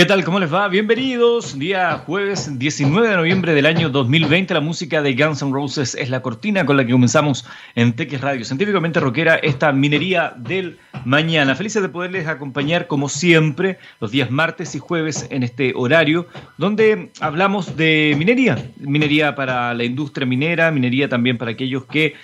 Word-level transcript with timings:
¿Qué 0.00 0.06
tal? 0.06 0.24
¿Cómo 0.24 0.40
les 0.40 0.50
va? 0.50 0.66
Bienvenidos. 0.68 1.58
Día 1.58 1.98
jueves 2.06 2.58
19 2.58 3.06
de 3.06 3.16
noviembre 3.16 3.52
del 3.52 3.66
año 3.66 3.90
2020. 3.90 4.54
La 4.54 4.62
música 4.62 5.02
de 5.02 5.12
Guns 5.12 5.42
N' 5.42 5.52
Roses 5.52 5.94
es 5.94 6.08
la 6.08 6.22
cortina 6.22 6.64
con 6.64 6.78
la 6.78 6.86
que 6.86 6.92
comenzamos 6.92 7.44
en 7.74 7.92
TX 7.92 8.22
Radio. 8.22 8.46
Científicamente 8.46 8.98
rockera, 8.98 9.34
esta 9.34 9.72
minería 9.72 10.32
del 10.38 10.78
mañana. 11.04 11.54
Felices 11.54 11.82
de 11.82 11.90
poderles 11.90 12.28
acompañar 12.28 12.86
como 12.86 13.10
siempre 13.10 13.78
los 14.00 14.10
días 14.10 14.30
martes 14.30 14.74
y 14.74 14.78
jueves 14.78 15.26
en 15.28 15.42
este 15.42 15.74
horario 15.76 16.26
donde 16.56 17.10
hablamos 17.20 17.76
de 17.76 18.14
minería. 18.16 18.56
Minería 18.78 19.34
para 19.34 19.74
la 19.74 19.84
industria 19.84 20.26
minera, 20.26 20.70
minería 20.70 21.10
también 21.10 21.36
para 21.36 21.50
aquellos 21.50 21.84
que 21.84 22.14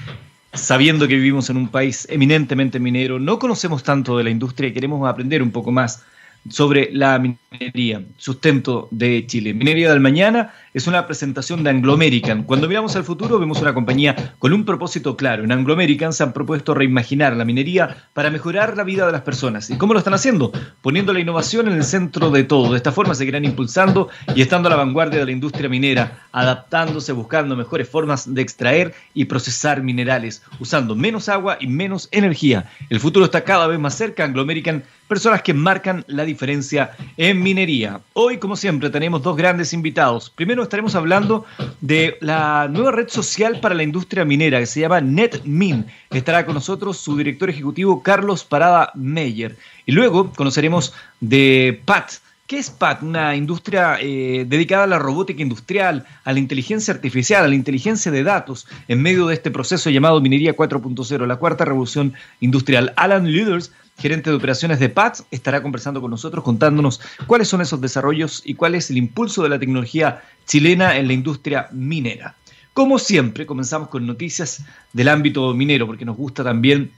sabiendo 0.54 1.06
que 1.06 1.16
vivimos 1.16 1.50
en 1.50 1.58
un 1.58 1.68
país 1.68 2.08
eminentemente 2.10 2.80
minero, 2.80 3.18
no 3.18 3.38
conocemos 3.38 3.82
tanto 3.82 4.16
de 4.16 4.24
la 4.24 4.30
industria 4.30 4.70
y 4.70 4.72
queremos 4.72 5.06
aprender 5.06 5.42
un 5.42 5.50
poco 5.50 5.72
más 5.72 6.06
sobre 6.50 6.90
la 6.92 7.18
minería, 7.18 8.02
sustento 8.16 8.88
de 8.90 9.26
Chile. 9.26 9.54
Minería 9.54 9.90
del 9.90 10.00
Mañana 10.00 10.52
es 10.76 10.86
una 10.86 11.06
presentación 11.06 11.64
de 11.64 11.70
Anglo 11.70 11.94
American. 11.94 12.42
Cuando 12.42 12.68
miramos 12.68 12.94
al 12.96 13.04
futuro 13.04 13.38
vemos 13.38 13.62
una 13.62 13.72
compañía 13.72 14.34
con 14.38 14.52
un 14.52 14.66
propósito 14.66 15.16
claro. 15.16 15.42
En 15.42 15.50
Anglo 15.50 15.72
American 15.72 16.12
se 16.12 16.22
han 16.22 16.34
propuesto 16.34 16.74
reimaginar 16.74 17.34
la 17.34 17.46
minería 17.46 18.08
para 18.12 18.28
mejorar 18.28 18.76
la 18.76 18.84
vida 18.84 19.06
de 19.06 19.12
las 19.12 19.22
personas. 19.22 19.70
¿Y 19.70 19.78
cómo 19.78 19.94
lo 19.94 20.00
están 20.00 20.12
haciendo? 20.12 20.52
Poniendo 20.82 21.14
la 21.14 21.20
innovación 21.20 21.66
en 21.68 21.76
el 21.76 21.84
centro 21.84 22.28
de 22.28 22.44
todo. 22.44 22.72
De 22.72 22.76
esta 22.76 22.92
forma 22.92 23.14
seguirán 23.14 23.46
impulsando 23.46 24.10
y 24.34 24.42
estando 24.42 24.68
a 24.68 24.70
la 24.70 24.76
vanguardia 24.76 25.20
de 25.20 25.24
la 25.24 25.32
industria 25.32 25.70
minera, 25.70 26.26
adaptándose, 26.30 27.12
buscando 27.12 27.56
mejores 27.56 27.88
formas 27.88 28.34
de 28.34 28.42
extraer 28.42 28.92
y 29.14 29.24
procesar 29.24 29.82
minerales, 29.82 30.42
usando 30.60 30.94
menos 30.94 31.30
agua 31.30 31.56
y 31.58 31.68
menos 31.68 32.06
energía. 32.10 32.70
El 32.90 33.00
futuro 33.00 33.24
está 33.24 33.44
cada 33.44 33.66
vez 33.66 33.78
más 33.78 33.94
cerca. 33.94 34.24
Anglo 34.24 34.42
American 34.42 34.84
personas 35.08 35.42
que 35.42 35.54
marcan 35.54 36.04
la 36.08 36.24
diferencia 36.24 36.90
en 37.16 37.42
minería. 37.42 38.00
Hoy, 38.12 38.38
como 38.38 38.56
siempre, 38.56 38.90
tenemos 38.90 39.22
dos 39.22 39.36
grandes 39.36 39.72
invitados. 39.72 40.30
Primero 40.30 40.65
estaremos 40.66 40.94
hablando 40.94 41.44
de 41.80 42.18
la 42.20 42.68
nueva 42.68 42.92
red 42.92 43.08
social 43.08 43.60
para 43.60 43.74
la 43.74 43.82
industria 43.82 44.24
minera 44.24 44.58
que 44.58 44.66
se 44.66 44.80
llama 44.80 45.00
NetMin. 45.00 45.86
Estará 46.10 46.44
con 46.44 46.54
nosotros 46.54 46.98
su 46.98 47.16
director 47.16 47.48
ejecutivo 47.50 48.02
Carlos 48.02 48.44
Parada 48.44 48.90
Meyer. 48.94 49.56
Y 49.86 49.92
luego 49.92 50.32
conoceremos 50.32 50.92
de 51.20 51.80
PAT. 51.84 52.12
¿Qué 52.46 52.58
es 52.58 52.70
PAT? 52.70 53.02
Una 53.02 53.34
industria 53.34 53.98
eh, 54.00 54.44
dedicada 54.46 54.84
a 54.84 54.86
la 54.86 55.00
robótica 55.00 55.42
industrial, 55.42 56.06
a 56.22 56.32
la 56.32 56.38
inteligencia 56.38 56.94
artificial, 56.94 57.44
a 57.44 57.48
la 57.48 57.56
inteligencia 57.56 58.12
de 58.12 58.22
datos 58.22 58.68
en 58.86 59.02
medio 59.02 59.26
de 59.26 59.34
este 59.34 59.50
proceso 59.50 59.90
llamado 59.90 60.20
Minería 60.20 60.56
4.0, 60.56 61.26
la 61.26 61.36
cuarta 61.36 61.64
revolución 61.64 62.14
industrial. 62.38 62.92
Alan 62.96 63.32
Leaders 63.32 63.72
gerente 63.98 64.30
de 64.30 64.36
operaciones 64.36 64.78
de 64.78 64.90
PATS, 64.90 65.24
estará 65.30 65.62
conversando 65.62 66.00
con 66.00 66.10
nosotros 66.10 66.44
contándonos 66.44 67.00
cuáles 67.26 67.48
son 67.48 67.62
esos 67.62 67.80
desarrollos 67.80 68.42
y 68.44 68.54
cuál 68.54 68.74
es 68.74 68.90
el 68.90 68.98
impulso 68.98 69.42
de 69.42 69.48
la 69.48 69.58
tecnología 69.58 70.22
chilena 70.46 70.98
en 70.98 71.06
la 71.06 71.14
industria 71.14 71.68
minera. 71.72 72.36
Como 72.74 72.98
siempre, 72.98 73.46
comenzamos 73.46 73.88
con 73.88 74.06
noticias 74.06 74.62
del 74.92 75.08
ámbito 75.08 75.54
minero, 75.54 75.86
porque 75.86 76.04
nos 76.04 76.16
gusta 76.16 76.44
también 76.44 76.92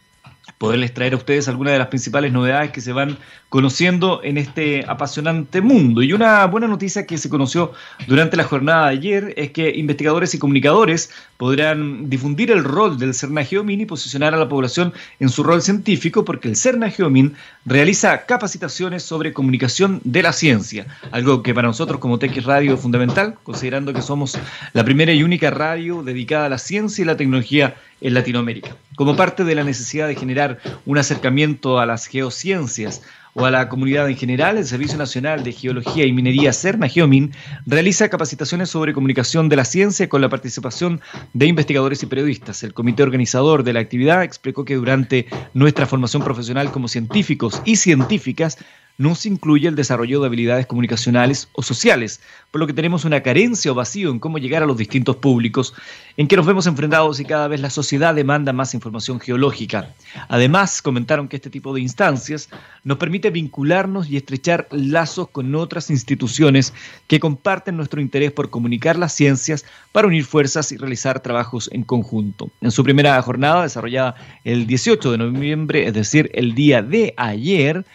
poderles 0.56 0.94
traer 0.94 1.12
a 1.12 1.16
ustedes 1.16 1.48
algunas 1.48 1.72
de 1.72 1.78
las 1.78 1.88
principales 1.88 2.32
novedades 2.32 2.70
que 2.70 2.80
se 2.80 2.92
van 2.92 3.18
conociendo 3.48 4.20
en 4.22 4.38
este 4.38 4.84
apasionante 4.86 5.60
mundo. 5.60 6.02
Y 6.02 6.12
una 6.12 6.44
buena 6.46 6.66
noticia 6.66 7.06
que 7.06 7.18
se 7.18 7.28
conoció 7.28 7.72
durante 8.06 8.36
la 8.36 8.44
jornada 8.44 8.86
de 8.86 8.92
ayer 8.92 9.34
es 9.36 9.52
que 9.52 9.70
investigadores 9.70 10.34
y 10.34 10.38
comunicadores 10.38 11.10
podrán 11.36 12.10
difundir 12.10 12.50
el 12.50 12.64
rol 12.64 12.98
del 12.98 13.14
CERNA 13.14 13.44
Geomin 13.44 13.80
y 13.80 13.86
posicionar 13.86 14.34
a 14.34 14.38
la 14.38 14.48
población 14.48 14.92
en 15.20 15.28
su 15.28 15.42
rol 15.42 15.62
científico 15.62 16.24
porque 16.24 16.48
el 16.48 16.56
CERNA 16.56 16.90
Geomin 16.90 17.34
realiza 17.64 18.26
capacitaciones 18.26 19.02
sobre 19.02 19.32
comunicación 19.32 20.00
de 20.04 20.22
la 20.22 20.32
ciencia, 20.32 20.86
algo 21.10 21.42
que 21.42 21.54
para 21.54 21.68
nosotros 21.68 22.00
como 22.00 22.18
TX 22.18 22.44
Radio 22.44 22.74
es 22.74 22.80
fundamental, 22.80 23.36
considerando 23.42 23.92
que 23.92 24.02
somos 24.02 24.38
la 24.72 24.84
primera 24.84 25.12
y 25.12 25.22
única 25.22 25.50
radio 25.50 26.02
dedicada 26.02 26.46
a 26.46 26.48
la 26.50 26.58
ciencia 26.58 27.02
y 27.02 27.06
la 27.06 27.16
tecnología 27.16 27.76
en 28.00 28.14
Latinoamérica. 28.14 28.76
Como 28.96 29.16
parte 29.16 29.44
de 29.44 29.54
la 29.54 29.64
necesidad 29.64 30.08
de 30.08 30.16
generar 30.16 30.58
un 30.86 30.98
acercamiento 30.98 31.78
a 31.78 31.86
las 31.86 32.06
geociencias, 32.06 33.02
o 33.38 33.44
a 33.44 33.52
la 33.52 33.68
comunidad 33.68 34.08
en 34.08 34.16
general, 34.16 34.58
el 34.58 34.66
Servicio 34.66 34.98
Nacional 34.98 35.44
de 35.44 35.52
Geología 35.52 36.04
y 36.04 36.12
Minería 36.12 36.52
CERNA 36.52 36.88
Geomin 36.88 37.32
realiza 37.66 38.08
capacitaciones 38.08 38.68
sobre 38.68 38.92
comunicación 38.92 39.48
de 39.48 39.54
la 39.54 39.64
ciencia 39.64 40.08
con 40.08 40.20
la 40.20 40.28
participación 40.28 41.00
de 41.34 41.46
investigadores 41.46 42.02
y 42.02 42.06
periodistas. 42.06 42.64
El 42.64 42.74
comité 42.74 43.04
organizador 43.04 43.62
de 43.62 43.74
la 43.74 43.80
actividad 43.80 44.24
explicó 44.24 44.64
que 44.64 44.74
durante 44.74 45.26
nuestra 45.54 45.86
formación 45.86 46.24
profesional 46.24 46.72
como 46.72 46.88
científicos 46.88 47.62
y 47.64 47.76
científicas 47.76 48.58
no 48.98 49.14
se 49.14 49.28
incluye 49.28 49.68
el 49.68 49.76
desarrollo 49.76 50.20
de 50.20 50.26
habilidades 50.26 50.66
comunicacionales 50.66 51.48
o 51.52 51.62
sociales, 51.62 52.20
por 52.50 52.60
lo 52.60 52.66
que 52.66 52.72
tenemos 52.72 53.04
una 53.04 53.22
carencia 53.22 53.70
o 53.70 53.74
vacío 53.74 54.10
en 54.10 54.18
cómo 54.18 54.38
llegar 54.38 54.64
a 54.64 54.66
los 54.66 54.76
distintos 54.76 55.16
públicos, 55.16 55.72
en 56.16 56.26
que 56.26 56.36
nos 56.36 56.46
vemos 56.46 56.66
enfrentados 56.66 57.20
y 57.20 57.24
cada 57.24 57.46
vez 57.46 57.60
la 57.60 57.70
sociedad 57.70 58.12
demanda 58.12 58.52
más 58.52 58.74
información 58.74 59.20
geológica. 59.20 59.94
Además, 60.28 60.82
comentaron 60.82 61.28
que 61.28 61.36
este 61.36 61.48
tipo 61.48 61.72
de 61.72 61.80
instancias 61.80 62.48
nos 62.82 62.98
permite 62.98 63.30
vincularnos 63.30 64.10
y 64.10 64.16
estrechar 64.16 64.66
lazos 64.72 65.28
con 65.28 65.54
otras 65.54 65.90
instituciones 65.90 66.74
que 67.06 67.20
comparten 67.20 67.76
nuestro 67.76 68.00
interés 68.00 68.32
por 68.32 68.50
comunicar 68.50 68.98
las 68.98 69.12
ciencias 69.12 69.64
para 69.92 70.08
unir 70.08 70.24
fuerzas 70.24 70.72
y 70.72 70.76
realizar 70.76 71.20
trabajos 71.20 71.70
en 71.72 71.84
conjunto. 71.84 72.50
En 72.60 72.72
su 72.72 72.82
primera 72.82 73.22
jornada, 73.22 73.62
desarrollada 73.62 74.16
el 74.42 74.66
18 74.66 75.12
de 75.12 75.18
noviembre, 75.18 75.86
es 75.86 75.94
decir, 75.94 76.32
el 76.34 76.56
día 76.56 76.82
de 76.82 77.14
ayer, 77.16 77.86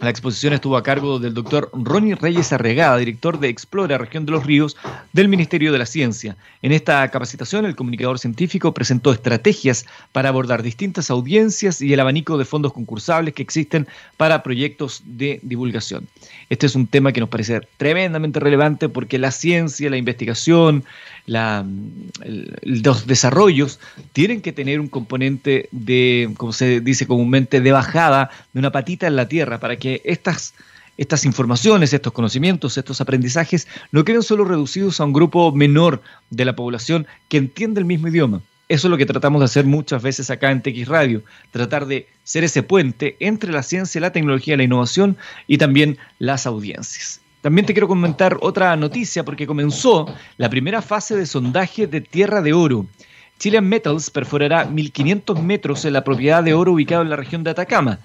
La 0.01 0.11
exposición 0.11 0.53
estuvo 0.53 0.77
a 0.77 0.85
cargo 0.85 1.19
del 1.19 1.35
doctor 1.35 1.71
Ronnie 1.73 2.15
Reyes 2.15 2.53
Arregada, 2.53 2.97
director 2.99 3.41
de 3.41 3.49
Explora 3.49 3.99
Región 3.99 4.25
de 4.27 4.31
los 4.31 4.47
Ríos 4.47 4.77
del 5.13 5.27
Ministerio 5.27 5.73
de 5.73 5.79
la 5.79 5.87
Ciencia. 5.87 6.37
En 6.63 6.71
esta 6.71 7.09
capacitación, 7.09 7.67
el 7.67 7.75
comunicador 7.75 8.21
científico 8.21 8.73
presentó 8.73 9.13
estrategias 9.13 9.87
para 10.13 10.29
abordar 10.29 10.63
distintas 10.63 11.11
audiencias 11.11 11.81
y 11.81 11.93
el 11.93 11.99
abanico 11.99 12.39
de 12.39 12.45
fondos 12.45 12.73
concursables 12.73 13.35
que 13.35 13.43
existen 13.43 13.89
para 14.17 14.45
proyectos 14.45 15.03
de 15.05 15.41
divulgación. 15.43 16.07
Este 16.49 16.67
es 16.67 16.77
un 16.77 16.87
tema 16.87 17.13
que 17.13 17.19
nos 17.19 17.29
parece 17.29 17.63
tremendamente 17.77 18.39
relevante 18.39 18.89
porque 18.89 19.19
la 19.19 19.33
ciencia, 19.33 19.91
la 19.91 19.97
investigación, 19.97 20.85
los 21.27 23.07
desarrollos 23.07 23.81
tienen 24.13 24.43
que 24.43 24.53
tener 24.53 24.79
un 24.79 24.89
componente 24.89 25.69
de, 25.73 26.33
como 26.37 26.53
se 26.53 26.81
dice 26.81 27.07
comúnmente, 27.07 27.61
de 27.61 27.73
bajada, 27.73 28.31
de 28.53 28.61
una 28.61 28.71
patita 28.71 29.09
en 29.09 29.17
la 29.17 29.29
tierra, 29.29 29.59
para 29.59 29.77
que 29.77 29.88
estas, 30.05 30.55
estas 30.97 31.25
informaciones, 31.25 31.93
estos 31.93 32.13
conocimientos, 32.13 32.77
estos 32.79 33.01
aprendizajes 33.01 33.69
no 33.93 34.05
queden 34.05 34.23
solo 34.23 34.45
reducidos 34.45 35.01
a 35.01 35.05
un 35.05 35.13
grupo 35.13 35.53
menor 35.53 36.03
de 36.31 36.45
la 36.45 36.57
población 36.57 37.07
que 37.29 37.39
entiende 37.39 37.81
el 37.81 37.87
mismo 37.87 38.09
idioma. 38.09 38.43
Eso 38.69 38.87
es 38.87 38.91
lo 38.91 38.99
que 38.99 39.07
tratamos 39.07 39.41
de 39.41 39.47
hacer 39.47 39.65
muchas 39.65 40.03
veces 40.03 40.29
acá 40.29 40.51
en 40.51 40.61
TX 40.61 40.89
Radio, 40.89 41.23
tratar 41.51 41.87
de 41.87 42.07
ser 42.23 42.45
ese 42.45 42.63
puente 42.63 43.17
entre 43.19 43.51
la 43.51 43.63
ciencia, 43.63 44.01
la 44.01 44.13
tecnología, 44.13 44.59
la 44.59 44.63
innovación 44.63 45.17
y 45.47 45.57
también 45.57 45.97
las 46.19 46.47
audiencias. 46.47 47.23
También 47.41 47.65
te 47.65 47.73
quiero 47.73 47.89
comentar 47.89 48.37
otra 48.43 48.77
noticia 48.77 49.25
porque 49.25 49.47
comenzó 49.47 50.13
la 50.37 50.51
primera 50.51 50.83
fase 50.83 51.17
de 51.17 51.25
sondaje 51.25 51.87
de 51.87 52.03
Tierra 52.03 52.43
de 52.43 52.53
Oro. 52.53 52.85
Chilean 53.39 53.67
Metals 53.67 54.11
perforará 54.11 54.69
1.500 54.69 55.41
metros 55.41 55.85
en 55.85 55.93
la 55.95 56.05
propiedad 56.05 56.43
de 56.43 56.53
oro 56.53 56.73
ubicado 56.73 57.03
en 57.03 57.11
la 57.11 57.17
región 57.17 57.45
de 57.45 57.51
Atacama. 57.51 58.01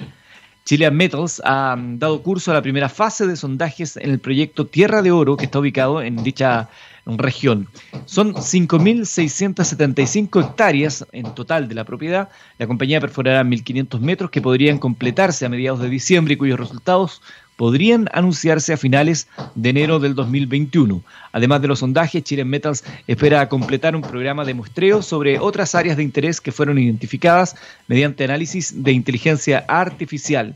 Chilean 0.66 0.96
Metals 0.96 1.42
ha 1.44 1.76
dado 1.78 2.24
curso 2.24 2.52
a 2.52 2.54
la 2.54 2.62
primera 2.62 2.88
fase 2.88 3.28
de 3.28 3.36
sondajes 3.36 3.98
en 3.98 4.10
el 4.12 4.20
proyecto 4.20 4.66
Tierra 4.66 5.02
de 5.02 5.12
Oro 5.12 5.36
que 5.36 5.46
está 5.46 5.60
ubicado 5.60 6.02
en 6.02 6.24
dicha 6.24 6.70
región. 7.06 7.68
Son 8.06 8.34
5.675 8.34 10.44
hectáreas 10.44 11.06
en 11.12 11.36
total 11.36 11.68
de 11.68 11.76
la 11.76 11.84
propiedad. 11.84 12.30
La 12.58 12.68
compañía 12.68 13.02
perforará 13.02 13.44
1.500 13.44 14.00
metros 14.00 14.32
que 14.32 14.42
podrían 14.42 14.80
completarse 14.80 15.46
a 15.46 15.50
mediados 15.50 15.82
de 15.82 15.90
diciembre 15.90 16.36
y 16.36 16.38
cuyos 16.38 16.60
resultados 16.60 17.22
podrían 17.56 18.10
anunciarse 18.14 18.74
a 18.74 18.78
finales 18.78 19.28
de 19.56 19.70
enero 19.70 20.00
del 20.00 20.16
2021. 20.16 21.04
Además 21.32 21.62
de 21.62 21.68
los 21.68 21.80
sondajes, 21.80 22.24
Chile 22.24 22.46
Metals 22.46 22.84
espera 23.08 23.48
completar 23.48 23.96
un 23.96 24.02
programa 24.02 24.44
de 24.44 24.54
muestreo 24.54 25.02
sobre 25.02 25.40
otras 25.40 25.76
áreas 25.76 25.98
de 25.98 26.04
interés 26.04 26.42
que 26.42 26.52
fueron 26.52 26.80
identificadas 26.80 27.56
mediante 27.88 28.24
análisis 28.24 28.84
de 28.84 28.92
inteligencia 28.92 29.64
artificial. 29.68 30.56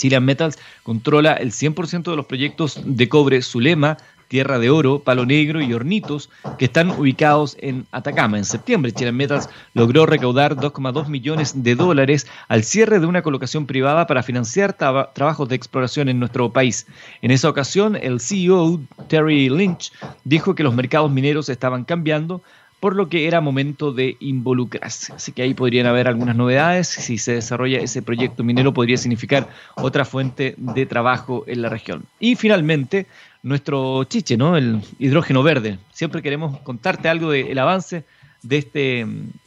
Chilean 0.00 0.24
Metals 0.24 0.58
controla 0.82 1.34
el 1.34 1.52
100% 1.52 2.10
de 2.10 2.16
los 2.16 2.26
proyectos 2.26 2.80
de 2.84 3.08
cobre 3.08 3.42
Zulema, 3.42 3.98
Tierra 4.30 4.60
de 4.60 4.70
Oro, 4.70 5.00
Palo 5.00 5.26
Negro 5.26 5.60
y 5.60 5.74
Hornitos, 5.74 6.30
que 6.56 6.66
están 6.66 6.90
ubicados 6.90 7.56
en 7.58 7.84
Atacama. 7.90 8.38
En 8.38 8.44
septiembre, 8.44 8.92
Chile 8.92 9.10
Metals 9.10 9.48
logró 9.74 10.06
recaudar 10.06 10.54
2,2 10.54 11.08
millones 11.08 11.64
de 11.64 11.74
dólares 11.74 12.28
al 12.46 12.62
cierre 12.62 13.00
de 13.00 13.06
una 13.06 13.22
colocación 13.22 13.66
privada 13.66 14.06
para 14.06 14.22
financiar 14.22 14.74
trabajos 14.74 15.48
de 15.48 15.56
exploración 15.56 16.08
en 16.08 16.20
nuestro 16.20 16.52
país. 16.52 16.86
En 17.22 17.32
esa 17.32 17.48
ocasión, 17.48 17.96
el 17.96 18.20
CEO, 18.20 18.80
Terry 19.08 19.48
Lynch, 19.48 19.92
dijo 20.22 20.54
que 20.54 20.62
los 20.62 20.76
mercados 20.76 21.10
mineros 21.10 21.48
estaban 21.48 21.82
cambiando 21.82 22.40
por 22.80 22.96
lo 22.96 23.10
que 23.10 23.26
era 23.26 23.42
momento 23.42 23.92
de 23.92 24.16
involucrarse. 24.20 25.12
Así 25.12 25.32
que 25.32 25.42
ahí 25.42 25.52
podrían 25.52 25.86
haber 25.86 26.08
algunas 26.08 26.34
novedades. 26.34 26.88
Si 26.88 27.18
se 27.18 27.34
desarrolla 27.34 27.78
ese 27.78 28.00
proyecto 28.00 28.42
minero, 28.42 28.72
podría 28.72 28.96
significar 28.96 29.48
otra 29.74 30.06
fuente 30.06 30.54
de 30.56 30.86
trabajo 30.86 31.44
en 31.46 31.60
la 31.60 31.68
región. 31.68 32.04
Y 32.18 32.36
finalmente, 32.36 33.06
nuestro 33.42 34.04
chiche, 34.04 34.36
¿no? 34.36 34.56
El 34.56 34.80
hidrógeno 34.98 35.42
verde. 35.42 35.78
Siempre 35.92 36.22
queremos 36.22 36.58
contarte 36.60 37.08
algo 37.08 37.30
del 37.30 37.58
avance 37.58 38.04
de 38.42 38.58
este, 38.58 39.06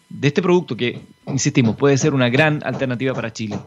de 0.10 0.28
este 0.28 0.42
producto 0.42 0.76
que, 0.76 1.02
insistimos, 1.28 1.76
puede 1.76 1.98
ser 1.98 2.14
una 2.14 2.30
gran 2.30 2.62
alternativa 2.64 3.14
para 3.14 3.34
Chile. 3.34 3.60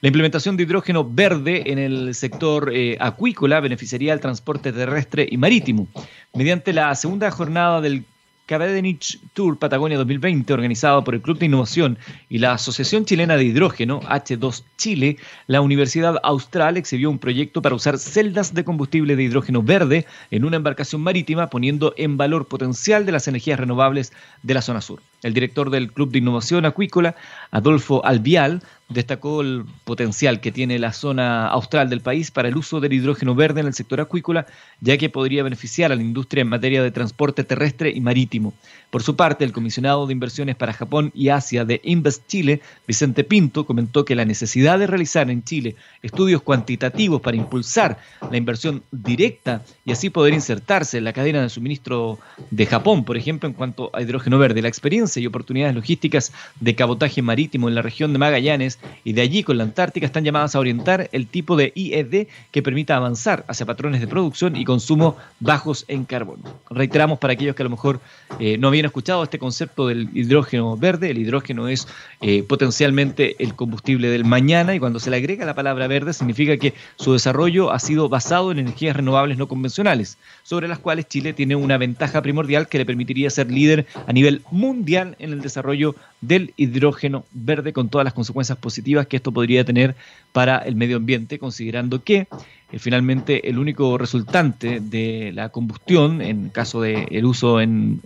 La 0.00 0.08
implementación 0.08 0.56
de 0.56 0.64
hidrógeno 0.64 1.08
verde 1.08 1.62
en 1.66 1.78
el 1.78 2.14
sector 2.14 2.72
eh, 2.74 2.96
acuícola 2.98 3.60
beneficiaría 3.60 4.12
al 4.12 4.20
transporte 4.20 4.72
terrestre 4.72 5.28
y 5.30 5.36
marítimo. 5.36 5.86
Mediante 6.34 6.72
la 6.72 6.92
segunda 6.96 7.30
jornada 7.30 7.80
del 7.80 8.04
Cavendish 8.46 9.20
Tour 9.32 9.58
Patagonia 9.58 9.98
2020, 9.98 10.52
organizado 10.52 11.04
por 11.04 11.14
el 11.14 11.22
Club 11.22 11.38
de 11.38 11.46
Innovación 11.46 11.98
y 12.28 12.38
la 12.38 12.52
Asociación 12.52 13.04
Chilena 13.04 13.36
de 13.36 13.44
Hidrógeno, 13.44 14.00
H2 14.02 14.64
Chile, 14.76 15.16
la 15.46 15.60
Universidad 15.60 16.18
Austral 16.22 16.76
exhibió 16.76 17.10
un 17.10 17.18
proyecto 17.18 17.62
para 17.62 17.74
usar 17.74 17.98
celdas 17.98 18.54
de 18.54 18.64
combustible 18.64 19.16
de 19.16 19.22
hidrógeno 19.22 19.62
verde 19.62 20.06
en 20.30 20.44
una 20.44 20.56
embarcación 20.56 21.02
marítima, 21.02 21.50
poniendo 21.50 21.94
en 21.96 22.16
valor 22.16 22.46
potencial 22.46 23.06
de 23.06 23.12
las 23.12 23.28
energías 23.28 23.60
renovables 23.60 24.12
de 24.42 24.54
la 24.54 24.62
zona 24.62 24.80
sur. 24.80 25.00
El 25.22 25.34
director 25.34 25.70
del 25.70 25.92
Club 25.92 26.10
de 26.10 26.18
Innovación 26.18 26.64
Acuícola, 26.66 27.14
Adolfo 27.50 28.04
Albial, 28.04 28.62
destacó 28.88 29.40
el 29.40 29.64
potencial 29.84 30.40
que 30.40 30.52
tiene 30.52 30.78
la 30.78 30.92
zona 30.92 31.48
austral 31.48 31.88
del 31.88 32.00
país 32.00 32.30
para 32.30 32.48
el 32.48 32.56
uso 32.56 32.80
del 32.80 32.92
hidrógeno 32.92 33.34
verde 33.34 33.60
en 33.60 33.66
el 33.66 33.74
sector 33.74 34.00
acuícola, 34.00 34.46
ya 34.80 34.96
que 34.98 35.08
podría 35.08 35.42
beneficiar 35.42 35.92
a 35.92 35.96
la 35.96 36.02
industria 36.02 36.42
en 36.42 36.48
materia 36.48 36.82
de 36.82 36.90
transporte 36.90 37.44
terrestre 37.44 37.90
y 37.90 38.00
marítimo. 38.00 38.52
Por 38.90 39.02
su 39.02 39.16
parte, 39.16 39.44
el 39.44 39.52
comisionado 39.52 40.06
de 40.06 40.12
inversiones 40.12 40.56
para 40.56 40.74
Japón 40.74 41.10
y 41.14 41.30
Asia 41.30 41.64
de 41.64 41.80
Invest 41.84 42.26
Chile, 42.26 42.60
Vicente 42.86 43.24
Pinto, 43.24 43.64
comentó 43.64 44.04
que 44.04 44.14
la 44.14 44.24
necesidad 44.24 44.78
de 44.78 44.86
realizar 44.86 45.30
en 45.30 45.42
Chile 45.42 45.76
estudios 46.02 46.42
cuantitativos 46.42 47.22
para 47.22 47.36
impulsar 47.36 47.98
la 48.30 48.36
inversión 48.36 48.82
directa 48.90 49.62
y 49.84 49.92
así 49.92 50.10
poder 50.10 50.34
insertarse 50.34 50.98
en 50.98 51.04
la 51.04 51.12
cadena 51.12 51.40
de 51.40 51.48
suministro 51.48 52.18
de 52.50 52.66
Japón, 52.66 53.04
por 53.04 53.16
ejemplo, 53.16 53.48
en 53.48 53.54
cuanto 53.54 53.90
a 53.94 54.02
hidrógeno 54.02 54.38
verde. 54.38 54.60
La 54.60 54.68
experiencia 54.68 55.11
y 55.20 55.26
oportunidades 55.26 55.74
logísticas 55.74 56.32
de 56.60 56.74
cabotaje 56.74 57.22
marítimo 57.22 57.68
en 57.68 57.74
la 57.74 57.82
región 57.82 58.12
de 58.12 58.18
Magallanes 58.18 58.78
y 59.04 59.12
de 59.12 59.22
allí 59.22 59.42
con 59.42 59.58
la 59.58 59.64
Antártica 59.64 60.06
están 60.06 60.24
llamadas 60.24 60.54
a 60.54 60.60
orientar 60.60 61.08
el 61.12 61.26
tipo 61.26 61.56
de 61.56 61.72
IED 61.74 62.26
que 62.50 62.62
permita 62.62 62.96
avanzar 62.96 63.44
hacia 63.48 63.66
patrones 63.66 64.00
de 64.00 64.06
producción 64.06 64.56
y 64.56 64.64
consumo 64.64 65.16
bajos 65.40 65.84
en 65.88 66.04
carbono. 66.04 66.42
Reiteramos 66.70 67.18
para 67.18 67.34
aquellos 67.34 67.56
que 67.56 67.62
a 67.62 67.64
lo 67.64 67.70
mejor 67.70 68.00
eh, 68.38 68.58
no 68.58 68.68
habían 68.68 68.86
escuchado 68.86 69.22
este 69.22 69.38
concepto 69.38 69.88
del 69.88 70.08
hidrógeno 70.14 70.76
verde. 70.76 71.10
El 71.10 71.18
hidrógeno 71.18 71.68
es 71.68 71.88
eh, 72.20 72.42
potencialmente 72.42 73.36
el 73.42 73.54
combustible 73.54 74.08
del 74.08 74.24
mañana 74.24 74.74
y 74.74 74.78
cuando 74.78 75.00
se 75.00 75.10
le 75.10 75.16
agrega 75.16 75.44
la 75.44 75.54
palabra 75.54 75.86
verde 75.86 76.12
significa 76.12 76.56
que 76.56 76.74
su 76.96 77.12
desarrollo 77.12 77.72
ha 77.72 77.78
sido 77.78 78.08
basado 78.08 78.52
en 78.52 78.58
energías 78.58 78.96
renovables 78.96 79.38
no 79.38 79.48
convencionales, 79.48 80.18
sobre 80.42 80.68
las 80.68 80.78
cuales 80.78 81.08
Chile 81.08 81.32
tiene 81.32 81.56
una 81.56 81.78
ventaja 81.78 82.22
primordial 82.22 82.68
que 82.68 82.78
le 82.78 82.86
permitiría 82.86 83.30
ser 83.30 83.50
líder 83.50 83.86
a 84.06 84.12
nivel 84.12 84.42
mundial 84.50 85.01
en 85.02 85.32
el 85.32 85.40
desarrollo 85.40 85.94
del 86.20 86.52
hidrógeno 86.56 87.24
verde 87.32 87.72
con 87.72 87.88
todas 87.88 88.04
las 88.04 88.14
consecuencias 88.14 88.58
positivas 88.58 89.06
que 89.06 89.16
esto 89.16 89.32
podría 89.32 89.64
tener 89.64 89.94
para 90.32 90.58
el 90.58 90.74
medio 90.76 90.96
ambiente, 90.96 91.38
considerando 91.38 92.02
que 92.02 92.26
eh, 92.72 92.78
finalmente 92.78 93.48
el 93.48 93.58
único 93.58 93.98
resultante 93.98 94.80
de 94.80 95.32
la 95.34 95.50
combustión, 95.50 96.22
en 96.22 96.48
caso 96.48 96.80
del 96.80 97.06
el 97.10 97.24
uso 97.24 97.60
en, 97.60 98.00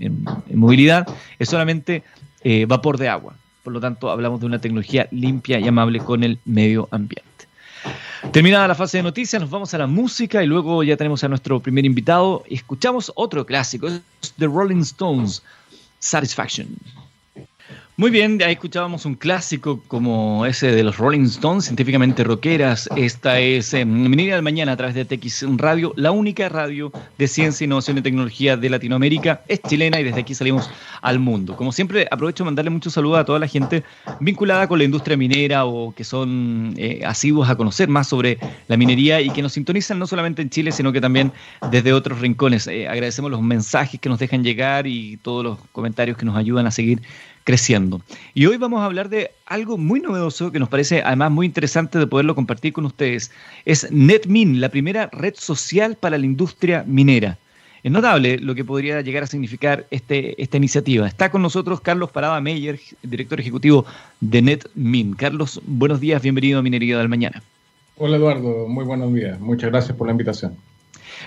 movilidad, 0.53 1.07
es 1.39 1.49
solamente 1.49 2.03
eh, 2.43 2.67
vapor 2.67 2.99
de 2.99 3.09
agua. 3.09 3.35
Por 3.63 3.73
lo 3.73 3.81
tanto, 3.81 4.11
hablamos 4.11 4.41
de 4.41 4.47
una 4.47 4.61
tecnología 4.61 5.09
limpia 5.11 5.59
y 5.59 5.67
amable 5.67 5.99
con 6.01 6.23
el 6.23 6.39
medio 6.45 6.89
ambiente. 6.91 7.27
Terminada 8.33 8.69
la 8.69 8.75
fase 8.75 8.99
de 8.99 9.03
noticias, 9.03 9.41
nos 9.41 9.51
vamos 9.51 9.73
a 9.73 9.79
la 9.79 9.87
música 9.87 10.43
y 10.43 10.47
luego 10.47 10.83
ya 10.83 10.97
tenemos 10.97 11.23
a 11.25 11.29
nuestro 11.29 11.61
primer 11.61 11.85
invitado 11.85 12.43
escuchamos 12.51 13.13
otro 13.15 13.47
clásico, 13.47 13.89
The 14.39 14.47
Rolling 14.47 14.81
Stones, 14.81 15.43
Satisfaction. 16.01 16.81
Muy 17.99 18.11
bien, 18.11 18.43
ahí 18.45 18.53
escuchábamos 18.53 19.07
un 19.07 19.15
clásico 19.15 19.81
como 19.89 20.45
ese 20.45 20.71
de 20.71 20.83
los 20.83 20.99
Rolling 20.99 21.25
Stones, 21.25 21.65
científicamente 21.65 22.25
rockeras. 22.25 22.91
Esta 22.95 23.41
es 23.41 23.73
eh, 23.73 23.87
Minería 23.87 24.35
del 24.35 24.43
Mañana 24.43 24.73
a 24.73 24.77
través 24.77 24.95
de 24.95 25.07
TX 25.07 25.47
Radio, 25.57 25.95
la 25.97 26.11
única 26.11 26.47
radio 26.51 26.93
de 27.17 27.27
ciencia, 27.27 27.65
innovación 27.65 27.97
y 27.97 28.03
tecnología 28.03 28.59
de 28.59 28.69
Latinoamérica. 28.69 29.41
Es 29.49 29.63
chilena 29.63 29.99
y 29.99 30.05
desde 30.05 30.21
aquí 30.21 30.35
salimos 30.35 30.69
al 31.01 31.19
mundo. 31.19 31.57
Como 31.57 31.73
siempre, 31.73 32.07
aprovecho 32.11 32.45
de 32.45 32.49
mandarle 32.49 32.71
muchos 32.71 32.93
saludos 32.93 33.19
a 33.19 33.25
toda 33.25 33.39
la 33.39 33.47
gente 33.47 33.83
vinculada 34.21 34.69
con 34.69 34.79
la 34.79 34.85
industria 34.85 35.17
minera 35.17 35.65
o 35.65 35.95
que 35.95 36.05
son 36.05 36.75
eh, 36.77 37.01
asiduos 37.03 37.49
a 37.49 37.57
conocer 37.57 37.89
más 37.89 38.09
sobre 38.09 38.39
la 38.69 38.77
minería 38.77 39.23
y 39.23 39.31
que 39.31 39.41
nos 39.41 39.55
sintonizan 39.55 39.99
no 39.99 40.07
solamente 40.07 40.43
en 40.43 40.51
Chile, 40.51 40.71
sino 40.71 40.93
que 40.93 41.01
también 41.01 41.33
desde 41.71 41.95
otros 41.95 42.21
rincones. 42.21 42.67
Eh, 42.67 42.89
agradecemos 42.89 43.31
los 43.31 43.41
mensajes 43.41 43.99
que 43.99 44.11
nos 44.11 44.19
dejan 44.19 44.45
llegar 44.45 44.87
y 44.87 45.17
todos 45.17 45.43
los 45.43 45.59
comentarios 45.73 46.19
que 46.19 46.27
nos 46.27 46.37
ayudan 46.37 46.67
a 46.67 46.71
seguir 46.71 47.01
creciendo. 47.47 48.03
Y 48.35 48.47
hoy 48.47 48.57
vamos 48.57 48.81
a 48.81 48.87
hablar 48.87 49.09
de 49.09 49.31
algo 49.47 49.79
muy 49.79 50.01
novedoso 50.01 50.51
que 50.51 50.59
nos 50.59 50.69
parece 50.69 51.03
además 51.03 51.31
muy 51.31 51.47
interesante 51.47 51.97
de 51.97 52.07
poderlo 52.09 52.35
compartir 52.35 52.73
con 52.73 52.85
ustedes. 52.85 53.31
Es 53.65 53.89
NetMin, 53.93 54.61
la 54.61 54.69
primera 54.69 55.09
red 55.13 55.35
social 55.39 55.95
para 55.95 56.19
la 56.19 56.27
industria 56.27 56.83
minera. 56.89 57.39
Es 57.85 57.93
notable 57.93 58.39
lo 58.39 58.57
que 58.57 58.65
podría 58.65 59.01
llegar 59.01 59.23
a 59.23 59.27
significar 59.29 59.87
este, 59.93 60.43
esta 60.43 60.57
iniciativa. 60.57 61.07
Está 61.07 61.31
con 61.31 61.41
nosotros 61.41 61.81
Carlos 61.81 62.11
Parada 62.11 62.41
Meyer, 62.41 62.81
director 63.05 63.39
ejecutivo 63.39 63.87
de 64.21 64.43
NetMin. 64.43 65.15
Carlos, 65.15 65.61
buenos 65.65 66.01
días, 66.01 66.21
bienvenido 66.21 66.59
a 66.59 66.63
Minería 66.63 66.99
del 66.99 67.09
Mañana. 67.09 67.45
Hola 67.97 68.17
Eduardo, 68.17 68.67
muy 68.67 68.85
buenos 68.85 69.15
días. 69.15 69.39
Muchas 69.39 69.71
gracias 69.71 69.97
por 69.97 70.09
la 70.09 70.11
invitación. 70.11 70.57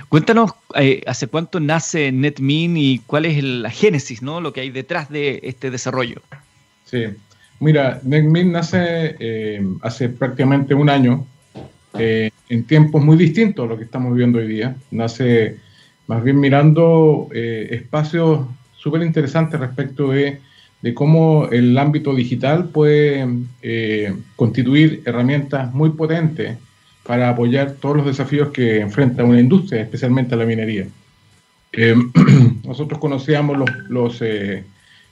Cuéntanos 0.10 0.52
eh, 0.76 1.02
hace 1.06 1.28
cuánto 1.28 1.60
nace 1.60 2.12
NetMin 2.12 2.78
y 2.78 3.00
cuál 3.00 3.26
es 3.26 3.44
la 3.44 3.70
génesis, 3.70 4.22
¿no? 4.22 4.42
Lo 4.42 4.54
que 4.54 4.62
hay 4.62 4.70
detrás 4.70 5.10
de 5.10 5.40
este 5.44 5.72
desarrollo. 5.72 6.22
Sí, 6.86 7.06
mira, 7.60 8.00
NetMin 8.04 8.52
nace 8.52 9.16
eh, 9.20 9.66
hace 9.82 10.10
prácticamente 10.10 10.74
un 10.74 10.90
año, 10.90 11.26
eh, 11.98 12.32
en 12.50 12.64
tiempos 12.66 13.04
muy 13.04 13.18
distintos 13.18 13.66
a 13.66 13.70
lo 13.70 13.78
que 13.78 13.84
estamos 13.84 14.14
viviendo 14.14 14.40
hoy 14.40 14.48
día. 14.48 14.76
Nace 14.92 15.58
más 16.08 16.24
bien 16.24 16.40
mirando 16.40 17.30
espacios 17.32 18.48
súper 18.76 19.04
interesantes 19.04 19.60
respecto 19.60 20.10
de, 20.10 20.40
cómo 20.96 21.50
el 21.52 21.78
ámbito 21.78 22.16
digital 22.16 22.70
puede 22.70 23.28
constituir 24.36 25.04
herramientas 25.06 25.72
muy 25.72 25.92
potentes 25.92 26.58
para 27.04 27.30
apoyar 27.30 27.74
todos 27.74 27.98
los 27.98 28.06
desafíos 28.06 28.50
que 28.50 28.80
enfrenta 28.82 29.24
una 29.24 29.40
industria, 29.40 29.82
especialmente 29.82 30.36
la 30.36 30.46
minería. 30.46 30.88
Eh, 31.72 31.96
nosotros 32.66 33.00
conocíamos 33.00 33.58
los, 33.90 34.22
eh, 34.22 34.64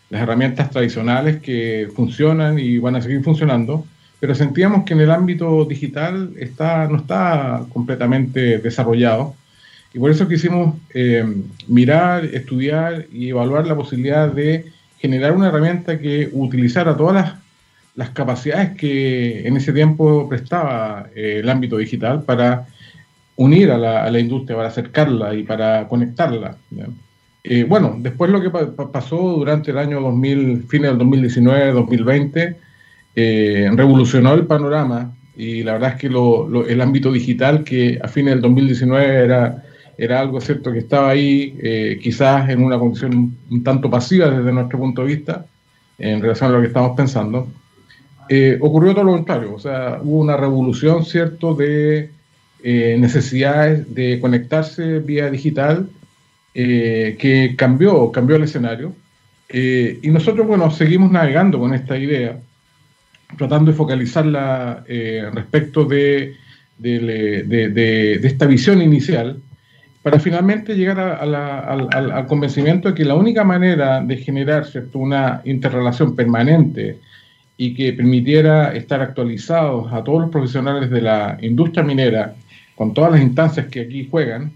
las 0.09 0.21
herramientas 0.21 0.69
tradicionales 0.69 1.41
que 1.41 1.89
funcionan 1.95 2.59
y 2.59 2.77
van 2.77 2.95
a 2.95 3.01
seguir 3.01 3.23
funcionando, 3.23 3.85
pero 4.19 4.33
sentíamos 4.33 4.83
que 4.83 4.93
en 4.93 5.01
el 5.01 5.11
ámbito 5.11 5.65
digital 5.65 6.33
está, 6.37 6.87
no 6.87 6.97
está 6.97 7.65
completamente 7.71 8.57
desarrollado. 8.57 9.35
Y 9.93 9.99
por 9.99 10.11
eso 10.11 10.27
quisimos 10.27 10.75
eh, 10.93 11.25
mirar, 11.67 12.25
estudiar 12.25 13.07
y 13.11 13.29
evaluar 13.29 13.65
la 13.67 13.75
posibilidad 13.75 14.31
de 14.31 14.65
generar 14.99 15.33
una 15.33 15.47
herramienta 15.47 15.99
que 15.99 16.29
utilizara 16.31 16.97
todas 16.97 17.13
las 17.13 17.46
las 17.97 18.11
capacidades 18.11 18.77
que 18.77 19.45
en 19.45 19.57
ese 19.57 19.73
tiempo 19.73 20.29
prestaba 20.29 21.07
eh, 21.15 21.39
el 21.41 21.49
ámbito 21.49 21.77
digital 21.77 22.21
para 22.23 22.67
unir 23.35 23.71
a 23.71 23.77
la, 23.77 24.19
industria, 24.19 24.55
para 24.55 24.69
acercarla 24.69 25.33
y 25.33 25.43
para 25.43 25.87
conectarla. 25.87 26.57
Eh, 27.43 27.63
bueno, 27.63 27.95
después 27.99 28.29
lo 28.29 28.39
que 28.39 28.51
pasó 28.51 29.17
durante 29.17 29.71
el 29.71 29.79
año 29.79 29.99
2000, 29.99 30.65
fines 30.67 30.91
del 30.91 30.99
2019, 30.99 31.71
2020, 31.71 32.55
eh, 33.15 33.69
revolucionó 33.73 34.33
el 34.35 34.45
panorama 34.45 35.15
y 35.35 35.63
la 35.63 35.73
verdad 35.73 35.93
es 35.93 35.95
que 35.95 36.07
el 36.71 36.81
ámbito 36.81 37.11
digital 37.11 37.63
que 37.63 37.99
a 38.01 38.07
fines 38.07 38.33
del 38.35 38.41
2019 38.41 39.23
era, 39.23 39.63
era 39.97 40.19
algo 40.19 40.39
cierto 40.39 40.71
que 40.71 40.79
estaba 40.79 41.09
ahí, 41.09 41.97
quizás 42.01 42.49
en 42.49 42.63
una 42.63 42.77
condición 42.77 43.37
un 43.49 43.63
tanto 43.63 43.89
pasiva 43.89 44.29
desde 44.29 44.51
nuestro 44.51 44.77
punto 44.77 45.01
de 45.01 45.15
vista, 45.15 45.45
en 45.97 46.21
relación 46.21 46.51
a 46.51 46.53
lo 46.53 46.61
que 46.61 46.67
estamos 46.67 46.95
pensando, 46.95 47.47
eh, 48.29 48.57
ocurrió 48.61 48.93
todo 48.93 49.05
lo 49.05 49.11
contrario, 49.13 49.53
o 49.53 49.59
sea, 49.59 49.99
hubo 50.01 50.19
una 50.19 50.37
revolución, 50.37 51.05
¿cierto?, 51.05 51.53
de 51.55 52.09
eh, 52.63 52.97
necesidades 52.99 53.93
de 53.93 54.19
conectarse 54.19 54.99
vía 54.99 55.29
digital 55.29 55.89
eh, 56.53 57.15
que 57.19 57.55
cambió, 57.55 58.11
cambió 58.11 58.35
el 58.35 58.43
escenario. 58.43 58.93
y 59.49 60.09
nosotros, 60.09 60.45
bueno, 60.45 60.69
seguimos 60.71 61.11
navegando 61.11 61.59
con 61.59 61.73
esta 61.73 61.97
idea, 61.97 62.37
tratando 63.37 63.71
de 63.71 63.77
focalizarla 63.77 64.83
respecto 65.33 65.85
de, 65.85 66.35
de, 66.77 68.19
esta 68.23 68.45
visión 68.45 68.81
inicial, 68.81 69.37
para 70.03 70.19
finalmente 70.19 70.75
llegar 70.75 70.99
al, 70.99 72.25
convencimiento 72.27 72.89
de 72.89 72.95
que 72.95 73.05
la 73.05 73.15
única 73.15 73.43
manera 73.43 74.01
de 74.01 74.17
generar 74.17 74.65
¿cierto? 74.65 74.99
una 74.99 75.41
interrelación 75.45 76.15
permanente 76.15 76.99
y 77.57 77.73
que 77.73 77.91
permitiera 77.93 78.75
estar 78.75 79.01
actualizados 79.01 79.91
a 79.91 80.03
todos 80.03 80.21
los 80.21 80.29
profesionales 80.29 80.89
de 80.91 81.01
la 81.01 81.37
industria 81.41 81.83
minera, 81.83 82.35
con 82.75 82.93
todas 82.93 83.13
las 83.13 83.21
instancias 83.21 83.65
que 83.67 83.81
aquí 83.81 84.07
juegan, 84.09 84.53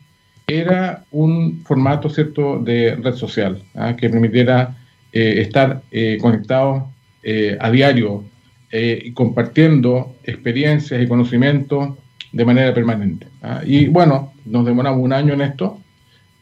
era 0.48 1.06
un 1.12 1.62
formato 1.66 2.10
cierto 2.10 2.60
de 2.60 2.96
red 2.96 3.16
social 3.16 3.64
¿ah? 3.76 3.96
que 3.96 4.10
permitiera 4.10 4.78
eh, 5.12 5.42
estar 5.42 5.82
eh, 5.92 6.18
conectados 6.22 6.84
eh, 7.24 7.58
a 7.60 7.70
diario 7.72 8.26
y 8.74 9.12
compartiendo 9.12 10.16
experiencias 10.24 11.04
y 11.04 11.06
conocimientos 11.06 11.90
de 12.32 12.46
manera 12.46 12.74
permanente. 12.74 13.28
¿ah? 13.42 13.60
Y 13.66 13.88
bueno, 13.88 14.32
nos 14.46 14.66
demoramos 14.66 15.04
un 15.04 15.12
año 15.12 15.34
en 15.34 15.42
esto. 15.42 15.82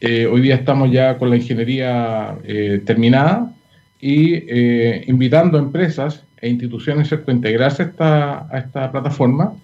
hoy 0.00 0.40
día 0.40 0.54
estamos 0.54 0.92
ya 0.92 1.18
con 1.18 1.28
la 1.28 1.36
ingeniería 1.36 2.38
terminada 2.86 3.52
y 4.00 5.10
invitando 5.10 5.58
a 5.58 5.60
empresas 5.60 6.22
e 6.40 6.48
instituciones 6.48 7.08
¿cierto? 7.08 7.30
integrarse 7.30 7.82
a 7.82 7.86
esta, 7.86 8.46
a 8.50 8.58
esta 8.58 8.90
plataforma 8.90 9.54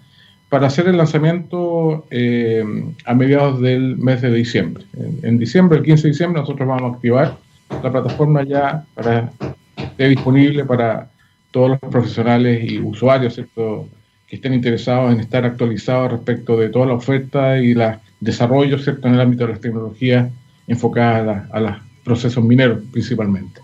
para 0.49 0.67
hacer 0.67 0.87
el 0.87 0.97
lanzamiento 0.97 2.05
eh, 2.09 2.63
a 3.05 3.13
mediados 3.13 3.59
del 3.61 3.97
mes 3.97 4.21
de 4.21 4.33
diciembre. 4.33 4.85
En, 5.23 5.37
diciembre, 5.37 5.79
el 5.79 5.83
15 5.83 6.03
de 6.03 6.09
diciembre, 6.09 6.41
nosotros 6.41 6.67
vamos 6.67 6.93
a 6.93 6.95
activar 6.95 7.37
la 7.83 7.91
plataforma 7.91 8.43
ya 8.43 8.85
para 8.95 9.31
que 9.75 9.83
esté 9.83 10.09
disponible 10.09 10.63
para 10.63 11.09
todos 11.51 11.71
los 11.71 11.79
profesionales 11.79 12.63
y 12.63 12.79
usuarios 12.79 13.35
¿cierto? 13.35 13.89
que 14.27 14.37
estén 14.37 14.53
interesados 14.53 15.13
en 15.13 15.19
estar 15.19 15.43
actualizados 15.43 16.11
respecto 16.11 16.57
de 16.57 16.69
toda 16.69 16.85
la 16.85 16.93
oferta 16.93 17.57
y 17.57 17.73
los 17.73 17.95
desarrollos 18.19 18.83
¿cierto? 18.83 19.07
en 19.07 19.15
el 19.15 19.21
ámbito 19.21 19.45
de 19.45 19.51
las 19.51 19.61
tecnologías 19.61 20.31
enfocadas 20.67 21.49
a 21.51 21.59
los 21.59 21.75
procesos 22.05 22.43
mineros 22.43 22.79
principalmente. 22.91 23.61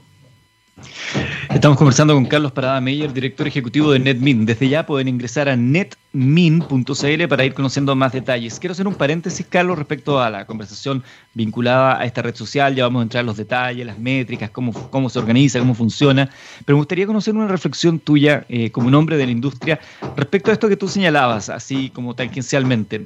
Estamos 1.49 1.77
conversando 1.77 2.13
con 2.13 2.25
Carlos 2.25 2.51
Parada 2.51 2.79
Meyer, 2.79 3.11
director 3.11 3.47
ejecutivo 3.47 3.91
de 3.91 3.99
NetMin. 3.99 4.45
Desde 4.45 4.69
ya 4.69 4.85
pueden 4.85 5.07
ingresar 5.07 5.49
a 5.49 5.55
netmin.cl 5.55 7.27
para 7.27 7.45
ir 7.45 7.53
conociendo 7.53 7.95
más 7.95 8.11
detalles. 8.13 8.59
Quiero 8.59 8.71
hacer 8.71 8.87
un 8.87 8.95
paréntesis, 8.95 9.45
Carlos, 9.47 9.77
respecto 9.77 10.21
a 10.21 10.29
la 10.29 10.45
conversación 10.45 11.03
vinculada 11.33 11.99
a 11.99 12.05
esta 12.05 12.21
red 12.21 12.35
social. 12.35 12.75
Ya 12.75 12.83
vamos 12.83 13.01
a 13.01 13.03
entrar 13.03 13.21
en 13.21 13.27
los 13.27 13.37
detalles, 13.37 13.85
las 13.85 13.99
métricas, 13.99 14.49
cómo, 14.51 14.73
cómo 14.89 15.09
se 15.09 15.19
organiza, 15.19 15.59
cómo 15.59 15.75
funciona. 15.75 16.29
Pero 16.65 16.77
me 16.77 16.81
gustaría 16.81 17.05
conocer 17.05 17.35
una 17.35 17.47
reflexión 17.47 17.99
tuya 17.99 18.45
eh, 18.49 18.71
como 18.71 18.87
un 18.87 18.95
hombre 18.95 19.17
de 19.17 19.25
la 19.25 19.31
industria 19.31 19.79
respecto 20.15 20.49
a 20.49 20.53
esto 20.53 20.69
que 20.69 20.77
tú 20.77 20.87
señalabas, 20.87 21.49
así 21.49 21.89
como 21.89 22.15
tangencialmente. 22.15 23.05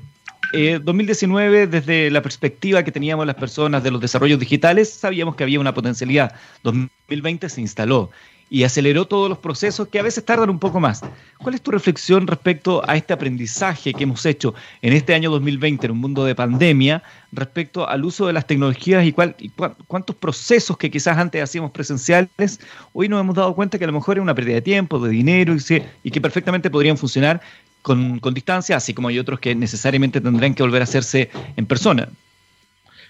2019, 0.54 1.62
eh, 1.64 1.68
desde 1.68 2.12
la 2.12 2.22
perspectiva 2.22 2.84
que 2.84 2.92
teníamos 2.92 3.26
las 3.26 3.36
personas 3.36 3.84
de 3.84 3.92
los 3.92 4.02
desarrollos 4.02 4.40
digitales, 4.40 4.92
sabíamos 4.92 5.36
que 5.36 5.44
había 5.44 5.60
una 5.60 5.74
potencialidad. 5.74 6.36
2020 6.64 7.50
se 7.50 7.62
instaló 7.62 8.12
y 8.50 8.64
aceleró 8.64 9.06
todos 9.06 9.30
los 9.30 9.38
procesos 9.40 9.88
que 9.90 10.00
a 10.00 10.04
veces 10.04 10.24
tardan 10.24 10.50
un 10.50 10.60
poco 10.60 10.80
más. 10.80 11.02
¿Cuál 11.38 11.56
es 11.56 11.62
tu 11.62 11.72
reflexión 11.72 12.28
respecto 12.28 12.82
a 12.88 12.96
este 12.96 13.14
aprendizaje 13.14 13.94
que 13.94 14.04
hemos 14.04 14.26
hecho 14.26 14.54
en 14.82 14.94
este 14.94 15.14
año 15.14 15.30
2020 15.32 15.86
en 15.86 15.92
un 15.92 16.00
mundo 16.00 16.24
de 16.24 16.34
pandemia 16.34 17.04
respecto 17.32 17.88
al 17.88 18.06
uso 18.06 18.28
de 18.28 18.34
las 18.34 18.48
tecnologías 18.48 19.06
y, 19.06 19.12
cuál, 19.12 19.36
cuántos 19.88 20.16
procesos 20.16 20.78
que 20.78 20.90
quizás 20.90 21.18
antes 21.18 21.44
hacíamos 21.44 21.72
presenciales, 21.72 22.60
hoy 22.94 23.10
nos 23.10 23.20
hemos 23.20 23.36
dado 23.36 23.54
cuenta 23.54 23.78
que 23.78 23.84
a 23.84 23.88
lo 23.88 23.94
mejor 23.94 24.18
es 24.18 24.22
una 24.22 24.36
pérdida 24.36 24.56
de 24.56 24.62
tiempo, 24.62 25.00
de 25.00 25.10
dinero 25.10 25.54
y, 25.54 25.84
y 26.04 26.12
que 26.12 26.22
perfectamente 26.22 26.70
podrían 26.70 26.98
funcionar 26.98 27.42
con, 27.88 28.34
distancia, 28.34 28.76
así 28.76 28.94
como 28.94 29.08
hay 29.08 29.18
otros 29.18 29.40
que 29.40 29.56
necesariamente 29.56 30.20
tendrán 30.20 30.54
que 30.54 30.62
volver 30.62 30.82
a 30.82 30.84
hacerse 30.84 31.30
en 31.56 31.66
persona. 31.66 32.10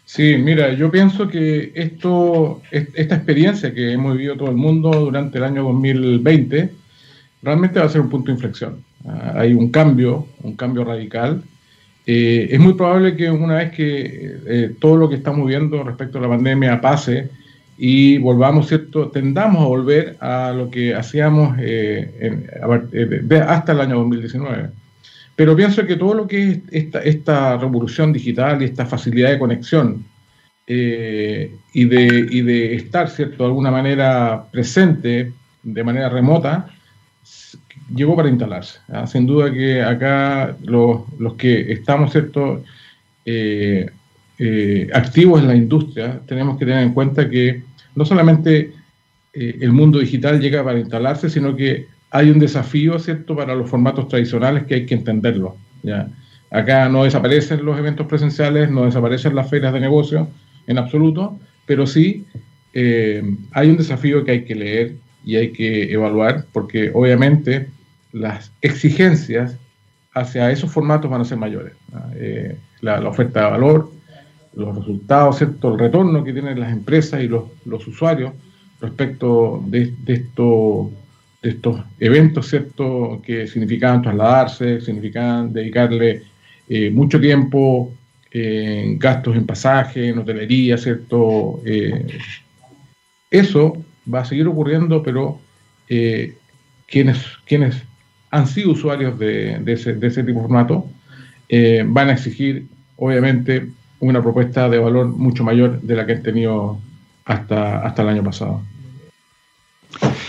Sí, 0.06 0.38
mira, 0.38 0.72
yo 0.74 0.92
pienso 0.92 1.28
que 1.28 1.72
esto, 1.74 2.62
esta 2.72 3.16
experiencia 3.16 3.74
que 3.74 3.92
hemos 3.92 4.14
vivido 4.16 4.38
todo 4.38 4.50
el 4.50 4.56
mundo 4.56 4.92
durante 4.92 5.40
el 5.40 5.46
año 5.46 5.64
2020, 5.64 6.70
realmente 7.42 7.80
va 7.80 7.88
a 7.88 7.90
ser 7.90 8.02
un 8.02 8.10
punto 8.10 8.28
de 8.28 8.34
inflexión. 8.34 8.84
Ah, 9.06 9.34
hay 9.38 9.54
un 9.54 9.70
cambio, 9.72 10.28
un 10.44 10.56
cambio 10.56 10.84
radical. 10.84 11.42
Eh, 12.06 12.50
es 12.52 12.60
muy 12.60 12.74
probable 12.74 13.16
que 13.16 13.32
una 13.32 13.56
vez 13.56 13.72
que 13.72 14.38
eh, 14.46 14.76
todo 14.80 14.96
lo 14.96 15.10
que 15.10 15.16
estamos 15.16 15.48
viendo 15.48 15.84
respecto 15.84 16.20
a 16.20 16.22
la 16.22 16.30
pandemia 16.30 16.80
pase, 16.80 17.30
y 17.78 18.18
volvamos, 18.18 18.68
¿cierto? 18.68 19.10
Tendamos 19.10 19.62
a 19.62 19.68
volver 19.68 20.18
a 20.20 20.52
lo 20.52 20.72
que 20.72 20.96
hacíamos 20.96 21.58
eh, 21.60 22.48
eh, 22.92 23.42
hasta 23.48 23.72
el 23.72 23.82
año 23.82 23.98
2019. 23.98 24.70
Pero 25.36 25.56
pienso 25.56 25.86
que 25.86 25.96
todo 25.96 26.16
lo 26.16 26.28
que 26.28 26.50
es 26.50 26.60
esta, 26.72 27.00
esta 27.04 27.58
revolución 27.58 28.12
digital 28.12 28.62
y 28.62 28.66
esta 28.66 28.88
facilidad 28.88 29.30
de 29.30 29.38
conexión 29.38 30.04
eh, 30.66 31.56
y, 31.72 31.86
de, 31.86 32.28
y, 32.32 32.42
de, 32.42 32.74
estar, 32.74 33.10
¿cierto?, 33.10 33.44
de 33.44 33.50
alguna 33.50 33.70
manera 33.70 34.46
presente 34.52 35.32
de 35.62 35.84
manera 35.84 36.10
remota, 36.10 36.68
llegó 37.94 38.16
para 38.16 38.30
instalarse. 38.30 38.80
¿ah? 38.92 39.06
Sin 39.06 39.28
duda 39.28 39.54
que 39.54 39.84
acá 39.84 40.58
los, 40.64 41.02
los 41.20 41.36
que 41.36 41.72
estamos, 41.72 42.12
¿cierto?, 42.12 42.64
activos 44.94 45.42
en 45.42 45.48
la 45.48 45.56
industria, 45.56 46.22
tenemos 46.26 46.58
que 46.58 46.66
tener 46.66 46.82
en 46.82 46.94
cuenta 46.94 47.30
que 47.30 47.67
no 47.98 48.06
solamente 48.06 48.74
eh, 49.34 49.58
el 49.60 49.72
mundo 49.72 49.98
digital 49.98 50.40
llega 50.40 50.64
para 50.64 50.78
instalarse, 50.78 51.32
sino 51.32 51.56
que 51.56 51.88
hay 52.12 52.30
un 52.30 52.38
desafío, 52.38 53.00
¿cierto?, 53.00 53.36
para 53.36 53.56
los 53.56 53.70
formatos 53.70 54.08
tradicionales 54.08 54.66
que 54.66 54.76
hay 54.76 54.86
que 54.86 54.94
entenderlo. 54.94 55.58
¿ya? 55.82 56.08
Acá 56.52 56.88
no 56.90 57.04
desaparecen 57.06 57.66
los 57.66 57.78
eventos 57.78 58.06
presenciales, 58.06 58.70
no 58.70 58.86
desaparecen 58.86 59.34
las 59.34 59.50
ferias 59.50 59.74
de 59.74 59.80
negocio 59.80 60.30
en 60.68 60.78
absoluto, 60.78 61.40
pero 61.66 61.88
sí 61.88 62.24
eh, 62.74 63.24
hay 63.52 63.70
un 63.72 63.78
desafío 63.78 64.24
que 64.24 64.32
hay 64.32 64.46
que 64.46 64.54
leer 64.54 64.96
y 65.26 65.36
hay 65.36 65.52
que 65.52 65.92
evaluar, 65.92 66.46
porque 66.54 66.92
obviamente 66.94 67.68
las 68.14 68.52
exigencias 68.62 69.58
hacia 70.14 70.52
esos 70.52 70.72
formatos 70.72 71.10
van 71.10 71.22
a 71.22 71.26
ser 71.26 71.40
mayores. 71.40 71.74
Eh, 72.16 72.56
la, 72.82 73.00
oferta 73.10 73.46
de 73.46 73.52
valor, 73.52 73.92
los 74.58 74.76
resultados, 74.76 75.38
¿cierto? 75.38 75.74
el 75.74 75.80
retorno 75.80 76.24
que 76.24 76.34
tienen 76.34 76.60
las 76.60 76.72
empresas 76.72 77.22
y 77.22 77.28
los, 77.28 77.44
los 77.66 77.88
usuarios 77.88 78.34
respecto 78.82 79.64
de, 79.68 79.94
de, 80.04 80.14
esto, 80.14 80.92
de 81.42 81.50
estos 81.50 81.82
eventos 82.00 82.48
¿cierto? 82.48 83.22
que 83.24 83.48
significaban 83.48 84.02
trasladarse, 84.02 84.82
significaban 84.82 85.54
dedicarle 85.54 86.24
eh, 86.68 86.90
mucho 86.90 87.20
tiempo 87.20 87.94
en 88.32 88.98
gastos 89.00 89.36
en 89.36 89.46
pasaje, 89.46 90.10
en 90.10 90.20
hotelería, 90.20 90.78
¿cierto? 90.78 91.62
Eh, 91.66 92.06
eso 93.32 93.78
va 94.14 94.22
a 94.22 94.26
seguir 94.26 94.48
ocurriendo, 94.48 95.02
pero 95.02 95.40
eh, 95.88 96.36
quienes, 96.88 97.20
quienes 97.46 97.82
han 98.32 98.48
sido 98.48 98.72
usuarios 98.72 99.18
de, 99.18 99.60
de, 99.60 99.74
ese, 99.74 99.94
de 99.94 100.08
ese 100.08 100.24
tipo 100.24 100.40
de 100.40 100.48
formato 100.48 100.90
van 101.86 102.10
a 102.10 102.14
exigir, 102.14 102.68
obviamente, 102.98 103.70
una 104.00 104.22
propuesta 104.22 104.70
de 104.70 104.78
valor 104.78 105.08
mucho 105.08 105.44
mayor 105.44 105.82
de 105.82 105.96
la 105.96 106.06
que 106.06 106.14
han 106.14 106.24
tenido 106.24 106.80
hasta, 107.26 107.80
hasta 107.80 108.02
el 108.02 108.10
año 108.10 108.24
pasado. 108.24 108.62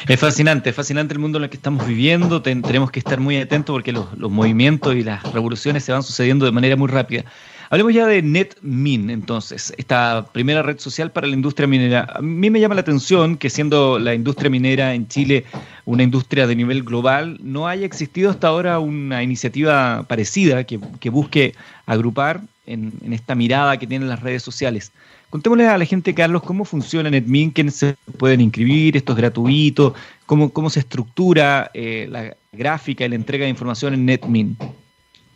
Es 0.08 0.20
fascinante, 0.20 0.70
es 0.70 0.76
fascinante 0.76 1.12
el 1.12 1.20
mundo 1.20 1.38
en 1.38 1.44
el 1.44 1.50
que 1.50 1.56
estamos 1.56 1.86
viviendo. 1.86 2.40
tenemos 2.40 2.90
que 2.90 2.98
estar 2.98 3.20
muy 3.20 3.36
atentos 3.36 3.74
porque 3.74 3.92
los, 3.92 4.16
los, 4.16 4.30
movimientos 4.30 4.94
y 4.94 5.02
las 5.02 5.22
revoluciones 5.32 5.84
se 5.84 5.92
van 5.92 6.02
sucediendo 6.02 6.46
de 6.46 6.52
manera 6.52 6.76
muy 6.76 6.88
rápida. 6.88 7.24
Hablemos 7.70 7.92
ya 7.92 8.06
de 8.06 8.22
NetMin, 8.22 9.10
entonces, 9.10 9.74
esta 9.76 10.24
primera 10.32 10.62
red 10.62 10.78
social 10.78 11.12
para 11.12 11.26
la 11.26 11.34
industria 11.34 11.66
minera. 11.66 12.06
A 12.14 12.22
mí 12.22 12.48
me 12.48 12.60
llama 12.60 12.74
la 12.74 12.80
atención 12.80 13.36
que 13.36 13.50
siendo 13.50 13.98
la 13.98 14.14
industria 14.14 14.48
minera 14.48 14.94
en 14.94 15.06
Chile 15.06 15.44
una 15.88 16.02
industria 16.02 16.46
de 16.46 16.54
nivel 16.54 16.82
global, 16.82 17.38
no 17.42 17.66
haya 17.66 17.86
existido 17.86 18.30
hasta 18.30 18.48
ahora 18.48 18.78
una 18.78 19.22
iniciativa 19.22 20.04
parecida 20.06 20.64
que, 20.64 20.78
que 21.00 21.08
busque 21.08 21.54
agrupar 21.86 22.42
en, 22.66 22.92
esta 23.10 23.34
mirada 23.34 23.78
que 23.78 23.86
tienen 23.86 24.06
las 24.06 24.20
redes 24.20 24.42
sociales. 24.42 24.92
Contémosle 25.30 25.66
a 25.66 25.78
la 25.78 25.86
gente, 25.86 26.12
Carlos, 26.12 26.42
cómo 26.42 26.66
funciona 26.66 27.08
NetMin, 27.08 27.52
quiénes 27.52 27.76
se 27.76 27.96
pueden 28.18 28.42
inscribir, 28.42 28.98
esto 28.98 29.12
es 29.12 29.18
gratuito, 29.18 29.94
cómo, 30.26 30.50
cómo 30.50 30.68
se 30.68 30.80
estructura 30.80 31.70
eh, 31.72 32.06
la 32.10 32.36
gráfica 32.52 33.06
y 33.06 33.08
la 33.08 33.14
entrega 33.14 33.44
de 33.44 33.50
información 33.50 33.94
en 33.94 34.04
NetMin. 34.04 34.58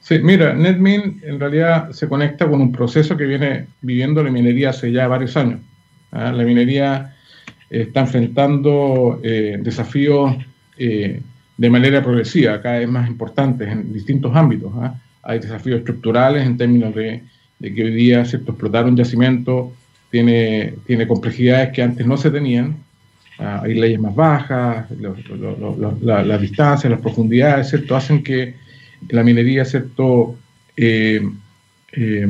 Sí, 0.02 0.18
mira, 0.18 0.52
NetMin 0.52 1.22
en 1.24 1.40
realidad 1.40 1.92
se 1.92 2.08
conecta 2.08 2.46
con 2.46 2.60
un 2.60 2.72
proceso 2.72 3.16
que 3.16 3.24
viene 3.24 3.68
viviendo 3.80 4.22
la 4.22 4.30
minería 4.30 4.70
hace 4.70 4.92
ya 4.92 5.08
varios 5.08 5.34
años. 5.34 5.60
¿ah? 6.10 6.30
La 6.30 6.44
minería 6.44 7.16
está 7.80 8.00
enfrentando 8.00 9.20
eh, 9.22 9.58
desafíos 9.60 10.36
eh, 10.78 11.20
de 11.56 11.70
manera 11.70 12.02
progresiva, 12.02 12.60
cada 12.60 12.78
vez 12.78 12.88
más 12.88 13.08
importantes 13.08 13.68
en 13.68 13.92
distintos 13.92 14.34
ámbitos. 14.34 14.72
¿ah? 14.76 14.94
hay 15.22 15.38
desafíos 15.38 15.78
estructurales 15.78 16.44
en 16.44 16.56
términos 16.56 16.94
de, 16.94 17.22
que 17.60 17.84
hoy 17.84 17.94
día 17.94 18.24
¿cierto? 18.24 18.52
explotar 18.52 18.86
un 18.86 18.96
yacimiento 18.96 19.72
tiene, 20.10 20.74
tiene 20.86 21.06
complejidades 21.06 21.72
que 21.72 21.82
antes 21.82 22.06
no 22.06 22.16
se 22.16 22.30
tenían. 22.30 22.76
Ah, 23.38 23.62
hay 23.64 23.74
leyes 23.74 23.98
más 23.98 24.14
bajas, 24.14 24.86
las 24.90 26.40
distancias, 26.40 26.90
las 26.90 27.00
profundidades, 27.00 27.70
¿cierto? 27.70 27.96
hacen 27.96 28.22
que 28.22 28.54
la 29.08 29.22
minería 29.22 29.64
¿cierto? 29.64 30.36
Eh, 30.76 31.26
eh, 31.92 32.28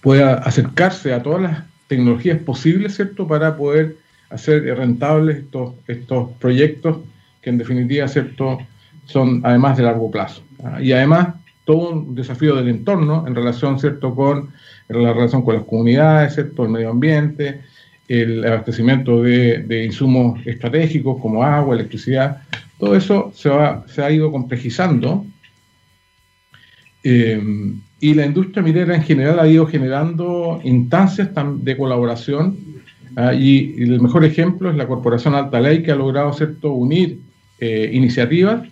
pueda 0.00 0.34
acercarse 0.34 1.12
a 1.12 1.22
todas 1.22 1.42
las 1.42 1.69
tecnologías 1.90 2.38
posibles, 2.38 2.94
¿cierto?, 2.94 3.26
para 3.26 3.56
poder 3.56 3.96
hacer 4.30 4.62
rentables 4.76 5.38
estos, 5.38 5.74
estos 5.88 6.30
proyectos 6.38 6.98
que 7.42 7.50
en 7.50 7.58
definitiva, 7.58 8.06
¿cierto?, 8.06 8.58
son 9.06 9.40
además 9.42 9.76
de 9.76 9.82
largo 9.82 10.08
plazo. 10.08 10.40
Y 10.80 10.92
además, 10.92 11.34
todo 11.64 11.90
un 11.90 12.14
desafío 12.14 12.54
del 12.54 12.68
entorno 12.68 13.26
en 13.26 13.34
relación, 13.34 13.80
¿cierto?, 13.80 14.14
con 14.14 14.50
la 14.88 15.12
relación 15.12 15.42
con 15.42 15.56
las 15.56 15.64
comunidades, 15.64 16.34
¿cierto?, 16.34 16.62
el 16.62 16.68
medio 16.70 16.90
ambiente, 16.90 17.62
el 18.06 18.44
abastecimiento 18.46 19.24
de, 19.24 19.84
insumos 19.84 20.40
estratégicos 20.46 21.20
como 21.20 21.42
agua, 21.42 21.74
electricidad, 21.74 22.42
todo 22.78 22.94
eso 22.94 23.32
se, 23.34 23.48
va, 23.48 23.84
se 23.88 24.00
ha 24.00 24.12
ido 24.12 24.30
complejizando 24.30 25.26
eh, 27.02 27.42
y 28.00 28.14
la 28.14 28.24
industria 28.24 28.62
minera 28.62 28.96
en 28.96 29.02
general 29.02 29.38
ha 29.38 29.46
ido 29.46 29.66
generando 29.66 30.60
instancias 30.64 31.28
de 31.56 31.76
colaboración 31.76 32.56
ah, 33.16 33.34
y, 33.34 33.74
el 33.82 34.00
mejor 34.00 34.24
ejemplo 34.24 34.70
es 34.70 34.76
la 34.76 34.88
Corporación 34.88 35.34
Alta 35.34 35.60
Ley 35.60 35.82
que 35.82 35.92
ha 35.92 35.96
logrado 35.96 36.32
¿cierto? 36.32 36.72
unir 36.72 37.20
eh, 37.58 37.90
iniciativas 37.92 38.66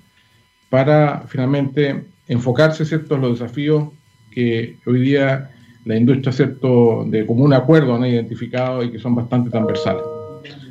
para 0.70 1.24
finalmente 1.28 2.04
enfocarse 2.26 2.86
¿cierto? 2.86 3.16
en 3.16 3.20
los 3.20 3.38
desafíos 3.38 3.88
que 4.30 4.76
hoy 4.86 5.00
día 5.00 5.50
la 5.84 5.96
industria 5.96 6.32
¿cierto? 6.32 7.04
de 7.06 7.26
común 7.26 7.52
acuerdo 7.52 7.94
han 7.94 8.06
identificado 8.06 8.82
y 8.82 8.90
que 8.90 8.98
son 8.98 9.14
bastante 9.14 9.50
transversales. 9.50 10.02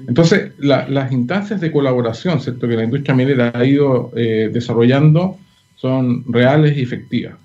Entonces, 0.07 0.53
las 0.57 1.11
instancias 1.11 1.59
de 1.61 1.71
colaboración 1.71 2.39
¿cierto? 2.39 2.67
que 2.67 2.75
la 2.75 2.85
industria 2.85 3.13
minera 3.13 3.51
ha 3.53 3.65
ido 3.65 4.11
eh, 4.15 4.49
desarrollando 4.51 5.37
son 5.75 6.23
reales 6.31 6.75
y 6.77 6.81
efectivas. 6.81 7.35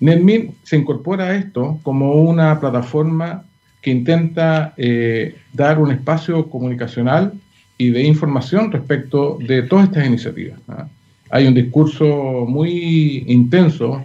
NetMin 0.00 0.54
se 0.62 0.76
incorpora 0.76 1.24
a 1.26 1.36
esto 1.36 1.78
como 1.82 2.14
una 2.14 2.58
plataforma 2.58 3.44
que 3.80 3.90
intenta 3.90 4.74
eh, 4.76 5.36
dar 5.52 5.78
un 5.78 5.90
espacio 5.90 6.48
comunicacional 6.48 7.32
y 7.78 7.90
de 7.90 8.02
información 8.02 8.72
respecto 8.72 9.38
de 9.40 9.62
todas 9.62 9.86
estas 9.86 10.06
iniciativas. 10.06 10.58
Hay 11.30 11.46
un 11.46 11.54
discurso 11.54 12.44
muy 12.46 13.24
intenso 13.26 14.04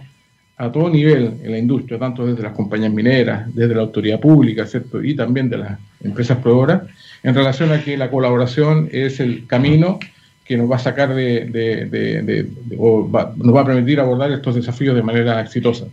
a 0.56 0.72
todo 0.72 0.88
nivel 0.88 1.34
en 1.42 1.52
la 1.52 1.58
industria, 1.58 1.98
tanto 1.98 2.24
desde 2.26 2.42
las 2.42 2.52
compañías 2.52 2.92
mineras, 2.92 3.54
desde 3.54 3.74
la 3.74 3.82
autoridad 3.82 4.20
pública, 4.20 4.66
¿cierto? 4.66 5.02
y 5.02 5.14
también 5.14 5.50
de 5.50 5.58
las 5.58 5.78
empresas 6.02 6.38
proveedoras, 6.38 6.82
en 7.22 7.34
relación 7.34 7.72
a 7.72 7.82
que 7.82 7.96
la 7.96 8.10
colaboración 8.10 8.88
es 8.92 9.20
el 9.20 9.46
camino 9.46 9.98
que 10.46 10.56
nos 10.56 10.70
va 10.70 10.76
a 10.76 10.80
sacar 10.80 11.14
de, 11.14 12.48
o 12.78 13.08
nos 13.36 13.54
va 13.54 13.60
a 13.60 13.66
permitir 13.66 14.00
abordar 14.00 14.30
estos 14.30 14.54
desafíos 14.54 14.94
de 14.94 15.02
manera 15.02 15.40
exitosa. 15.40 15.86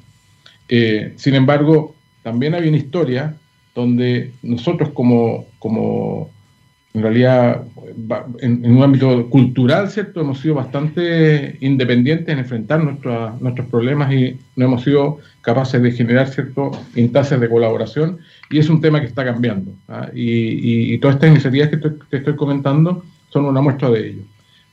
Eh, 0.69 1.13
sin 1.17 1.35
embargo, 1.35 1.95
también 2.21 2.53
hay 2.53 2.67
una 2.67 2.77
historia 2.77 3.35
donde 3.75 4.31
nosotros 4.43 4.89
como, 4.89 5.45
como 5.59 6.29
en 6.93 7.01
realidad, 7.01 7.63
en, 8.39 8.63
un 8.65 8.83
ámbito 8.83 9.27
cultural, 9.29 9.89
¿cierto? 9.89 10.21
Hemos 10.21 10.39
sido 10.39 10.55
bastante 10.55 11.57
independientes 11.59 12.29
en 12.29 12.37
enfrentar 12.37 12.83
nuestros 12.83 13.67
problemas 13.67 14.13
y 14.13 14.37
no 14.55 14.65
hemos 14.65 14.83
sido 14.83 15.17
capaces 15.41 15.81
de 15.81 15.91
generar, 15.91 16.29
¿cierto?, 16.29 16.71
instancias 16.95 17.39
de 17.39 17.49
colaboración 17.49 18.19
y 18.51 18.59
es 18.59 18.69
un 18.69 18.79
tema 18.79 19.01
que 19.01 19.07
está 19.07 19.25
cambiando. 19.25 19.71
¿ah? 19.87 20.09
Y, 20.13 20.95
todas 20.99 21.15
estas 21.15 21.31
iniciativas 21.31 21.69
que 21.69 21.77
te 21.77 22.17
estoy 22.17 22.35
comentando 22.35 23.03
son 23.29 23.45
una 23.45 23.61
muestra 23.61 23.89
de 23.89 24.09
ello. 24.09 24.21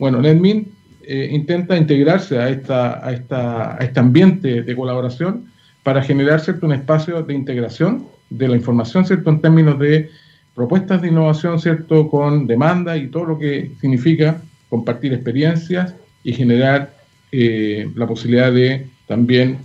Bueno, 0.00 0.23
NetMin 0.23 0.66
eh, 1.02 1.28
intenta 1.30 1.76
integrarse 1.76 2.38
a, 2.38 2.49
esta, 2.49 3.07
a, 3.07 3.12
esta, 3.12 3.75
a 3.76 3.85
este 3.85 4.00
ambiente 4.00 4.62
de 4.62 4.75
colaboración 4.75 5.52
para 5.83 6.02
generar 6.02 6.40
un 6.62 6.73
espacio 6.73 7.23
de 7.23 7.35
integración 7.35 8.07
de 8.30 8.49
la 8.49 8.57
información 8.57 9.04
¿cierto? 9.04 9.28
en 9.28 9.42
términos 9.42 9.78
de 9.78 10.09
propuestas 10.54 11.02
de 11.02 11.09
innovación 11.09 11.61
¿cierto? 11.61 12.09
con 12.09 12.47
demanda 12.47 12.97
y 12.97 13.09
todo 13.09 13.26
lo 13.26 13.38
que 13.38 13.73
significa 13.78 14.40
compartir 14.71 15.12
experiencias 15.12 15.95
y 16.25 16.33
generar 16.33 16.95
eh, 17.30 17.87
la 17.95 18.07
posibilidad 18.07 18.50
de 18.50 18.87
también 19.07 19.59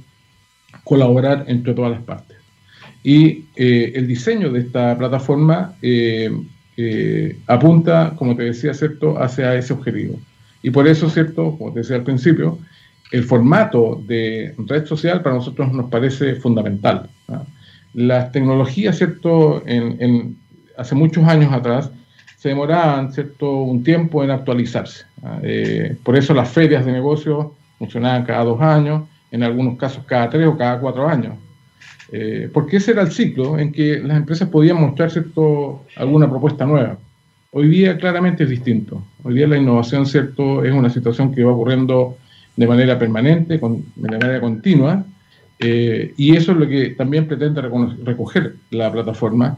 colaborar 0.84 1.46
entre 1.48 1.74
todas 1.74 1.92
las 1.92 2.02
partes. 2.02 2.36
Y 3.04 3.46
eh, 3.56 3.94
el 3.96 4.06
diseño 4.06 4.52
de 4.52 4.60
esta 4.60 4.98
plataforma 4.98 5.76
apunta, 7.48 8.14
como 8.18 8.36
te 8.36 8.44
decía, 8.44 8.74
¿cierto?, 8.74 9.22
hacia 9.22 9.56
ese 9.56 9.74
objetivo. 9.74 10.20
Y 10.62 10.72
por 10.72 10.88
eso, 10.88 11.10
¿cierto?, 11.10 11.56
como 11.58 11.72
te 11.72 11.80
decía 11.80 11.96
al 11.96 12.04
principio, 12.04 12.58
el 13.12 13.24
formato 13.24 14.02
de 14.08 14.54
red 14.58 14.86
social 14.86 15.22
para 15.22 15.36
nosotros 15.36 15.72
nos 15.72 15.90
parece 15.90 16.36
fundamental. 16.36 17.08
Las 17.94 18.32
tecnologías, 18.32 18.98
¿cierto?, 18.98 19.64
en, 19.66 20.38
hace 20.78 20.96
muchos 20.96 21.24
años 21.26 21.54
atrás, 21.54 21.92
se 22.38 22.50
demoraban, 22.50 23.14
¿cierto?, 23.14 23.62
un 23.62 23.84
tiempo 23.84 24.24
en 24.24 24.32
actualizarse. 24.32 25.06
Eh, 25.44 25.96
por 26.04 26.16
eso 26.16 26.34
las 26.34 26.50
ferias 26.50 26.86
de 26.86 26.92
negocios 26.92 27.48
funcionaban 27.80 28.24
cada 28.24 28.44
dos 28.44 28.62
años, 28.62 29.04
en 29.32 29.44
algunos 29.44 29.78
casos 29.78 30.04
cada 30.06 30.30
tres 30.30 30.48
o 30.48 30.58
cada 30.58 30.80
cuatro 30.80 31.08
años. 31.08 31.36
Eh, 32.12 32.50
porque 32.54 32.78
ese 32.78 32.92
era 32.92 33.02
el 33.02 33.12
ciclo 33.12 33.58
en 33.58 33.72
que 33.72 34.00
las 34.00 34.18
empresas 34.18 34.50
podían 34.50 34.80
mostrar 34.80 35.12
cierto, 35.12 35.86
alguna 35.96 36.30
propuesta 36.30 36.66
nueva. 36.66 36.98
Hoy 37.52 37.68
día 37.68 37.98
claramente 37.98 38.44
es 38.44 38.50
distinto. 38.50 39.04
Hoy 39.24 39.36
día 39.36 39.48
la 39.48 39.58
innovación 39.58 40.06
cierto, 40.06 40.64
es 40.64 40.74
una 40.74 40.90
situación 40.90 41.34
que 41.34 41.44
va 41.44 41.54
ocurriendo 41.54 42.18
de 42.56 42.68
manera 42.68 43.00
permanente, 43.00 43.58
de 43.58 44.12
manera 44.12 44.40
continua, 44.40 45.06
eh, 45.60 46.14
y 46.18 46.36
eso 46.36 46.52
es 46.52 46.58
lo 46.58 46.68
que 46.68 46.90
también 46.92 47.28
pretende 47.28 47.62
recoger 47.62 48.56
la 48.72 48.92
plataforma 48.92 49.58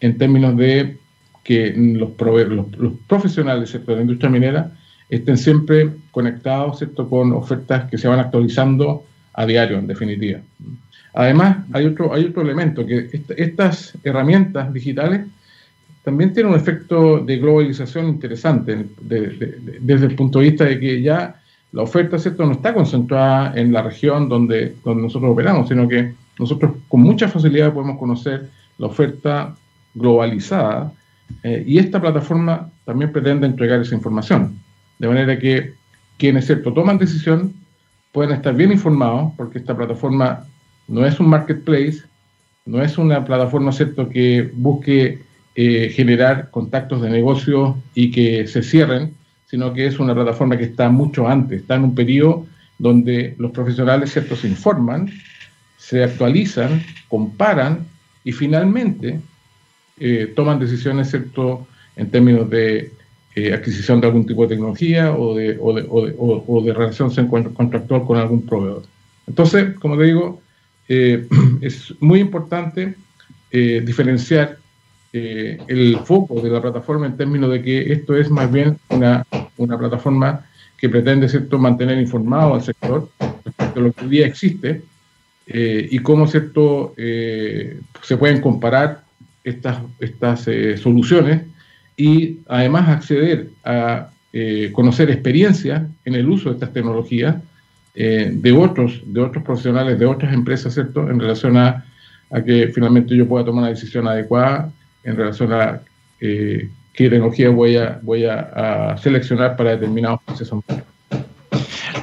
en 0.00 0.18
términos 0.18 0.56
de 0.56 0.98
que 1.42 1.72
los, 1.76 2.10
los, 2.76 2.92
profesionales 3.06 3.72
de 3.72 3.94
la 3.94 4.02
industria 4.02 4.30
minera 4.30 4.72
estén 5.08 5.38
siempre 5.38 5.90
conectados 6.10 6.78
¿cierto? 6.78 7.08
con 7.08 7.32
ofertas 7.32 7.90
que 7.90 7.96
se 7.96 8.08
van 8.08 8.20
actualizando 8.20 9.04
a 9.32 9.46
diario, 9.46 9.78
en 9.78 9.86
definitiva. 9.86 10.40
Además, 11.18 11.66
hay 11.72 11.84
otro, 11.84 12.14
hay 12.14 12.26
otro 12.26 12.42
elemento, 12.42 12.86
que 12.86 13.10
estas 13.36 13.92
herramientas 14.04 14.72
digitales 14.72 15.26
también 16.04 16.32
tienen 16.32 16.52
un 16.52 16.58
efecto 16.58 17.18
de 17.18 17.38
globalización 17.38 18.06
interesante 18.06 18.86
desde 19.00 20.06
el 20.06 20.14
punto 20.14 20.38
de 20.38 20.44
vista 20.44 20.64
de 20.64 20.78
que 20.78 21.02
ya 21.02 21.34
la 21.72 21.82
oferta 21.82 22.20
¿cierto? 22.20 22.46
no 22.46 22.52
está 22.52 22.72
concentrada 22.72 23.52
en 23.56 23.72
la 23.72 23.82
región 23.82 24.28
donde, 24.28 24.76
donde 24.84 25.02
nosotros 25.02 25.32
operamos, 25.32 25.66
sino 25.68 25.88
que 25.88 26.14
nosotros 26.38 26.76
con 26.86 27.00
mucha 27.00 27.26
facilidad 27.26 27.72
podemos 27.72 27.98
conocer 27.98 28.48
la 28.78 28.86
oferta 28.86 29.56
globalizada 29.96 30.92
eh, 31.42 31.64
y 31.66 31.78
esta 31.78 32.00
plataforma 32.00 32.70
también 32.84 33.10
pretende 33.10 33.44
entregar 33.44 33.80
esa 33.80 33.96
información, 33.96 34.56
de 35.00 35.08
manera 35.08 35.36
que 35.36 35.74
quienes 36.16 36.46
¿cierto? 36.46 36.72
toman 36.72 36.96
decisión 36.96 37.54
pueden 38.12 38.36
estar 38.36 38.54
bien 38.54 38.70
informados, 38.70 39.32
porque 39.36 39.58
esta 39.58 39.76
plataforma 39.76 40.46
no 40.88 41.06
es 41.06 41.20
un 41.20 41.28
marketplace, 41.28 42.02
no 42.66 42.82
es 42.82 42.98
una 42.98 43.24
plataforma 43.24 43.72
¿cierto? 43.72 44.08
que 44.08 44.50
busque 44.54 45.20
eh, 45.54 45.90
generar 45.94 46.50
contactos 46.50 47.02
de 47.02 47.10
negocio 47.10 47.76
y 47.94 48.10
que 48.10 48.46
se 48.46 48.62
cierren, 48.62 49.14
sino 49.46 49.72
que 49.72 49.86
es 49.86 49.98
una 49.98 50.14
plataforma 50.14 50.56
que 50.56 50.64
está 50.64 50.88
mucho 50.88 51.28
antes, 51.28 51.62
está 51.62 51.76
en 51.76 51.84
un 51.84 51.94
periodo 51.94 52.46
donde 52.78 53.34
los 53.38 53.52
profesionales 53.52 54.12
¿cierto? 54.12 54.34
se 54.34 54.48
informan, 54.48 55.10
se 55.76 56.02
actualizan, 56.02 56.82
comparan 57.08 57.86
y 58.24 58.32
finalmente 58.32 59.20
eh, 59.98 60.32
toman 60.34 60.58
decisiones 60.58 61.10
¿cierto? 61.10 61.66
en 61.96 62.10
términos 62.10 62.48
de 62.48 62.92
eh, 63.34 63.52
adquisición 63.52 64.00
de 64.00 64.06
algún 64.06 64.26
tipo 64.26 64.42
de 64.42 64.48
tecnología 64.48 65.12
o 65.12 65.34
de, 65.34 65.58
o 65.60 65.74
de, 65.74 65.86
o 65.88 66.62
de 66.62 66.72
relación 66.72 67.10
contractual 67.54 68.04
con 68.04 68.18
algún 68.18 68.42
proveedor. 68.46 68.84
Entonces, 69.26 69.76
como 69.78 69.96
te 69.96 70.04
digo, 70.04 70.40
eh, 70.88 71.26
es 71.60 71.94
muy 72.00 72.20
importante 72.20 72.94
eh, 73.50 73.82
diferenciar 73.84 74.58
eh, 75.12 75.58
el 75.68 75.98
foco 76.04 76.40
de 76.40 76.50
la 76.50 76.60
plataforma 76.60 77.06
en 77.06 77.16
términos 77.16 77.50
de 77.50 77.62
que 77.62 77.92
esto 77.92 78.16
es 78.16 78.30
más 78.30 78.50
bien 78.50 78.78
una, 78.90 79.24
una 79.56 79.78
plataforma 79.78 80.46
que 80.76 80.88
pretende 80.88 81.28
¿cierto? 81.28 81.58
mantener 81.58 81.98
informado 81.98 82.54
al 82.54 82.62
sector 82.62 83.08
respecto 83.44 83.80
a 83.80 83.82
lo 83.82 83.92
que 83.92 84.04
hoy 84.04 84.10
día 84.10 84.26
existe 84.26 84.82
y 85.50 85.98
cómo 86.00 86.26
¿cierto? 86.26 86.92
se 86.94 88.16
pueden 88.18 88.42
comparar 88.42 89.02
estas, 89.42 89.78
estas 89.98 90.46
soluciones 90.78 91.46
y 91.96 92.40
además 92.46 92.90
acceder 92.90 93.48
a 93.64 94.10
conocer 94.72 95.10
experiencias 95.10 95.84
en 96.04 96.14
el 96.14 96.28
uso 96.28 96.50
de 96.50 96.56
estas 96.56 96.74
tecnologías 96.74 97.36
eh, 98.00 98.30
de, 98.32 98.52
otros, 98.52 99.02
de 99.04 99.20
otros 99.20 99.42
profesionales, 99.42 99.98
de 99.98 100.06
otras 100.06 100.32
empresas, 100.32 100.72
¿cierto? 100.72 101.10
En 101.10 101.18
relación 101.18 101.56
a, 101.56 101.84
que 102.46 102.68
finalmente 102.72 103.16
yo 103.16 103.26
pueda 103.26 103.44
tomar 103.44 103.62
una 103.62 103.70
decisión 103.70 104.06
adecuada 104.06 104.70
en 105.02 105.16
relación 105.16 105.52
a 105.52 105.80
eh, 106.20 106.70
qué 106.92 107.10
tecnología 107.10 107.50
voy 107.50 107.76
a, 107.76 107.98
voy 108.00 108.24
a, 108.24 108.96
seleccionar 109.02 109.56
para 109.56 109.70
determinados 109.70 110.20
procesos. 110.22 110.62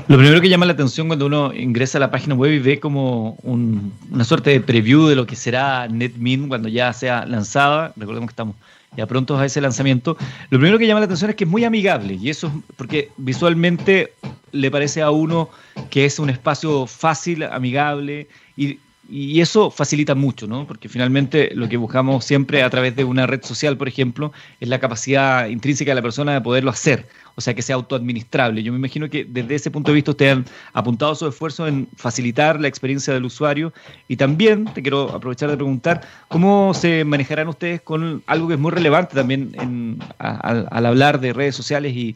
Lo 0.08 0.18
primero 0.18 0.40
que 0.40 0.50
llama 0.50 0.68
la 0.68 0.74
atención 0.74 1.08
cuando 1.08 1.26
uno 1.26 1.52
ingresa 1.52 1.98
a 1.98 2.02
la 2.02 2.12
página 2.12 2.36
web 2.36 2.52
y 2.52 2.60
ve 2.60 2.80
como 2.80 3.38
una 3.42 4.24
suerte 4.24 4.52
de 4.52 4.62
preview 4.62 5.08
de 5.08 5.16
lo 5.16 5.26
que 5.26 5.36
será 5.36 5.88
NetMin 5.88 6.48
cuando 6.48 6.70
ya 6.70 6.94
sea 6.94 7.26
lanzada, 7.26 7.92
recordemos 7.96 8.28
que 8.30 8.34
estamos 8.34 8.56
ya 8.96 9.08
prontos 9.08 9.40
a 9.40 9.46
ese 9.46 9.62
lanzamiento, 9.62 10.16
lo 10.52 10.60
primero 10.60 10.78
que 10.78 10.86
llama 10.86 11.00
la 11.00 11.08
atención 11.08 11.32
es 11.32 11.36
que 11.36 11.46
es 11.46 11.50
muy 11.50 11.64
amigable 11.64 12.14
y 12.22 12.30
eso 12.30 12.48
es 12.48 12.54
porque 12.78 13.10
visualmente 13.18 14.14
le 14.52 14.70
parece 14.70 15.02
a 15.02 15.10
uno 15.10 15.50
que 15.90 16.06
es 16.06 16.20
un 16.20 16.30
espacio 16.30 16.86
fácil, 16.86 17.42
amigable 17.44 18.28
y 18.56 18.78
y 19.10 19.40
eso 19.40 19.70
facilita 19.70 20.16
mucho, 20.16 20.48
¿no? 20.48 20.66
Porque 20.66 20.90
finalmente 20.90 21.52
lo 21.54 21.70
que 21.70 21.78
buscamos 21.78 22.26
siempre 22.26 22.64
a 22.64 22.70
través 22.70 22.96
de 22.96 23.04
una 23.04 23.28
red 23.28 23.44
social, 23.44 23.78
por 23.78 23.88
ejemplo, 23.88 24.32
es 24.60 24.68
la 24.68 24.80
capacidad 24.80 25.48
intrínseca 25.48 25.92
de 25.92 25.96
la 25.96 26.02
persona 26.02 26.34
de 26.34 26.42
poderlo 26.42 26.72
hacer, 26.72 27.08
o 27.36 27.42
sea, 27.42 27.54
que 27.54 27.62
sea 27.62 27.76
autoadministrable. 27.76 28.64
Yo 28.64 28.72
me 28.72 28.80
imagino 28.80 29.10
que 29.10 29.26
desde 29.26 29.56
ese 29.56 29.70
punto 29.70 29.92
de 29.92 29.96
vista 29.96 30.12
ustedes 30.12 30.38
han 30.38 30.46
apuntado 30.74 31.14
su 31.14 31.28
esfuerzo 31.28 31.68
en 31.68 31.88
facilitar 31.96 32.60
la 32.60 32.68
experiencia 32.68 33.14
del 33.14 33.26
usuario 33.26 33.74
y 34.08 34.16
también 34.16 34.66
te 34.66 34.82
quiero 34.82 35.12
aprovechar 35.12 35.50
de 35.50 35.56
preguntar 35.56 36.02
cómo 36.28 36.74
se 36.74 37.04
manejarán 37.06 37.48
ustedes 37.48 37.82
con 37.82 38.24
algo 38.26 38.48
que 38.48 38.56
es 38.56 38.60
muy 38.60 38.72
relevante 38.72 39.16
también 39.16 40.00
al, 40.18 40.86
hablar 40.86 41.20
de 41.20 41.34
redes 41.34 41.56
sociales 41.56 41.94
y, 41.96 42.16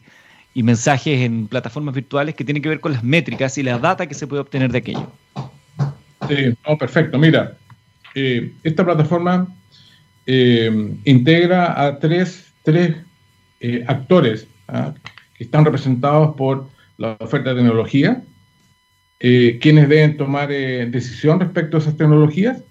y 0.54 0.62
mensajes 0.64 1.20
en 1.20 1.46
plataformas 1.46 1.94
virtuales 1.94 2.34
que 2.34 2.44
tienen 2.44 2.62
que 2.62 2.68
ver 2.68 2.80
con 2.80 2.92
las 2.92 3.04
métricas 3.04 3.56
y 3.58 3.62
la 3.62 3.78
data 3.78 4.06
que 4.06 4.14
se 4.14 4.26
puede 4.26 4.42
obtener 4.42 4.72
de 4.72 4.78
aquello. 4.78 5.08
Sí, 6.30 6.56
perfecto. 6.78 7.18
Mira, 7.18 7.56
eh, 8.14 8.52
esta 8.62 8.84
plataforma 8.84 9.48
eh, 10.26 10.94
integra 11.04 11.84
a 11.84 11.98
tres, 11.98 12.52
tres 12.62 12.96
eh, 13.60 13.84
actores 13.86 14.46
¿ah? 14.68 14.94
que 15.36 15.44
están 15.44 15.64
representados 15.64 16.36
por 16.36 16.68
la 16.98 17.16
oferta 17.20 17.50
de 17.50 17.56
tecnología, 17.56 18.22
quienes 19.18 19.88
deben 19.88 20.16
tomar 20.16 20.48
decisión 20.48 21.40
respecto 21.40 21.76
a 21.76 21.80
esas 21.80 21.96
tecnologías 21.96 22.62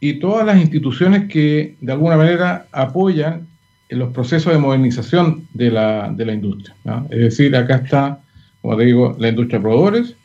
y 0.00 0.14
todas 0.14 0.46
las 0.46 0.58
instituciones 0.58 1.28
que 1.28 1.76
de 1.78 1.92
alguna 1.92 2.16
manera 2.16 2.66
apoyan 2.72 3.46
en 3.90 3.98
los 3.98 4.12
procesos 4.12 4.52
de 4.52 4.58
modernización 4.58 5.46
de 5.52 5.70
la, 5.70 6.10
de 6.10 6.24
la 6.24 6.32
industria. 6.32 6.74
¿ah? 6.86 7.04
Es 7.10 7.18
decir, 7.18 7.54
acá 7.54 7.76
está, 7.76 8.20
como 8.62 8.76
te 8.78 8.84
digo, 8.84 9.14
la 9.18 9.28
industria 9.28 9.58
de 9.58 9.62
proveedores, 9.62 10.16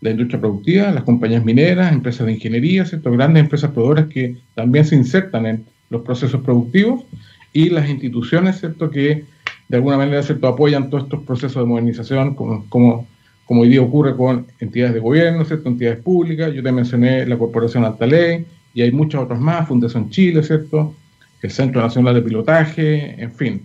la 0.00 0.10
industria 0.10 0.40
productiva, 0.40 0.90
las 0.90 1.04
compañías 1.04 1.44
mineras, 1.44 1.92
empresas 1.92 2.26
de 2.26 2.34
ingeniería, 2.34 2.84
¿cierto? 2.84 3.10
grandes 3.10 3.42
empresas 3.42 3.70
productoras 3.70 4.06
que 4.06 4.36
también 4.54 4.84
se 4.84 4.96
insertan 4.96 5.46
en 5.46 5.64
los 5.90 6.02
procesos 6.02 6.42
productivos 6.42 7.04
y 7.52 7.70
las 7.70 7.88
instituciones 7.88 8.60
¿cierto? 8.60 8.90
que 8.90 9.24
de 9.68 9.76
alguna 9.76 9.96
manera 9.96 10.22
¿cierto? 10.22 10.48
apoyan 10.48 10.90
todos 10.90 11.04
estos 11.04 11.22
procesos 11.22 11.62
de 11.62 11.68
modernización, 11.68 12.34
como, 12.34 12.68
como, 12.68 13.06
como 13.46 13.62
hoy 13.62 13.68
día 13.68 13.82
ocurre 13.82 14.14
con 14.14 14.46
entidades 14.60 14.94
de 14.94 15.00
gobierno, 15.00 15.44
¿cierto? 15.44 15.68
entidades 15.68 16.00
públicas. 16.00 16.52
Yo 16.52 16.62
te 16.62 16.72
mencioné 16.72 17.24
la 17.26 17.38
Corporación 17.38 17.84
Alta 17.84 18.06
Ley 18.06 18.44
y 18.74 18.82
hay 18.82 18.92
muchas 18.92 19.22
otras 19.22 19.40
más, 19.40 19.66
Fundación 19.68 20.10
Chile, 20.10 20.42
¿cierto? 20.42 20.94
el 21.40 21.50
Centro 21.50 21.82
Nacional 21.82 22.14
de 22.14 22.22
Pilotaje, 22.22 23.22
en 23.22 23.32
fin, 23.32 23.62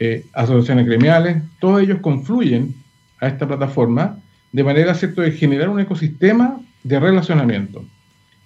eh, 0.00 0.24
asociaciones 0.32 0.86
gremiales, 0.86 1.42
todos 1.60 1.82
ellos 1.82 1.98
confluyen 2.00 2.74
a 3.20 3.28
esta 3.28 3.46
plataforma 3.46 4.18
de 4.52 4.64
manera 4.64 4.94
¿cierto? 4.94 5.22
de 5.22 5.32
generar 5.32 5.68
un 5.68 5.80
ecosistema 5.80 6.60
de 6.82 7.00
relacionamiento. 7.00 7.84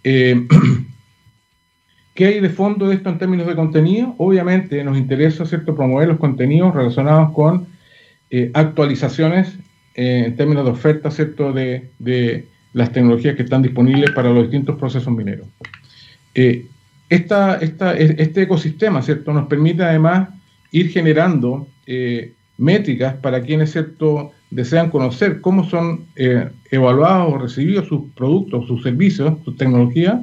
Eh, 0.05 0.47
¿Qué 2.15 2.27
hay 2.27 2.41
de 2.41 2.51
fondo 2.51 2.89
de 2.89 2.97
esto 2.97 3.09
en 3.09 3.19
términos 3.19 3.47
de 3.47 3.55
contenido? 3.55 4.15
Obviamente 4.19 4.83
nos 4.85 4.99
interesa 4.99 5.47
¿cierto? 5.47 5.75
promover 5.75 6.09
los 6.09 6.19
contenidos 6.19 6.75
relacionados 6.75 7.33
con 7.33 7.67
eh, 8.31 8.51
actualizaciones 8.53 9.55
eh, 9.95 10.25
en 10.27 10.37
términos 10.37 10.65
de 10.65 10.71
oferta 10.73 11.11
¿cierto? 11.11 11.53
De, 11.53 11.91
de, 11.99 12.49
las 12.75 12.91
tecnologías 12.91 13.37
que 13.37 13.43
están 13.43 13.61
disponibles 13.61 14.13
para 14.13 14.31
los 14.31 14.45
distintos 14.45 14.79
procesos 14.79 15.13
mineros. 15.13 15.47
Este 16.33 18.43
ecosistema 18.43 19.03
¿cierto? 19.03 19.31
nos 19.35 19.47
permite 19.47 19.83
además 19.83 20.31
ir 20.71 20.89
generando 20.89 21.69
métricas 22.57 23.13
para 23.17 23.43
quienes 23.43 23.73
¿cierto? 23.73 24.33
Desean 24.53 24.91
conocer 24.91 25.41
cómo 25.41 25.69
son 25.69 26.05
eh, 26.15 26.49
evaluados 26.71 27.33
o 27.33 27.39
recibidos 27.39 27.89
sus 27.89 28.11
productos, 28.15 28.67
sus 28.67 28.83
servicios, 28.83 29.35
sus 29.45 29.57
tecnologías 29.57 30.21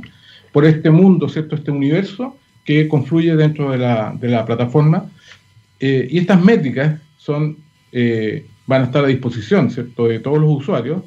por 0.51 0.65
este 0.65 0.91
mundo, 0.91 1.27
¿cierto? 1.27 1.55
este 1.55 1.71
universo 1.71 2.37
que 2.63 2.87
confluye 2.87 3.35
dentro 3.35 3.71
de 3.71 3.79
la, 3.79 4.15
de 4.19 4.29
la 4.29 4.45
plataforma. 4.45 5.09
Eh, 5.79 6.07
y 6.11 6.19
estas 6.19 6.43
métricas 6.43 7.01
son, 7.17 7.57
eh, 7.91 8.45
van 8.67 8.83
a 8.83 8.85
estar 8.85 9.03
a 9.03 9.07
disposición 9.07 9.71
¿cierto? 9.71 10.07
de 10.07 10.19
todos 10.19 10.39
los 10.39 10.51
usuarios 10.51 11.01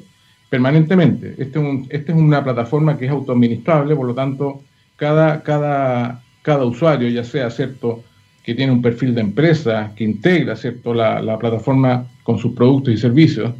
permanentemente. 0.49 1.35
Este 1.37 1.59
es, 1.59 1.65
un, 1.65 1.87
este 1.89 2.11
es 2.11 2.17
una 2.17 2.43
plataforma 2.43 2.97
que 2.97 3.05
es 3.05 3.11
autoadministrable, 3.11 3.95
por 3.95 4.07
lo 4.07 4.13
tanto, 4.13 4.63
cada, 4.97 5.41
cada, 5.43 6.21
cada 6.41 6.65
usuario, 6.65 7.07
ya 7.07 7.23
sea 7.23 7.49
¿cierto? 7.49 8.03
que 8.43 8.53
tiene 8.53 8.73
un 8.73 8.81
perfil 8.81 9.15
de 9.15 9.21
empresa, 9.21 9.93
que 9.95 10.03
integra 10.03 10.57
¿cierto? 10.57 10.93
La 10.93 11.39
plataforma 11.39 12.07
con 12.23 12.39
sus 12.39 12.53
productos 12.53 12.93
y 12.93 12.97
servicios, 12.97 13.53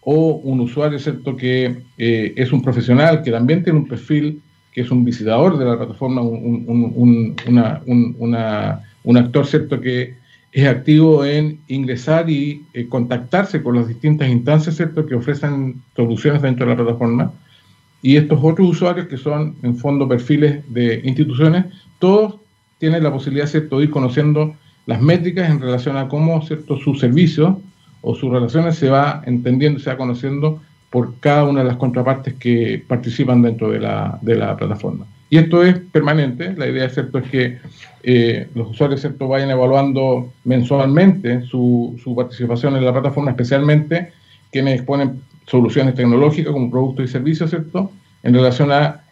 o 0.00 0.40
un 0.42 0.60
usuario 0.60 0.98
¿cierto? 0.98 1.36
que 1.36 1.82
eh, 1.98 2.32
es 2.36 2.52
un 2.52 2.62
profesional 2.62 3.22
que 3.22 3.30
también 3.30 3.62
tiene 3.62 3.78
un 3.78 3.88
perfil 3.88 4.40
que 4.72 4.80
es 4.82 4.90
un 4.90 5.04
visitador 5.04 5.58
de 5.58 5.64
la 5.64 5.76
plataforma, 5.76 6.22
un, 6.22 6.64
un, 6.66 7.36
una, 7.46 8.82
un 9.04 9.16
actor 9.16 9.46
¿cierto? 9.46 9.80
que 9.80 10.14
es 10.52 10.66
activo 10.66 11.24
en 11.24 11.60
ingresar 11.68 12.30
y 12.30 12.64
eh, 12.72 12.88
contactarse 12.88 13.62
con 13.62 13.76
las 13.76 13.88
distintas 13.88 14.28
instancias 14.28 14.76
¿cierto? 14.76 15.04
que 15.04 15.14
ofrecen 15.14 15.82
soluciones 15.94 16.42
dentro 16.42 16.64
de 16.64 16.70
la 16.72 16.82
plataforma. 16.82 17.32
Y 18.00 18.16
estos 18.16 18.38
otros 18.42 18.68
usuarios 18.68 19.08
que 19.08 19.16
son 19.16 19.56
en 19.62 19.76
fondo 19.76 20.08
perfiles 20.08 20.62
de 20.72 21.02
instituciones, 21.04 21.66
todos 21.98 22.36
tienen 22.78 23.02
la 23.02 23.12
posibilidad 23.12 23.46
¿cierto? 23.46 23.78
de 23.78 23.84
ir 23.84 23.90
conociendo 23.90 24.54
las 24.86 25.02
métricas 25.02 25.50
en 25.50 25.60
relación 25.60 25.96
a 25.96 26.08
cómo 26.08 26.40
¿cierto? 26.46 26.78
sus 26.78 27.00
servicios 27.00 27.56
o 28.00 28.14
sus 28.14 28.30
relaciones 28.30 28.76
se 28.76 28.88
va 28.88 29.22
entendiendo, 29.26 29.80
se 29.80 29.90
va 29.90 29.96
conociendo 29.96 30.60
por 30.90 31.18
cada 31.20 31.44
una 31.44 31.62
de 31.62 31.68
las 31.68 31.76
contrapartes 31.76 32.34
que 32.34 32.82
participan 32.86 33.42
dentro 33.42 33.70
de 33.70 33.80
la, 33.80 34.56
plataforma. 34.56 35.06
Y 35.30 35.36
esto 35.36 35.62
es 35.62 35.78
permanente, 35.78 36.54
la 36.56 36.66
idea 36.66 36.88
¿cierto? 36.88 37.18
es 37.18 37.30
que 37.30 37.58
eh, 38.02 38.48
los 38.54 38.70
usuarios 38.70 39.00
¿cierto? 39.00 39.28
vayan 39.28 39.50
evaluando 39.50 40.32
mensualmente 40.44 41.42
su, 41.42 42.00
su, 42.02 42.16
participación 42.16 42.76
en 42.76 42.84
la 42.84 42.92
plataforma, 42.92 43.32
especialmente 43.32 44.12
quienes 44.50 44.76
exponen 44.76 45.20
soluciones 45.46 45.94
tecnológicas 45.94 46.52
como 46.52 46.70
productos 46.70 47.04
y 47.04 47.08
servicios, 47.08 47.50
¿cierto? 47.50 47.90
en 48.22 48.32
relación 48.32 48.72
a 48.72 49.02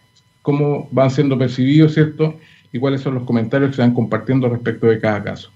cómo 0.41 0.87
van 0.91 1.11
siendo 1.11 1.37
percibidos 1.37 1.93
¿cierto? 1.93 2.35
y 2.71 2.79
cuáles 2.79 3.01
son 3.01 3.13
los 3.13 3.23
comentarios 3.23 3.71
que 3.71 3.75
se 3.75 3.81
van 3.83 3.93
compartiendo 3.93 4.49
respecto 4.49 4.87
de 4.87 4.99
cada 4.99 5.23
caso. 5.23 5.51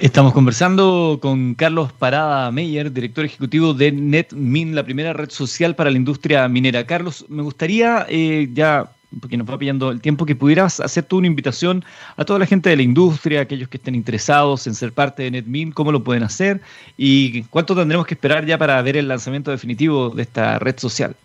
Estamos 0.00 0.32
conversando 0.32 1.18
con 1.20 1.54
Carlos 1.54 1.92
Parada 1.92 2.52
Meyer, 2.52 2.92
director 2.92 3.24
ejecutivo 3.24 3.74
de 3.74 3.90
NetMin, 3.90 4.74
la 4.76 4.84
primera 4.84 5.12
red 5.12 5.30
social 5.30 5.74
para 5.74 5.90
la 5.90 5.96
industria 5.96 6.46
minera. 6.48 6.86
Carlos, 6.86 7.26
me 7.28 7.42
gustaría, 7.42 8.06
eh, 8.08 8.48
ya 8.52 8.92
porque 9.20 9.36
nos 9.36 9.48
va 9.48 9.58
pillando 9.58 9.90
el 9.90 10.00
tiempo, 10.00 10.24
que 10.24 10.36
pudieras 10.36 10.78
hacer 10.78 11.04
tú 11.04 11.18
una 11.18 11.26
invitación 11.26 11.84
a 12.16 12.24
toda 12.24 12.38
la 12.38 12.46
gente 12.46 12.70
de 12.70 12.76
la 12.76 12.82
industria, 12.82 13.40
aquellos 13.40 13.68
que 13.68 13.78
estén 13.78 13.96
interesados 13.96 14.68
en 14.68 14.74
ser 14.76 14.92
parte 14.92 15.24
de 15.24 15.32
NetMin, 15.32 15.72
cómo 15.72 15.90
lo 15.90 16.04
pueden 16.04 16.22
hacer 16.22 16.60
y 16.96 17.42
cuánto 17.44 17.74
tendremos 17.74 18.06
que 18.06 18.14
esperar 18.14 18.46
ya 18.46 18.56
para 18.56 18.80
ver 18.82 18.96
el 18.96 19.08
lanzamiento 19.08 19.50
definitivo 19.50 20.10
de 20.10 20.22
esta 20.22 20.60
red 20.60 20.78
social. 20.78 21.16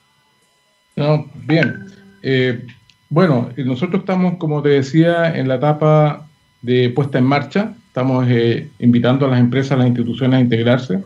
No, 0.95 1.27
bien. 1.35 1.91
Eh, 2.23 2.65
bueno, 3.09 3.49
nosotros 3.55 3.99
estamos, 3.99 4.37
como 4.37 4.63
te 4.63 4.69
decía, 4.69 5.37
en 5.37 5.47
la 5.47 5.55
etapa 5.55 6.27
de 6.63 6.89
puesta 6.89 7.19
en 7.19 7.25
marcha 7.25 7.75
Estamos 7.93 8.25
eh, 8.27 8.69
invitando 8.79 9.27
a 9.27 9.29
las 9.29 9.39
empresas, 9.39 9.73
a 9.73 9.77
las 9.77 9.85
instituciones 9.85 10.39
a 10.39 10.41
integrarse 10.41 11.03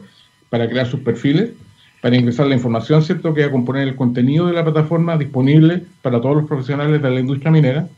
para 0.50 0.70
crear 0.70 0.88
sus 0.88 1.02
perfiles, 1.02 1.50
para 2.02 2.16
ingresar 2.16 2.48
la 2.48 2.56
información, 2.56 3.04
¿cierto?, 3.04 3.34
que 3.34 3.42
va 3.42 3.48
a 3.48 3.52
componer 3.52 3.86
el 3.86 3.98
contenido 3.98 4.48
de 4.48 4.54
la 4.54 4.64
plataforma 4.64 5.18
disponible 5.18 5.84
para 6.02 6.22
todos 6.22 6.38
los 6.38 6.48
profesionales 6.48 7.02
de 7.02 7.10
la 7.10 7.20
industria 7.20 7.52
minera. 7.52 7.90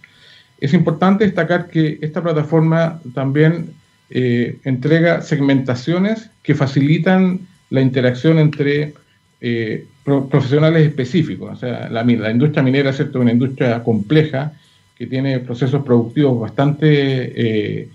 Es 0.59 0.73
importante 0.73 1.23
destacar 1.23 1.67
que 1.67 1.99
esta 2.01 2.23
plataforma 2.23 2.99
también 3.13 3.73
eh, 4.09 4.57
entrega 4.63 5.21
segmentaciones 5.21 6.31
que 6.41 6.55
facilitan 6.55 7.41
la 7.69 7.81
interacción 7.81 8.39
entre 8.39 8.95
eh, 9.39 9.85
profesionales 10.03 10.87
específicos. 10.87 11.51
O 11.51 11.55
sea, 11.57 11.89
la, 11.91 12.03
la 12.03 12.31
industria 12.31 12.63
minera 12.63 12.89
es 12.89 12.99
una 13.13 13.33
industria 13.33 13.83
compleja 13.83 14.53
que 14.97 15.05
tiene 15.05 15.37
procesos 15.41 15.83
productivos 15.83 16.39
bastante 16.39 17.91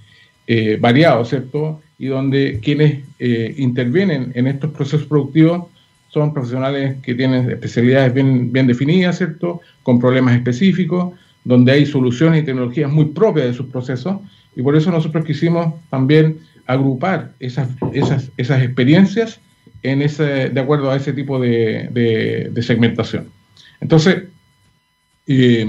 variados, 0.80 1.30
¿cierto? 1.30 1.80
Y 1.98 2.06
donde 2.06 2.60
quienes 2.62 3.02
eh, 3.18 3.54
intervienen 3.56 4.32
en 4.34 4.46
estos 4.46 4.70
procesos 4.72 5.06
productivos 5.06 5.66
son 6.08 6.32
profesionales 6.32 6.96
que 7.02 7.14
tienen 7.14 7.50
especialidades 7.50 8.14
bien, 8.14 8.66
definidas, 8.66 9.18
¿cierto? 9.18 9.60
Con 9.82 9.98
problemas 9.98 10.36
específicos, 10.36 11.14
donde 11.44 11.72
hay 11.72 11.86
soluciones 11.86 12.42
y 12.42 12.44
tecnologías 12.44 12.90
muy 12.90 13.06
propias 13.06 13.46
de 13.46 13.54
sus 13.54 13.66
procesos. 13.66 14.18
Y 14.54 14.62
por 14.62 14.76
eso 14.76 14.90
nosotros 14.90 15.24
quisimos 15.24 15.74
también 15.90 16.38
agrupar 16.66 17.32
esas, 17.40 17.68
esas, 17.92 18.30
esas 18.36 18.62
experiencias 18.62 19.40
en 19.82 20.02
ese, 20.02 20.50
de 20.50 20.60
acuerdo 20.60 20.90
a 20.90 20.96
ese 20.96 21.12
tipo 21.12 21.38
de, 21.38 22.50
segmentación. 22.62 23.28
Entonces, 23.80 24.24
eh, 25.26 25.66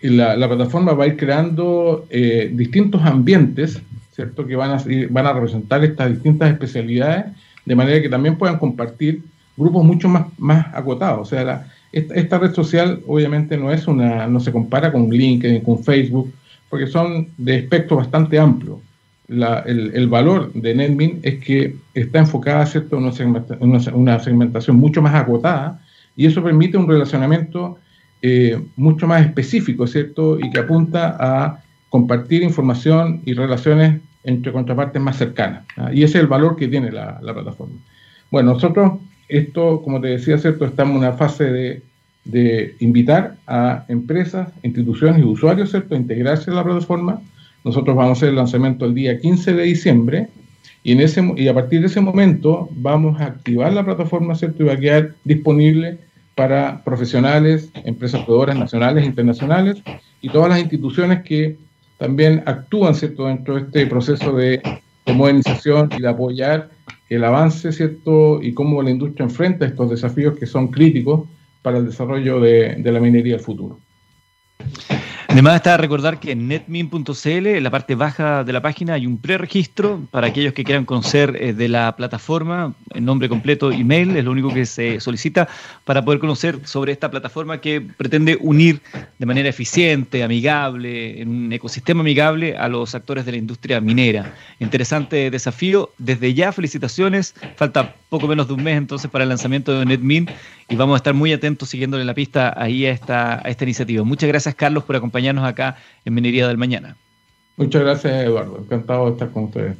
la, 0.00 0.48
plataforma 0.48 0.92
va 0.92 1.04
a 1.04 1.06
ir 1.08 1.16
creando 1.16 2.06
eh, 2.10 2.50
distintos 2.52 3.02
ambientes, 3.02 3.80
¿cierto? 4.14 4.46
Que 4.46 4.56
van 4.56 4.70
a, 4.70 4.82
van 5.10 5.26
a 5.26 5.32
representar 5.32 5.84
estas 5.84 6.10
distintas 6.10 6.50
especialidades, 6.52 7.26
de 7.64 7.74
manera 7.74 8.00
que 8.00 8.08
también 8.08 8.36
puedan 8.36 8.58
compartir 8.58 9.22
grupos 9.56 9.84
mucho 9.84 10.08
más, 10.08 10.26
más 10.38 10.66
acotados. 10.72 11.20
O 11.20 11.24
sea, 11.24 11.66
esta, 11.92 12.38
red 12.38 12.52
social 12.52 13.00
obviamente 13.06 13.56
no 13.56 13.72
es 13.72 13.86
una, 13.86 14.26
no 14.26 14.40
se 14.40 14.52
compara 14.52 14.92
con 14.92 15.10
LinkedIn, 15.10 15.62
con 15.62 15.82
Facebook, 15.82 16.32
porque 16.68 16.86
son 16.86 17.28
de 17.38 17.56
espectro 17.58 17.96
bastante 17.96 18.38
amplio. 18.38 18.80
el, 19.28 20.08
valor 20.08 20.52
de 20.52 20.74
NetMin 20.74 21.20
es 21.22 21.38
que 21.38 21.76
está 21.94 22.18
enfocada 22.20 22.66
¿cierto? 22.66 22.98
en 22.98 23.04
una, 23.60 23.80
una, 23.92 24.20
segmentación 24.20 24.76
mucho 24.76 25.00
más 25.02 25.14
acotada 25.14 25.80
y 26.16 26.26
eso 26.26 26.42
permite 26.42 26.76
un 26.76 26.88
relacionamiento 26.88 27.78
eh, 28.22 28.60
mucho 28.76 29.06
más 29.06 29.24
específico, 29.24 29.86
¿cierto? 29.86 30.38
Y 30.38 30.50
que 30.50 30.60
apunta 30.60 31.16
a 31.18 31.63
compartir 31.94 32.42
información 32.42 33.22
y 33.24 33.34
relaciones 33.34 34.00
entre 34.24 34.50
contrapartes 34.50 35.00
más 35.00 35.16
cercanas. 35.16 35.64
Y 35.92 36.02
ese 36.02 36.18
es 36.18 36.22
el 36.24 36.26
valor 36.26 36.56
que 36.56 36.66
tiene 36.66 36.90
la, 36.90 37.20
la 37.22 37.32
plataforma. 37.32 37.76
Bueno, 38.32 38.54
nosotros 38.54 38.94
esto, 39.28 39.80
como 39.80 40.00
te 40.00 40.08
decía, 40.08 40.36
¿cierto? 40.38 40.64
Estamos 40.64 40.94
en 40.94 40.98
una 40.98 41.12
fase 41.12 41.44
de, 41.44 41.82
de 42.24 42.74
invitar 42.80 43.36
a 43.46 43.84
empresas, 43.86 44.48
instituciones 44.64 45.20
y 45.20 45.22
usuarios, 45.24 45.70
¿cierto?, 45.70 45.94
a 45.94 45.98
integrarse 45.98 46.50
a 46.50 46.54
la 46.54 46.64
plataforma. 46.64 47.20
Nosotros 47.62 47.94
vamos 47.94 48.10
a 48.10 48.12
hacer 48.14 48.30
el 48.30 48.34
lanzamiento 48.34 48.86
el 48.86 48.94
día 48.94 49.20
15 49.20 49.54
de 49.54 49.62
diciembre 49.62 50.28
y, 50.82 50.90
en 50.90 51.00
ese, 51.00 51.22
y 51.36 51.46
a 51.46 51.54
partir 51.54 51.80
de 51.80 51.86
ese 51.86 52.00
momento 52.00 52.70
vamos 52.72 53.20
a 53.20 53.26
activar 53.26 53.72
la 53.72 53.84
plataforma, 53.84 54.34
¿cierto?, 54.34 54.64
y 54.64 54.66
va 54.66 54.72
a 54.72 54.80
quedar 54.80 55.14
disponible 55.22 55.98
para 56.34 56.82
profesionales, 56.82 57.70
empresas 57.84 58.24
proveedoras 58.24 58.58
nacionales 58.58 59.04
e 59.04 59.06
internacionales 59.06 59.80
y 60.20 60.28
todas 60.28 60.48
las 60.48 60.58
instituciones 60.58 61.22
que 61.22 61.56
también 61.98 62.42
actúan, 62.46 62.94
¿cierto?, 62.94 63.26
dentro 63.26 63.54
de 63.54 63.62
este 63.62 63.86
proceso 63.86 64.32
de, 64.32 64.60
de 65.06 65.12
modernización 65.12 65.90
y 65.96 66.00
de 66.00 66.08
apoyar 66.08 66.70
el 67.08 67.24
avance, 67.24 67.72
¿cierto? 67.72 68.42
Y 68.42 68.54
cómo 68.54 68.82
la 68.82 68.90
industria 68.90 69.24
enfrenta 69.24 69.66
estos 69.66 69.90
desafíos 69.90 70.38
que 70.38 70.46
son 70.46 70.68
críticos 70.68 71.28
para 71.62 71.78
el 71.78 71.86
desarrollo 71.86 72.40
de, 72.40 72.76
de 72.76 72.92
la 72.92 73.00
minería 73.00 73.34
del 73.34 73.44
futuro. 73.44 73.78
Además 75.34 75.56
está 75.56 75.74
a 75.74 75.78
recordar 75.78 76.20
que 76.20 76.30
en 76.30 76.46
netmin.cl, 76.46 77.26
en 77.26 77.64
la 77.64 77.70
parte 77.72 77.96
baja 77.96 78.44
de 78.44 78.52
la 78.52 78.62
página, 78.62 78.94
hay 78.94 79.04
un 79.04 79.18
preregistro 79.18 80.06
para 80.12 80.28
aquellos 80.28 80.52
que 80.52 80.62
quieran 80.62 80.84
conocer 80.84 81.34
eh, 81.40 81.52
de 81.52 81.68
la 81.68 81.96
plataforma, 81.96 82.72
el 82.94 83.04
nombre 83.04 83.28
completo, 83.28 83.72
email, 83.72 84.16
es 84.16 84.24
lo 84.24 84.30
único 84.30 84.54
que 84.54 84.64
se 84.64 85.00
solicita 85.00 85.48
para 85.84 86.04
poder 86.04 86.20
conocer 86.20 86.60
sobre 86.64 86.92
esta 86.92 87.10
plataforma 87.10 87.60
que 87.60 87.80
pretende 87.80 88.38
unir 88.40 88.80
de 89.18 89.26
manera 89.26 89.48
eficiente, 89.48 90.22
amigable, 90.22 91.20
en 91.20 91.28
un 91.28 91.52
ecosistema 91.52 92.02
amigable 92.02 92.56
a 92.56 92.68
los 92.68 92.94
actores 92.94 93.26
de 93.26 93.32
la 93.32 93.38
industria 93.38 93.80
minera. 93.80 94.32
Interesante 94.60 95.32
desafío. 95.32 95.90
Desde 95.98 96.32
ya, 96.32 96.52
felicitaciones. 96.52 97.34
Falta 97.56 97.96
poco 98.08 98.28
menos 98.28 98.46
de 98.46 98.54
un 98.54 98.62
mes 98.62 98.78
entonces 98.78 99.10
para 99.10 99.24
el 99.24 99.30
lanzamiento 99.30 99.76
de 99.76 99.84
NetMin 99.84 100.30
y 100.68 100.76
vamos 100.76 100.94
a 100.94 100.98
estar 100.98 101.12
muy 101.12 101.32
atentos 101.32 101.68
siguiéndole 101.70 102.04
la 102.04 102.14
pista 102.14 102.54
ahí 102.56 102.86
a 102.86 102.92
esta, 102.92 103.44
a 103.44 103.50
esta 103.50 103.64
iniciativa. 103.64 104.04
Muchas 104.04 104.28
gracias, 104.28 104.54
Carlos, 104.54 104.84
por 104.84 104.94
acompañarnos 104.94 105.23
acá 105.30 105.76
en 106.04 106.14
Minería 106.14 106.48
del 106.48 106.58
Mañana. 106.58 106.96
Muchas 107.56 107.82
gracias, 107.82 108.24
Eduardo. 108.24 108.58
Encantado 108.58 109.06
de 109.06 109.12
estar 109.12 109.30
con 109.30 109.44
ustedes. 109.44 109.76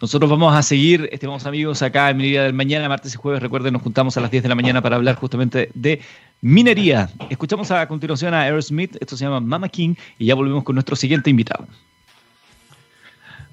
Nosotros 0.00 0.30
vamos 0.30 0.54
a 0.54 0.62
seguir, 0.62 1.08
estimados 1.12 1.46
amigos, 1.46 1.82
acá 1.82 2.10
en 2.10 2.16
Minería 2.16 2.44
del 2.44 2.54
Mañana, 2.54 2.88
martes 2.88 3.14
y 3.14 3.16
jueves. 3.16 3.42
Recuerden, 3.42 3.72
nos 3.72 3.82
juntamos 3.82 4.16
a 4.16 4.20
las 4.20 4.30
10 4.30 4.42
de 4.42 4.48
la 4.48 4.54
mañana 4.54 4.82
para 4.82 4.96
hablar 4.96 5.16
justamente 5.16 5.70
de 5.74 6.00
minería. 6.40 7.10
Escuchamos 7.30 7.70
a 7.70 7.86
continuación 7.88 8.34
a 8.34 8.42
Aerosmith, 8.42 8.96
esto 9.00 9.16
se 9.16 9.24
llama 9.24 9.40
Mama 9.40 9.68
King, 9.68 9.94
y 10.18 10.26
ya 10.26 10.34
volvemos 10.34 10.64
con 10.64 10.74
nuestro 10.74 10.96
siguiente 10.96 11.30
invitado. 11.30 11.66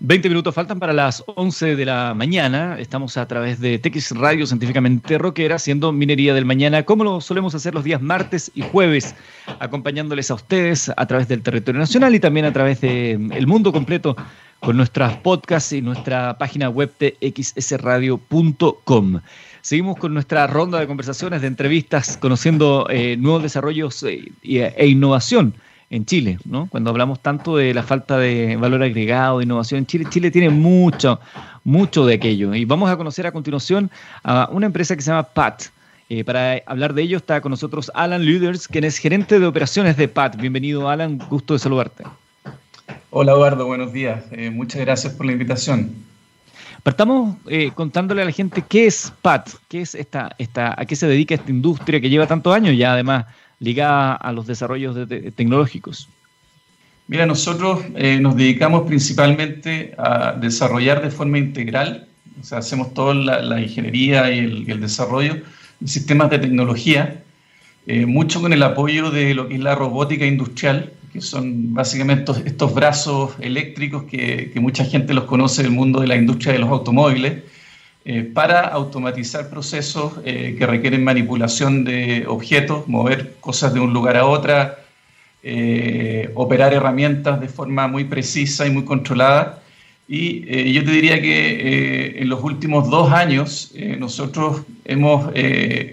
20 0.05 0.27
minutos 0.27 0.53
faltan 0.53 0.81
para 0.81 0.91
las 0.91 1.23
11 1.27 1.77
de 1.77 1.85
la 1.85 2.13
mañana. 2.13 2.77
Estamos 2.77 3.15
a 3.15 3.25
través 3.25 3.61
de 3.61 3.79
TX 3.79 4.17
Radio 4.17 4.45
Científicamente 4.45 5.17
Rockera, 5.17 5.55
haciendo 5.55 5.93
minería 5.93 6.33
del 6.33 6.43
mañana, 6.43 6.83
como 6.83 7.05
lo 7.05 7.21
solemos 7.21 7.55
hacer 7.55 7.73
los 7.73 7.85
días 7.85 8.01
martes 8.01 8.51
y 8.53 8.63
jueves, 8.63 9.15
acompañándoles 9.61 10.29
a 10.29 10.33
ustedes 10.33 10.91
a 10.93 11.05
través 11.05 11.29
del 11.29 11.41
territorio 11.41 11.79
nacional 11.79 12.13
y 12.15 12.19
también 12.19 12.45
a 12.45 12.51
través 12.51 12.81
del 12.81 13.47
mundo 13.47 13.71
completo 13.71 14.17
con 14.59 14.75
nuestras 14.75 15.15
podcasts 15.19 15.71
y 15.71 15.81
nuestra 15.81 16.37
página 16.37 16.69
web 16.69 16.91
txsradio.com. 16.99 19.21
Seguimos 19.61 19.97
con 19.97 20.13
nuestra 20.13 20.47
ronda 20.47 20.81
de 20.81 20.87
conversaciones, 20.87 21.39
de 21.39 21.47
entrevistas, 21.47 22.17
conociendo 22.17 22.87
eh, 22.89 23.15
nuevos 23.15 23.41
desarrollos 23.41 24.03
eh, 24.03 24.33
e 24.43 24.85
innovación 24.85 25.53
en 25.93 26.05
Chile, 26.05 26.39
¿no? 26.45 26.67
Cuando 26.71 26.89
hablamos 26.89 27.19
tanto 27.19 27.55
de 27.55 27.71
la 27.71 27.83
falta 27.83 28.17
de 28.17 28.57
valor 28.57 28.81
agregado, 28.81 29.37
de 29.37 29.43
innovación 29.45 29.77
en 29.77 29.85
Chile, 29.85 30.07
Chile 30.09 30.31
tiene 30.31 30.49
mucho, 30.49 31.19
mucho 31.63 32.03
de 32.07 32.15
aquello. 32.15 32.55
Y 32.55 32.65
vamos 32.65 32.89
a 32.89 32.97
conocer 32.97 33.27
a 33.27 33.31
continuación 33.31 33.91
a 34.23 34.49
una 34.51 34.65
empresa 34.65 34.95
que 34.95 35.03
se 35.03 35.11
llama 35.11 35.21
PAT. 35.21 35.65
Eh, 36.09 36.23
para 36.23 36.63
hablar 36.65 36.95
de 36.95 37.03
ello 37.03 37.17
está 37.17 37.41
con 37.41 37.51
nosotros 37.51 37.91
Alan 37.93 38.25
Luders, 38.25 38.67
quien 38.67 38.85
es 38.85 38.97
gerente 38.97 39.39
de 39.39 39.45
operaciones 39.45 39.95
de 39.95 40.07
PAT. 40.07 40.35
Bienvenido, 40.37 40.89
Alan, 40.89 41.19
gusto 41.29 41.53
de 41.53 41.59
saludarte. 41.59 42.03
Hola, 43.11 43.33
Eduardo, 43.33 43.67
buenos 43.67 43.93
días. 43.93 44.23
Eh, 44.31 44.49
muchas 44.49 44.81
gracias 44.81 45.13
por 45.13 45.27
la 45.27 45.33
invitación. 45.33 45.91
Partamos 46.81 47.37
eh, 47.47 47.69
contándole 47.75 48.23
a 48.23 48.25
la 48.25 48.31
gente 48.31 48.63
qué 48.67 48.87
es 48.87 49.13
PAT, 49.21 49.47
qué 49.69 49.81
es 49.81 49.93
esta, 49.93 50.33
esta, 50.39 50.73
a 50.75 50.85
qué 50.85 50.95
se 50.95 51.05
dedica 51.05 51.35
esta 51.35 51.51
industria 51.51 52.01
que 52.01 52.09
lleva 52.09 52.25
tantos 52.25 52.53
años 52.53 52.75
ya 52.75 52.93
además 52.93 53.25
ligada 53.63 54.15
a 54.15 54.31
los 54.33 54.45
desarrollos 54.45 54.97
tecnológicos? 55.35 56.09
Mira, 57.07 57.25
nosotros 57.25 57.83
eh, 57.95 58.19
nos 58.19 58.35
dedicamos 58.35 58.83
principalmente 58.83 59.93
a 59.97 60.33
desarrollar 60.33 61.01
de 61.01 61.11
forma 61.11 61.37
integral, 61.37 62.07
o 62.39 62.43
sea, 62.43 62.57
hacemos 62.59 62.93
toda 62.93 63.13
la, 63.13 63.61
ingeniería 63.61 64.31
y 64.31 64.39
el, 64.39 64.79
desarrollo 64.79 65.35
de 65.79 65.87
sistemas 65.87 66.29
de 66.29 66.39
tecnología, 66.39 67.21
eh, 67.87 68.05
mucho 68.05 68.41
con 68.41 68.53
el 68.53 68.63
apoyo 68.63 69.11
de 69.11 69.33
lo 69.33 69.47
que 69.47 69.55
es 69.55 69.59
la 69.59 69.75
robótica 69.75 70.25
industrial, 70.25 70.91
que 71.11 71.21
son 71.21 71.73
básicamente 71.73 72.31
estos, 72.45 72.73
brazos 72.73 73.33
eléctricos 73.39 74.03
que, 74.03 74.51
mucha 74.55 74.83
gente 74.85 75.13
los 75.13 75.25
conoce 75.25 75.61
del 75.61 75.71
mundo 75.71 75.99
de 76.01 76.07
la 76.07 76.15
industria 76.15 76.53
de 76.53 76.59
los 76.59 76.69
automóviles, 76.69 77.43
eh, 78.05 78.23
para 78.23 78.67
automatizar 78.67 79.49
procesos 79.49 80.11
eh, 80.25 80.57
que 80.59 80.65
requieren 80.67 81.05
manipulación 81.05 81.85
de 81.85 82.25
objetos, 82.27 82.85
mover 82.85 83.35
cosas 83.39 83.73
de 83.73 83.79
un 83.79 83.93
lugar 83.93 84.17
a 84.17 84.25
otra, 84.25 84.79
eh, 85.41 86.29
operar 86.35 86.73
herramientas 86.73 87.39
de 87.39 87.47
forma 87.47 87.87
muy 87.87 88.03
precisa 88.03 88.67
y 88.67 88.71
muy 88.71 88.83
controlada. 88.83 89.61
Y 90.05 90.73
yo 90.73 90.83
te 90.83 90.91
diría 90.91 91.21
que 91.21 92.17
en 92.19 92.27
los 92.27 92.43
últimos 92.43 92.89
dos 92.89 93.11
años 93.13 93.73
nosotros 93.97 94.61
hemos 94.83 95.31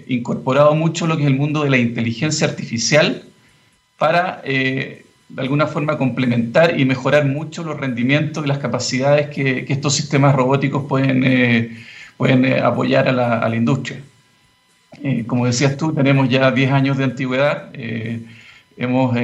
incorporado 0.07 0.75
mucho 0.75 1.07
lo 1.07 1.15
que 1.15 1.23
es 1.23 1.29
el 1.29 1.37
mundo 1.37 1.63
de 1.63 1.69
la 1.69 1.77
inteligencia 1.77 2.45
artificial 2.45 3.23
para 3.97 4.41
de 4.43 5.05
alguna 5.37 5.65
forma 5.65 5.97
complementar 5.97 6.77
y 6.77 6.83
mejorar 6.83 7.25
mucho 7.25 7.63
los 7.63 7.79
rendimientos 7.79 8.43
y 8.43 8.49
las 8.49 8.57
capacidades 8.57 9.29
que, 9.29 9.63
que 9.63 9.73
estos 9.73 9.95
sistemas 9.95 10.35
robóticos 10.35 10.83
pueden 10.83 11.23
pueden 12.21 12.45
eh, 12.45 12.59
apoyar 12.59 13.07
a 13.07 13.47
la, 13.49 13.55
industria. 13.55 13.99
Eh, 15.01 15.25
como 15.25 15.47
decías 15.47 15.75
tú, 15.75 15.91
tenemos 15.91 16.29
ya 16.29 16.51
10 16.51 16.71
años 16.71 16.95
de 16.99 17.05
antigüedad. 17.05 17.71
Eh, 17.73 18.23
hemos 18.77 19.17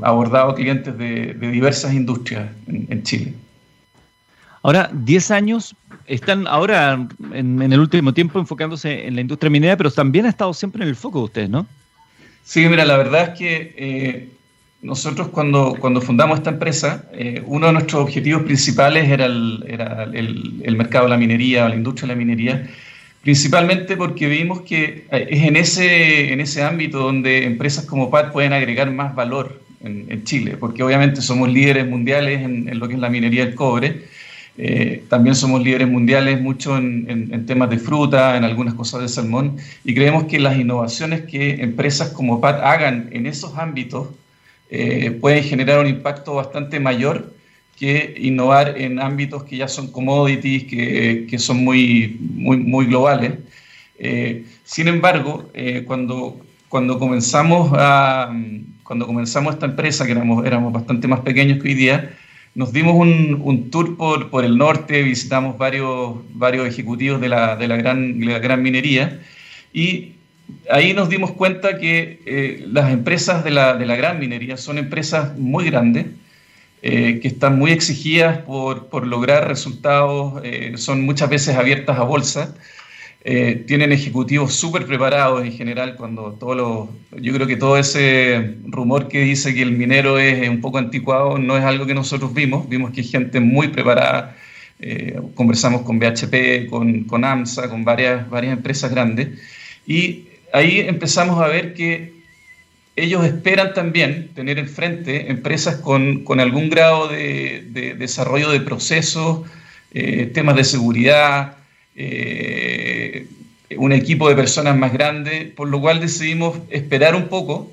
abordado 0.00 0.54
clientes 0.54 0.96
de, 0.96 1.34
diversas 1.34 1.92
industrias 1.92 2.46
en, 2.68 3.02
Chile. 3.02 3.34
Ahora, 4.62 4.88
10 4.92 5.30
años, 5.32 5.74
están 6.06 6.46
ahora 6.46 7.08
en, 7.32 7.60
el 7.60 7.80
último 7.80 8.14
tiempo 8.14 8.38
enfocándose 8.38 9.08
en 9.08 9.16
la 9.16 9.22
industria 9.22 9.50
minera, 9.50 9.76
pero 9.76 9.90
también 9.90 10.26
ha 10.26 10.28
estado 10.28 10.54
siempre 10.54 10.84
en 10.84 10.90
el 10.90 10.94
foco 10.94 11.18
de 11.18 11.24
ustedes, 11.24 11.50
¿no? 11.50 11.66
Sí, 12.44 12.68
mira, 12.68 12.84
la 12.84 12.96
verdad 12.96 13.32
es 13.32 13.38
que 13.40 14.30
nosotros 14.86 15.28
cuando, 15.28 15.74
cuando 15.80 16.00
fundamos 16.00 16.38
esta 16.38 16.50
empresa, 16.50 17.04
eh, 17.12 17.42
uno 17.44 17.66
de 17.66 17.72
nuestros 17.72 18.02
objetivos 18.02 18.44
principales 18.44 19.10
era, 19.10 19.26
el, 19.26 19.64
era 19.66 20.04
el, 20.04 20.76
mercado 20.76 21.06
de 21.06 21.10
la 21.10 21.16
minería 21.16 21.64
o 21.64 21.68
la 21.68 21.74
industria 21.74 22.06
de 22.06 22.14
la 22.14 22.18
minería, 22.18 22.70
principalmente 23.22 23.96
porque 23.96 24.28
vimos 24.28 24.60
que 24.60 25.06
eh, 25.10 25.26
es 25.28 25.42
en 25.42 25.56
ese, 25.56 26.32
en 26.32 26.40
ese 26.40 26.62
ámbito 26.62 27.00
donde 27.00 27.44
empresas 27.44 27.84
como 27.84 28.10
PAT 28.10 28.32
pueden 28.32 28.52
agregar 28.52 28.88
más 28.92 29.14
valor 29.14 29.60
en, 29.82 30.24
Chile, 30.24 30.56
porque 30.58 30.82
obviamente 30.82 31.20
somos 31.20 31.48
líderes 31.48 31.86
mundiales 31.88 32.42
en, 32.42 32.78
lo 32.78 32.88
que 32.88 32.94
es 32.94 33.00
la 33.00 33.10
minería 33.10 33.44
del 33.44 33.54
cobre, 33.54 34.02
eh, 34.58 35.04
también 35.08 35.34
somos 35.36 35.62
líderes 35.62 35.88
mundiales 35.88 36.40
mucho 36.40 36.76
en, 36.76 37.28
en, 37.30 37.46
temas 37.46 37.70
de 37.70 37.78
fruta, 37.78 38.36
en 38.36 38.44
algunas 38.44 38.74
cosas 38.74 39.02
de 39.02 39.08
salmón, 39.08 39.56
y 39.84 39.94
creemos 39.94 40.24
que 40.24 40.40
las 40.40 40.56
innovaciones 40.56 41.22
que 41.22 41.62
empresas 41.62 42.10
como 42.10 42.40
PAT 42.40 42.60
hagan 42.62 43.10
en 43.12 43.26
esos 43.26 43.56
ámbitos, 43.58 44.08
eh, 44.70 45.10
pueden 45.20 45.44
generar 45.44 45.78
un 45.78 45.86
impacto 45.86 46.34
bastante 46.34 46.80
mayor 46.80 47.32
que 47.76 48.14
innovar 48.18 48.74
en 48.78 49.00
ámbitos 49.00 49.44
que 49.44 49.58
ya 49.58 49.68
son 49.68 49.92
commodities, 49.92 50.64
que, 50.64 51.26
que 51.28 51.38
son 51.38 51.62
muy, 51.62 52.16
muy, 52.20 52.56
muy 52.56 52.86
globales. 52.86 53.34
Eh, 53.98 54.44
sin 54.64 54.88
embargo, 54.88 55.50
eh, 55.54 55.84
cuando, 55.86 56.40
cuando, 56.68 56.98
comenzamos 56.98 57.70
a, 57.74 58.34
cuando 58.82 59.06
comenzamos 59.06 59.54
esta 59.54 59.66
empresa, 59.66 60.06
que 60.06 60.12
éramos, 60.12 60.44
éramos 60.46 60.72
bastante 60.72 61.06
más 61.06 61.20
pequeños 61.20 61.62
que 61.62 61.68
hoy 61.68 61.74
día, 61.74 62.16
nos 62.54 62.72
dimos 62.72 62.94
un, 62.94 63.40
un 63.44 63.70
tour 63.70 63.96
por, 63.98 64.30
por, 64.30 64.44
el 64.44 64.56
norte, 64.56 65.02
visitamos 65.02 65.58
varios, 65.58 66.16
varios 66.32 66.66
ejecutivos 66.66 67.20
de 67.20 67.28
la, 67.28 67.56
de 67.56 67.68
la, 67.68 67.76
gran, 67.76 68.18
de 68.18 68.26
la 68.26 68.38
gran 68.38 68.62
minería 68.62 69.20
y 69.74 70.15
ahí 70.70 70.92
nos 70.92 71.08
dimos 71.08 71.32
cuenta 71.32 71.78
que 71.78 72.20
eh, 72.26 72.64
las 72.66 72.92
empresas 72.92 73.44
de 73.44 73.50
la, 73.50 73.76
de 73.76 73.86
la, 73.86 73.96
gran 73.96 74.18
minería 74.18 74.56
son 74.56 74.78
empresas 74.78 75.36
muy 75.38 75.66
grandes, 75.66 76.06
eh, 76.82 77.20
que 77.20 77.28
están 77.28 77.58
muy 77.58 77.72
exigidas 77.72 78.38
por, 78.38 78.86
por 78.88 79.06
lograr 79.06 79.48
resultados, 79.48 80.40
eh, 80.44 80.72
son 80.76 81.04
muchas 81.04 81.30
veces 81.30 81.56
abiertas 81.56 81.98
a 81.98 82.02
bolsa, 82.02 82.54
tienen 83.66 83.90
ejecutivos 83.90 84.54
súper 84.54 84.86
preparados 84.86 85.44
en 85.44 85.50
general, 85.50 85.96
cuando 85.96 86.34
todo 86.34 86.54
lo, 86.54 86.88
yo 87.20 87.32
creo 87.32 87.48
que 87.48 87.56
todo 87.56 87.76
ese 87.76 88.54
rumor 88.68 89.08
que 89.08 89.22
dice 89.22 89.52
que 89.52 89.62
el 89.62 89.72
minero 89.72 90.20
es 90.20 90.48
un 90.48 90.60
poco 90.60 90.78
anticuado 90.78 91.36
no 91.36 91.58
es 91.58 91.64
algo 91.64 91.86
que 91.86 91.94
nosotros 91.94 92.32
vimos, 92.32 92.68
vimos 92.68 92.92
que 92.92 93.00
hay 93.00 93.08
gente 93.08 93.40
muy 93.40 93.66
preparada, 93.66 94.36
conversamos 95.34 95.82
con 95.82 95.98
BHP, 95.98 96.70
con, 96.70 97.02
con 97.02 97.24
AMSA, 97.24 97.68
con 97.68 97.84
varias, 97.84 98.30
varias 98.30 98.52
empresas 98.52 98.92
grandes, 98.92 99.30
y 99.88 100.26
ahí 100.56 100.80
empezamos 100.80 101.40
a 101.40 101.48
ver 101.48 101.74
que 101.74 102.14
ellos 102.96 103.24
esperan 103.26 103.74
también 103.74 104.30
tener 104.34 104.58
enfrente 104.58 105.30
empresas 105.30 105.76
con, 105.76 106.24
algún 106.40 106.70
grado 106.70 107.08
de, 107.08 107.94
desarrollo 107.98 108.50
de 108.50 108.60
procesos, 108.60 109.46
eh, 109.92 110.30
temas 110.32 110.56
de 110.56 110.64
seguridad, 110.64 111.58
eh, 111.94 113.26
un 113.76 113.92
equipo 113.92 114.30
de 114.30 114.34
personas 114.34 114.76
más 114.78 114.94
grande, 114.94 115.52
por 115.54 115.68
lo 115.68 115.78
cual 115.80 116.00
decidimos 116.00 116.58
esperar 116.70 117.14
un 117.14 117.28
poco. 117.28 117.70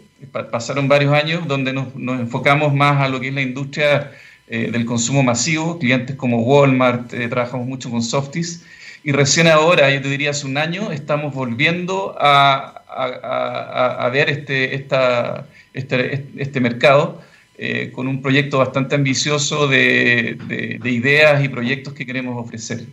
Pasaron 0.51 0.87
varios 0.87 1.13
años 1.13 1.47
donde 1.47 1.71
nos, 1.71 1.95
nos 1.95 2.19
enfocamos 2.19 2.73
más 2.73 3.01
a 3.01 3.07
lo 3.07 3.19
que 3.21 3.29
es 3.29 3.33
la 3.33 3.41
industria 3.41 4.11
eh, 4.47 4.69
del 4.71 4.85
consumo 4.85 5.23
masivo, 5.23 5.79
clientes 5.79 6.17
como 6.17 6.41
Walmart, 6.41 7.13
trabajamos 7.29 7.65
mucho 7.65 7.89
con 7.89 8.01
Softies, 8.01 8.63
y 9.03 9.11
recién 9.11 9.47
ahora, 9.47 9.91
yo 9.91 10.01
te 10.01 10.09
diría 10.09 10.31
hace 10.31 10.47
un 10.47 10.57
año, 10.57 10.91
estamos 10.91 11.33
volviendo 11.33 12.15
a, 12.17 12.83
a, 12.87 14.09
ver 14.09 14.29
este, 14.29 14.75
esta, 14.75 15.45
este, 15.73 16.25
este 16.37 16.59
mercado 16.61 17.21
eh, 17.57 17.91
con 17.93 18.07
un 18.07 18.21
proyecto 18.21 18.59
bastante 18.59 18.95
ambicioso 18.95 19.67
de, 19.67 20.37
de, 20.81 20.91
ideas 20.91 21.43
y 21.43 21.49
proyectos 21.49 21.93
que 21.93 22.05
queremos 22.05 22.41
ofrecer. 22.43 22.85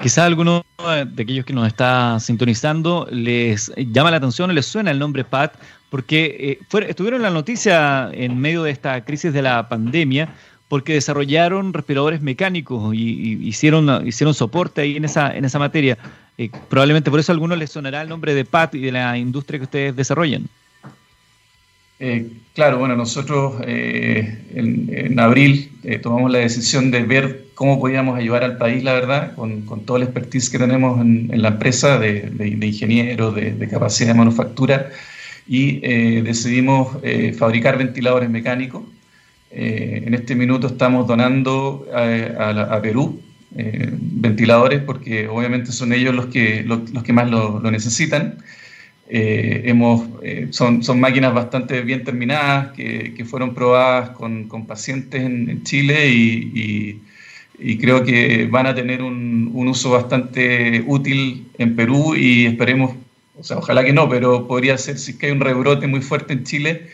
Quizás 0.00 0.18
a 0.18 0.26
alguno 0.26 0.64
de 0.78 1.22
aquellos 1.22 1.44
que 1.44 1.52
nos 1.52 1.66
está 1.66 2.18
sintonizando 2.18 3.06
les 3.10 3.70
llama 3.76 4.10
la 4.10 4.16
atención 4.16 4.48
o 4.48 4.52
les 4.54 4.64
suena 4.64 4.90
el 4.90 4.98
nombre 4.98 5.24
PAT, 5.24 5.54
porque 5.90 6.58
eh, 6.72 6.86
estuvieron 6.88 7.20
en 7.20 7.24
la 7.24 7.30
noticia 7.30 8.10
en 8.12 8.38
medio 8.38 8.62
de 8.62 8.70
esta 8.70 9.04
crisis 9.04 9.32
de 9.32 9.42
la 9.42 9.68
pandemia, 9.68 10.34
porque 10.70 10.94
desarrollaron 10.94 11.72
respiradores 11.72 12.22
mecánicos 12.22 12.94
y, 12.94 13.44
hicieron, 13.44 14.06
hicieron 14.06 14.34
soporte 14.34 14.82
ahí 14.82 14.96
en 14.96 15.04
esa, 15.04 15.36
en 15.36 15.44
esa 15.44 15.58
materia. 15.58 15.98
Eh, 16.38 16.48
probablemente 16.68 17.10
por 17.10 17.18
eso 17.18 17.32
a 17.32 17.34
algunos 17.34 17.58
les 17.58 17.72
sonará 17.72 18.02
el 18.02 18.08
nombre 18.08 18.34
de 18.34 18.44
PAT 18.44 18.76
y 18.76 18.78
de 18.78 18.92
la 18.92 19.18
industria 19.18 19.58
que 19.58 19.64
ustedes 19.64 19.96
desarrollan. 19.96 20.46
Eh, 21.98 22.30
claro, 22.54 22.78
bueno, 22.78 22.94
nosotros 22.94 23.60
eh, 23.66 24.44
en, 24.54 25.18
abril 25.18 25.72
tomamos 26.04 26.30
la 26.30 26.38
decisión 26.38 26.92
de 26.92 27.02
ver 27.02 27.46
cómo 27.54 27.80
podíamos 27.80 28.16
ayudar 28.16 28.44
al 28.44 28.56
país, 28.56 28.84
la 28.84 28.92
verdad, 28.92 29.34
con, 29.34 29.62
con 29.62 29.84
todo 29.84 29.96
el 29.96 30.04
expertise 30.04 30.50
que 30.50 30.58
tenemos 30.60 31.00
en, 31.00 31.42
la 31.42 31.48
empresa 31.48 31.98
de, 31.98 32.30
ingenieros, 32.62 33.34
de, 33.34 33.68
capacidad 33.68 34.10
de 34.10 34.14
manufactura, 34.14 34.90
y 35.48 35.80
decidimos 36.20 36.96
fabricar 37.36 37.76
ventiladores 37.76 38.30
mecánicos 38.30 38.84
eh, 39.52 40.04
en 40.06 40.14
este 40.14 40.36
minuto 40.36 40.68
estamos 40.68 41.08
donando 41.08 41.86
a, 41.92 42.80
Perú 42.80 43.20
eh, 43.56 43.88
ventiladores 43.90 44.80
porque 44.80 45.26
obviamente 45.26 45.72
son 45.72 45.92
ellos 45.92 46.14
los 46.14 46.26
que, 46.26 46.62
los, 46.62 47.02
que 47.02 47.12
más 47.12 47.28
lo, 47.28 47.60
necesitan. 47.70 48.38
Eh, 49.08 49.62
hemos, 49.64 50.08
son, 50.50 50.84
son 50.84 51.00
máquinas 51.00 51.34
bastante 51.34 51.80
bien 51.82 52.04
terminadas 52.04 52.70
que, 52.72 53.12
que 53.12 53.24
fueron 53.24 53.54
probadas 53.54 54.10
con, 54.10 54.46
con 54.46 54.66
pacientes 54.68 55.20
en, 55.20 55.64
Chile 55.64 56.08
y, 56.10 57.00
y, 57.58 57.76
creo 57.78 58.04
que 58.04 58.46
van 58.46 58.68
a 58.68 58.74
tener 58.74 59.02
un, 59.02 59.50
un, 59.52 59.66
uso 59.66 59.90
bastante 59.90 60.84
útil 60.86 61.48
en 61.58 61.74
Perú 61.74 62.14
y 62.14 62.46
esperemos, 62.46 62.94
o 63.36 63.42
sea, 63.42 63.58
ojalá 63.58 63.84
que 63.84 63.92
no, 63.92 64.08
pero 64.08 64.46
podría 64.46 64.78
ser 64.78 64.96
si 64.96 65.10
es 65.10 65.16
que 65.18 65.26
hay 65.26 65.32
un 65.32 65.40
rebrote 65.40 65.88
muy 65.88 66.02
fuerte 66.02 66.32
en 66.32 66.44
Chile, 66.44 66.86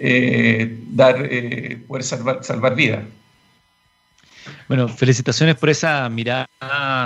eh, 0.00 0.78
dar, 0.88 1.16
eh, 1.30 1.78
poder 1.86 2.02
salvar, 2.04 2.42
salvar 2.42 2.74
vidas. 2.74 3.04
Bueno, 4.68 4.88
felicitaciones 4.88 5.56
por 5.56 5.70
esa 5.70 6.08
mirada 6.08 6.46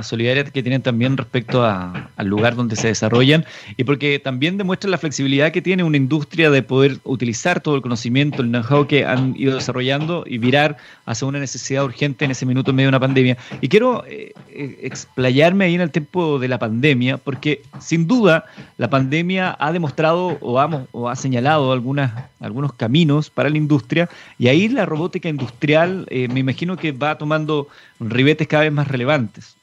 solidaria 0.02 0.44
que 0.44 0.62
tienen 0.62 0.82
también 0.82 1.16
respecto 1.16 1.64
al 1.64 2.26
lugar 2.26 2.56
donde 2.56 2.76
se 2.76 2.88
desarrollan 2.88 3.44
y 3.76 3.84
porque 3.84 4.18
también 4.18 4.58
demuestran 4.58 4.90
la 4.90 4.98
flexibilidad 4.98 5.52
que 5.52 5.62
tiene 5.62 5.82
una 5.82 5.96
industria 5.96 6.50
de 6.50 6.62
poder 6.62 6.98
utilizar 7.04 7.60
todo 7.60 7.76
el 7.76 7.82
conocimiento, 7.82 8.42
el 8.42 8.48
know-how 8.48 8.86
que 8.86 9.04
han 9.04 9.34
ido 9.36 9.54
desarrollando 9.54 10.24
y 10.26 10.38
virar 10.38 10.76
hacia 11.06 11.26
una 11.26 11.38
necesidad 11.38 11.84
urgente 11.84 12.24
en 12.24 12.32
ese 12.32 12.46
minuto 12.46 12.72
medio 12.72 12.86
de 12.86 12.90
una 12.90 13.00
pandemia. 13.00 13.36
Y 13.60 13.68
quiero 13.68 14.04
eh, 14.06 14.32
eh, 14.50 14.78
explayarme 14.82 15.64
ahí 15.64 15.74
en 15.74 15.80
el 15.80 15.90
tiempo 15.90 16.38
de 16.38 16.48
la 16.48 16.58
pandemia 16.58 17.16
porque 17.18 17.62
sin 17.80 18.06
duda 18.06 18.44
la 18.76 18.90
pandemia 18.90 19.56
ha 19.58 19.72
demostrado 19.72 20.38
o 20.40 20.60
ha, 20.60 20.86
o 20.92 21.08
ha 21.08 21.16
señalado 21.16 21.72
algunas, 21.72 22.12
algunos 22.40 22.72
caminos 22.74 23.30
para 23.30 23.48
la 23.48 23.56
industria 23.56 24.08
y 24.38 24.48
ahí 24.48 24.68
la 24.68 24.86
robótica 24.86 25.28
industrial 25.28 26.06
eh, 26.10 26.28
me 26.28 26.40
imagino 26.40 26.76
que 26.76 26.92
va 26.92 27.18
tomando 27.24 27.68
ribetes 28.00 28.46
cada 28.46 28.64
vez 28.64 28.72
más 28.72 28.86
relevantes. 28.86 29.56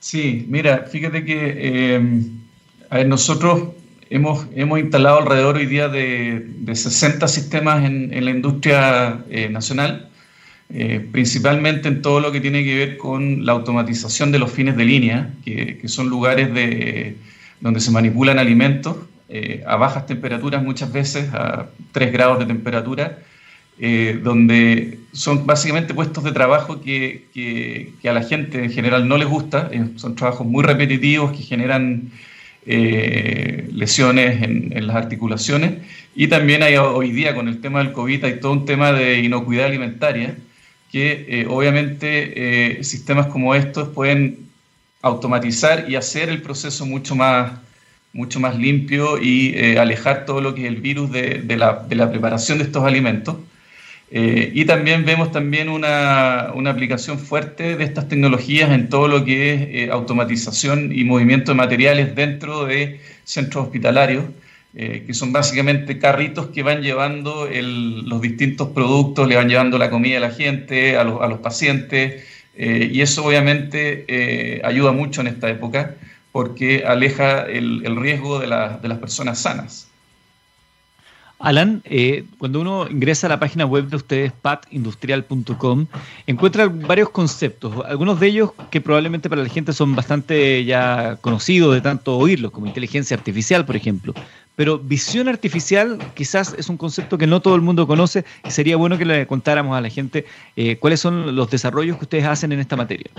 Sí, 0.00 0.44
mira, 0.48 0.86
fíjate 0.90 1.24
que 1.24 1.38
eh, 2.90 3.04
nosotros 3.06 3.68
hemos, 4.10 4.44
hemos 4.56 4.80
instalado 4.80 5.18
alrededor 5.18 5.54
hoy 5.54 5.66
día 5.66 5.88
de, 5.88 6.48
60 6.66 7.28
sistemas 7.28 7.84
en, 7.84 8.24
la 8.24 8.30
industria 8.32 9.20
eh, 9.30 9.48
nacional, 9.48 10.08
eh, 10.68 10.98
principalmente 11.12 11.86
en 11.86 12.02
todo 12.02 12.18
lo 12.18 12.32
que 12.32 12.40
tiene 12.40 12.64
que 12.64 12.74
ver 12.74 12.96
con 12.96 13.46
la 13.46 13.52
automatización 13.52 14.32
de 14.32 14.40
los 14.40 14.50
fines 14.50 14.76
de 14.76 14.84
línea, 14.84 15.32
que, 15.44 15.80
son 15.86 16.08
lugares 16.08 16.52
de, 16.52 17.18
donde 17.60 17.78
se 17.78 17.92
manipulan 17.92 18.40
alimentos 18.40 18.96
a 19.66 19.76
bajas 19.76 20.06
temperaturas 20.06 20.62
muchas 20.62 20.92
veces, 20.92 21.32
a 21.32 21.68
3 21.92 22.12
grados 22.12 22.38
de 22.40 22.46
temperatura, 22.46 23.18
eh, 23.78 24.18
donde 24.22 25.00
son 25.12 25.44
básicamente 25.44 25.92
puestos 25.92 26.24
de 26.24 26.32
trabajo 26.32 26.80
que, 26.80 27.92
a 28.04 28.12
la 28.12 28.22
gente 28.22 28.64
en 28.64 28.72
general 28.72 29.06
no 29.06 29.18
les 29.18 29.28
gusta, 29.28 29.68
eh, 29.70 29.84
son 29.96 30.14
trabajos 30.16 30.46
muy 30.46 30.64
repetitivos 30.64 31.36
que 31.36 31.42
generan 31.42 32.10
eh, 32.64 33.68
lesiones 33.72 34.42
en, 34.42 34.86
las 34.86 34.96
articulaciones 34.96 35.74
y 36.14 36.28
también 36.28 36.62
hay 36.62 36.76
hoy 36.78 37.10
día 37.10 37.34
con 37.34 37.48
el 37.48 37.60
tema 37.60 37.80
del 37.80 37.92
COVID 37.92 38.24
hay 38.24 38.40
todo 38.40 38.52
un 38.52 38.64
tema 38.64 38.92
de 38.92 39.18
inocuidad 39.18 39.66
alimentaria 39.66 40.36
que 40.90 41.46
obviamente 41.48 42.82
sistemas 42.82 43.26
como 43.26 43.54
estos 43.54 43.88
pueden 43.88 44.38
automatizar 45.02 45.90
y 45.90 45.96
hacer 45.96 46.30
el 46.30 46.40
proceso 46.40 46.86
mucho 46.86 47.14
más, 47.14 47.52
mucho 48.14 48.40
más 48.40 48.56
limpio 48.56 49.22
y 49.22 49.76
alejar 49.76 50.24
todo 50.24 50.40
lo 50.40 50.54
que 50.54 50.62
es 50.62 50.68
el 50.68 50.80
virus 50.80 51.12
de 51.12 51.56
la 51.56 52.10
preparación 52.10 52.58
de 52.58 52.64
estos 52.64 52.84
alimentos. 52.84 53.36
Eh, 54.10 54.52
y 54.54 54.64
también 54.66 55.04
vemos 55.04 55.32
también 55.32 55.68
una, 55.68 56.52
una, 56.54 56.70
aplicación 56.70 57.18
fuerte 57.18 57.76
de 57.76 57.84
estas 57.84 58.08
tecnologías 58.08 58.70
en 58.70 58.88
todo 58.88 59.08
lo 59.08 59.24
que 59.24 59.54
es 59.54 59.60
eh, 59.62 59.90
automatización 59.90 60.92
y 60.94 61.02
movimiento 61.02 61.50
de 61.50 61.56
materiales 61.56 62.14
dentro 62.14 62.66
de 62.66 63.00
centros 63.24 63.64
hospitalarios, 63.64 64.24
eh, 64.74 65.02
que 65.06 65.12
son 65.12 65.32
básicamente 65.32 65.98
carritos 65.98 66.48
que 66.48 66.62
van 66.62 66.82
llevando 66.82 67.48
los 67.50 68.20
distintos 68.20 68.68
productos, 68.68 69.26
le 69.26 69.36
van 69.36 69.48
llevando 69.48 69.76
la 69.76 69.90
comida 69.90 70.18
a 70.18 70.20
la 70.20 70.30
gente, 70.30 70.96
a 70.96 71.02
los, 71.02 71.20
a 71.20 71.26
los 71.26 71.40
pacientes, 71.40 72.24
y 72.58 73.02
eso 73.02 73.22
obviamente 73.26 74.62
ayuda 74.64 74.90
mucho 74.92 75.20
en 75.20 75.26
esta 75.26 75.50
época 75.50 75.94
porque 76.32 76.84
aleja 76.86 77.42
el, 77.42 77.96
riesgo 77.96 78.38
de, 78.38 78.46
la, 78.46 78.78
de 78.78 78.88
las 78.88 78.98
personas 78.98 79.38
sanas. 79.38 79.88
Alan, 81.38 81.82
eh, 81.84 82.24
cuando 82.38 82.60
uno 82.60 82.88
ingresa 82.88 83.26
a 83.26 83.30
la 83.30 83.38
página 83.38 83.66
web 83.66 83.88
de 83.88 83.96
ustedes, 83.96 84.32
patindustrial.com, 84.32 85.86
encuentra 86.26 86.66
varios 86.66 87.10
conceptos, 87.10 87.74
algunos 87.86 88.18
de 88.18 88.28
ellos 88.28 88.52
que 88.70 88.80
probablemente 88.80 89.28
para 89.28 89.42
la 89.42 89.48
gente 89.48 89.72
son 89.72 89.94
bastante 89.94 90.64
ya 90.64 91.18
conocidos 91.20 91.74
de 91.74 91.82
tanto 91.82 92.16
oírlos, 92.16 92.52
como 92.52 92.66
inteligencia 92.66 93.16
artificial, 93.16 93.66
por 93.66 93.76
ejemplo. 93.76 94.14
pero 94.54 94.78
visión 94.78 95.28
artificial 95.28 95.98
quizás 96.14 96.54
es 96.56 96.70
un 96.70 96.78
concepto 96.78 97.18
que 97.18 97.26
no 97.26 97.40
todo 97.40 97.54
el 97.54 97.60
mundo 97.60 97.86
conoce 97.86 98.24
y 98.46 98.50
sería 98.50 98.76
bueno 98.76 98.96
que 98.96 99.04
le 99.04 99.26
contáramos 99.26 99.76
a 99.76 99.82
la 99.82 99.90
gente 99.90 100.24
eh, 100.56 100.76
cuáles 100.76 101.00
son 101.00 101.36
los 101.36 101.50
desarrollos 101.50 101.98
que 101.98 102.04
ustedes 102.04 102.24
hacen 102.24 102.52
en 102.52 102.60
esta 102.60 102.76
materia. 102.76 103.10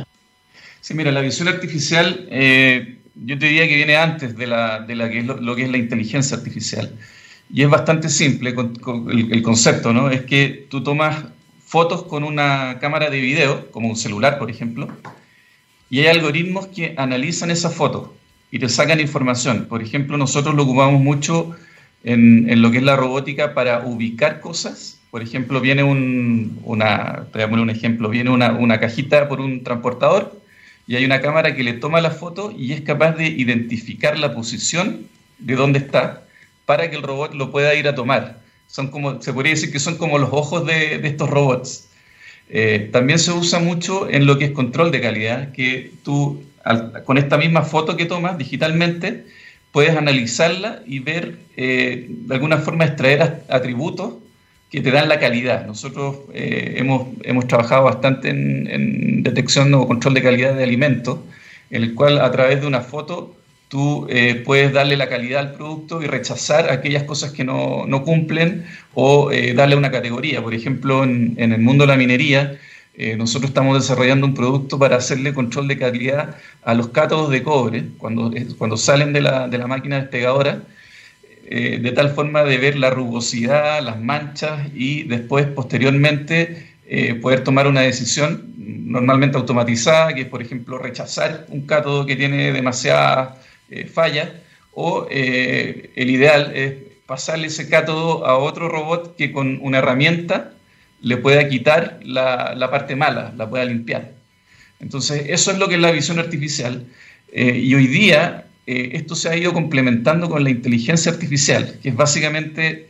Sí, 0.82 0.96
mira, 0.96 1.12
la 1.12 1.22
visión 1.22 1.48
artificial 1.48 2.28
eh, 2.32 2.98
yo 3.26 3.38
te 3.38 3.48
diría 3.48 3.68
que 3.68 3.76
viene 3.76 3.96
antes 3.96 4.36
de, 4.38 4.48
la, 4.48 4.80
de 4.80 4.96
lo, 4.96 5.56
que 5.56 5.64
es 5.64 5.70
la 5.70 5.78
inteligencia 5.78 6.38
artificial. 6.38 6.92
Y 7.50 7.64
es 7.64 7.70
bastante 7.70 8.10
simple 8.10 8.50
el, 8.50 9.32
el, 9.32 9.42
concepto, 9.42 9.94
¿no? 9.94 10.10
Es 10.10 10.22
que 10.24 10.68
tú 10.70 10.84
tomas 10.84 11.26
fotos 11.66 12.04
con 12.04 12.24
una 12.24 12.78
cámara 12.80 13.10
de 13.10 13.20
video, 13.20 13.72
como 13.72 13.90
un 13.90 13.96
celular, 13.96 14.38
por 14.38 14.50
ejemplo, 14.50 14.90
y 15.90 16.00
hay 16.00 16.08
algoritmos 16.08 16.68
que 16.68 16.94
analizan 16.98 17.52
esa 17.52 17.70
foto 17.70 18.14
y 18.52 18.60
te 18.60 18.70
sacan 18.70 19.00
información. 19.00 19.68
Por 19.70 19.82
ejemplo, 19.82 20.18
nosotros 20.18 20.56
lo 20.56 20.64
ocupamos 20.64 21.02
mucho 21.02 21.56
en, 22.04 22.50
en 22.50 22.62
lo 22.62 22.72
que 22.72 22.78
es 22.78 22.84
la 22.84 22.96
robótica 22.96 23.54
para 23.54 23.86
ubicar 23.86 24.42
cosas. 24.42 25.00
Por 25.12 25.22
ejemplo, 25.22 25.62
viene 25.62 25.84
un, 25.84 26.60
una, 26.64 27.28
te 27.32 27.40
voy 27.40 27.44
a 27.44 27.50
poner 27.50 27.64
un 27.64 27.70
ejemplo, 27.70 28.10
viene 28.10 28.30
una, 28.30 28.52
una 28.52 28.80
cajita 28.80 29.30
por 29.30 29.40
un 29.40 29.64
transportador 29.64 30.40
y 30.86 30.96
hay 30.96 31.06
una 31.06 31.22
cámara 31.22 31.56
que 31.56 31.64
le 31.64 31.74
toma 31.74 32.02
la 32.02 32.12
foto 32.12 32.54
y 32.58 32.74
es 32.74 32.82
capaz 32.82 33.14
de 33.14 33.28
identificar 33.28 34.18
la 34.20 34.34
posición 34.34 35.08
de 35.40 35.56
dónde 35.56 35.80
está 35.80 36.27
para 36.68 36.92
que 36.92 36.98
el 36.98 37.02
robot 37.02 37.34
lo 37.34 37.50
pueda 37.50 37.74
ir 37.74 37.88
a 37.88 37.96
tomar. 37.96 38.40
Son 38.68 38.90
como, 38.90 39.22
se 39.22 39.32
podría 39.32 39.54
decir 39.54 39.72
que 39.72 39.80
son 39.80 39.98
como 39.98 40.20
los 40.20 40.30
ojos 40.34 40.68
de, 40.68 40.96
estos 41.08 41.30
robots. 41.30 41.88
Eh, 42.50 42.90
también 42.92 43.20
se 43.20 43.32
usa 43.32 43.60
mucho 43.60 44.10
en 44.10 44.26
lo 44.26 44.38
que 44.38 44.46
es 44.46 44.52
control 44.52 44.92
de 44.92 45.02
calidad, 45.02 45.54
que 45.54 45.92
tú 46.04 46.44
con 47.06 47.18
esta 47.18 47.38
misma 47.38 47.62
foto 47.62 47.96
que 47.96 48.06
tomas 48.06 48.38
digitalmente 48.38 49.24
puedes 49.72 49.96
analizarla 49.96 50.82
y 50.86 51.00
ver, 51.00 51.38
eh, 51.56 52.08
de 52.10 52.36
alguna 52.36 52.58
forma, 52.58 52.84
extraer 52.84 53.44
atributos 53.48 54.16
que 54.70 54.82
te 54.82 54.92
dan 54.92 55.08
la 55.08 55.20
calidad. 55.22 55.66
Nosotros 55.66 56.18
eh, 56.34 56.74
hemos, 56.76 57.08
hemos, 57.24 57.48
trabajado 57.48 57.86
bastante 57.86 58.30
en, 58.30 59.24
detección 59.24 59.74
o 59.74 59.88
control 59.88 60.16
de 60.16 60.24
calidad 60.24 60.54
de 60.54 60.64
alimentos, 60.64 61.20
en 61.70 61.84
el 61.84 61.96
cual 61.96 62.20
a 62.20 62.30
través 62.32 62.60
de 62.60 62.68
una 62.68 62.82
foto 62.82 63.38
tú 63.68 64.08
eh, 64.10 64.36
puedes 64.46 64.74
darle 64.74 64.98
la 64.98 65.10
calidad 65.10 65.40
al 65.42 65.54
producto 65.54 66.02
y 66.02 66.08
rechazar 66.08 66.72
aquellas 66.72 67.04
cosas 67.04 67.32
que 67.32 67.44
no, 67.44 67.86
no 67.88 68.04
cumplen 68.04 68.66
o 68.94 69.32
eh, 69.32 69.54
darle 69.54 69.76
una 69.76 69.92
categoría. 69.92 70.42
Por 70.42 70.54
ejemplo, 70.54 71.04
en, 71.04 71.36
en, 71.38 71.54
el 71.54 71.62
mundo 71.62 71.84
de 71.84 71.88
la 71.90 71.98
minería, 71.98 72.60
nosotros 73.16 73.50
estamos 73.52 73.80
desarrollando 73.80 74.26
un 74.26 74.34
producto 74.34 74.80
para 74.80 74.96
hacerle 74.96 75.32
control 75.32 75.68
de 75.68 75.78
calidad 75.78 76.36
a 76.64 76.74
los 76.74 76.88
cátodos 76.88 77.30
de 77.30 77.44
cobre 77.44 77.84
cuando, 78.00 78.34
cuando 78.58 78.76
salen 78.76 79.14
de 79.14 79.22
la, 79.22 79.48
de 79.48 79.60
la 79.60 79.68
máquina 79.68 79.98
despegadora 80.00 80.64
eh, 81.50 81.80
de 81.82 81.92
tal 81.94 82.10
forma 82.10 82.44
de 82.44 82.58
ver 82.58 82.78
la 82.78 82.90
rugosidad, 82.90 83.82
las 83.82 84.02
manchas 84.02 84.68
y 84.76 85.04
después, 85.04 85.48
posteriormente, 85.48 86.74
eh, 86.86 87.16
poder 87.16 87.42
tomar 87.46 87.68
una 87.68 87.82
decisión 87.82 88.54
normalmente 88.58 89.38
automatizada, 89.38 90.14
que 90.14 90.22
es, 90.24 90.28
por 90.28 90.42
ejemplo, 90.42 90.78
rechazar 90.78 91.46
un 91.48 91.66
cátodo 91.66 92.06
que 92.06 92.18
tiene 92.18 92.52
demasiadas 92.52 93.38
eh, 93.70 93.86
fallas, 93.88 94.30
o 94.74 95.08
el 95.10 96.10
ideal 96.10 96.52
es 96.56 96.74
pasarle 97.08 97.48
ese 97.48 97.68
cátodo 97.68 98.28
a 98.28 98.38
otro 98.38 98.70
robot 98.70 99.16
que 99.16 99.32
con 99.32 99.58
una 99.64 99.80
herramienta 99.80 100.54
le 101.02 101.18
pueda 101.18 101.50
quitar 101.50 102.00
la, 102.04 102.54
la 102.56 102.70
parte 102.70 102.96
mala, 102.96 103.34
la 103.36 103.50
pueda 103.50 103.66
limpiar. 103.66 104.12
Entonces, 104.80 105.24
eso 105.30 105.52
es 105.52 105.58
lo 105.58 105.68
que 105.68 105.76
es 105.76 105.82
la 105.82 105.90
visión 105.90 106.20
artificial. 106.20 106.86
y 107.34 107.74
hoy 107.74 107.88
día 107.88 108.48
eh, 108.68 108.98
esto 108.98 109.16
se 109.16 109.30
ha 109.30 109.38
ido 109.38 109.54
complementando 109.54 110.30
con 110.30 110.44
la 110.44 110.50
inteligencia 110.50 111.10
artificial, 111.10 111.80
que 111.82 111.90
es 111.90 111.96
básicamente 111.96 112.90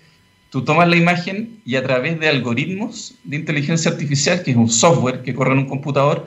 tú 0.49 0.63
tomas 0.63 0.87
la 0.87 0.95
imagen 0.95 1.59
y 1.65 1.75
a 1.75 1.83
través 1.83 2.19
de 2.19 2.27
algoritmos 2.27 3.13
de 3.23 3.35
inteligencia 3.35 3.91
artificial, 3.91 4.41
que 4.41 4.51
es 4.51 4.57
un 4.57 4.71
software 4.71 5.21
que 5.21 5.35
corre 5.35 5.53
en 5.53 5.59
un 5.59 5.67
computador, 5.67 6.25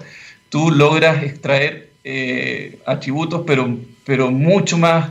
tú 0.51 0.71
logras 0.71 1.25
extraer 1.25 1.90
eh, 2.05 2.79
atributos, 2.87 3.43
pero, 3.47 3.79
pero 4.05 4.31
mucho, 4.31 4.79
más, 4.79 5.11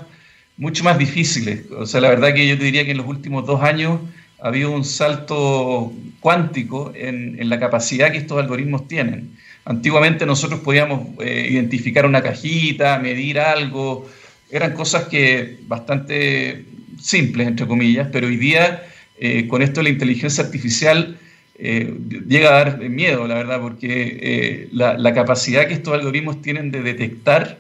mucho 0.58 0.84
más 0.84 0.98
difíciles. 0.98 1.64
O 1.72 1.86
sea, 1.86 2.02
la 2.02 2.10
verdad 2.10 2.34
que 2.34 2.48
yo 2.48 2.58
te 2.58 2.64
diría 2.64 2.86
que 2.86 2.92
en 2.92 2.98
los 2.98 3.08
últimos 3.08 3.46
dos 3.46 3.62
años 3.62 4.00
ha 4.42 4.48
habido 4.48 4.72
un 4.72 4.86
salto 4.86 5.92
cuántico 6.20 6.92
en, 6.96 7.40
en 7.40 7.50
la 7.50 7.60
capacidad 7.60 8.12
que 8.12 8.18
estos 8.18 8.40
algoritmos 8.40 8.88
tienen. 8.88 9.38
Antiguamente 9.66 10.26
nosotros 10.26 10.62
podíamos 10.62 11.10
eh, 11.20 11.48
identificar 11.52 12.06
una 12.06 12.24
cajita, 12.24 12.98
medir 13.00 13.40
algo, 13.40 14.10
eran 14.50 14.74
cosas 14.74 15.04
que 15.06 15.60
bastante 15.68 16.66
simples, 17.00 17.48
entre 17.48 17.68
comillas, 17.68 18.08
pero 18.12 18.28
hoy 18.28 18.38
día 18.38 18.84
eh, 19.20 19.48
con 19.48 19.62
esto 19.62 19.82
la 19.84 19.90
inteligencia 19.90 20.44
artificial 20.44 21.20
eh, 21.62 21.94
llega 22.28 22.50
a 22.50 22.64
dar 22.64 22.80
miedo, 22.80 23.28
la 23.28 23.36
verdad, 23.36 23.60
porque 23.60 24.18
eh, 24.22 24.70
la, 24.72 25.14
capacidad 25.14 25.68
que 25.68 25.74
estos 25.74 25.94
algoritmos 25.94 26.42
tienen 26.42 26.72
de 26.72 26.82
detectar 26.82 27.60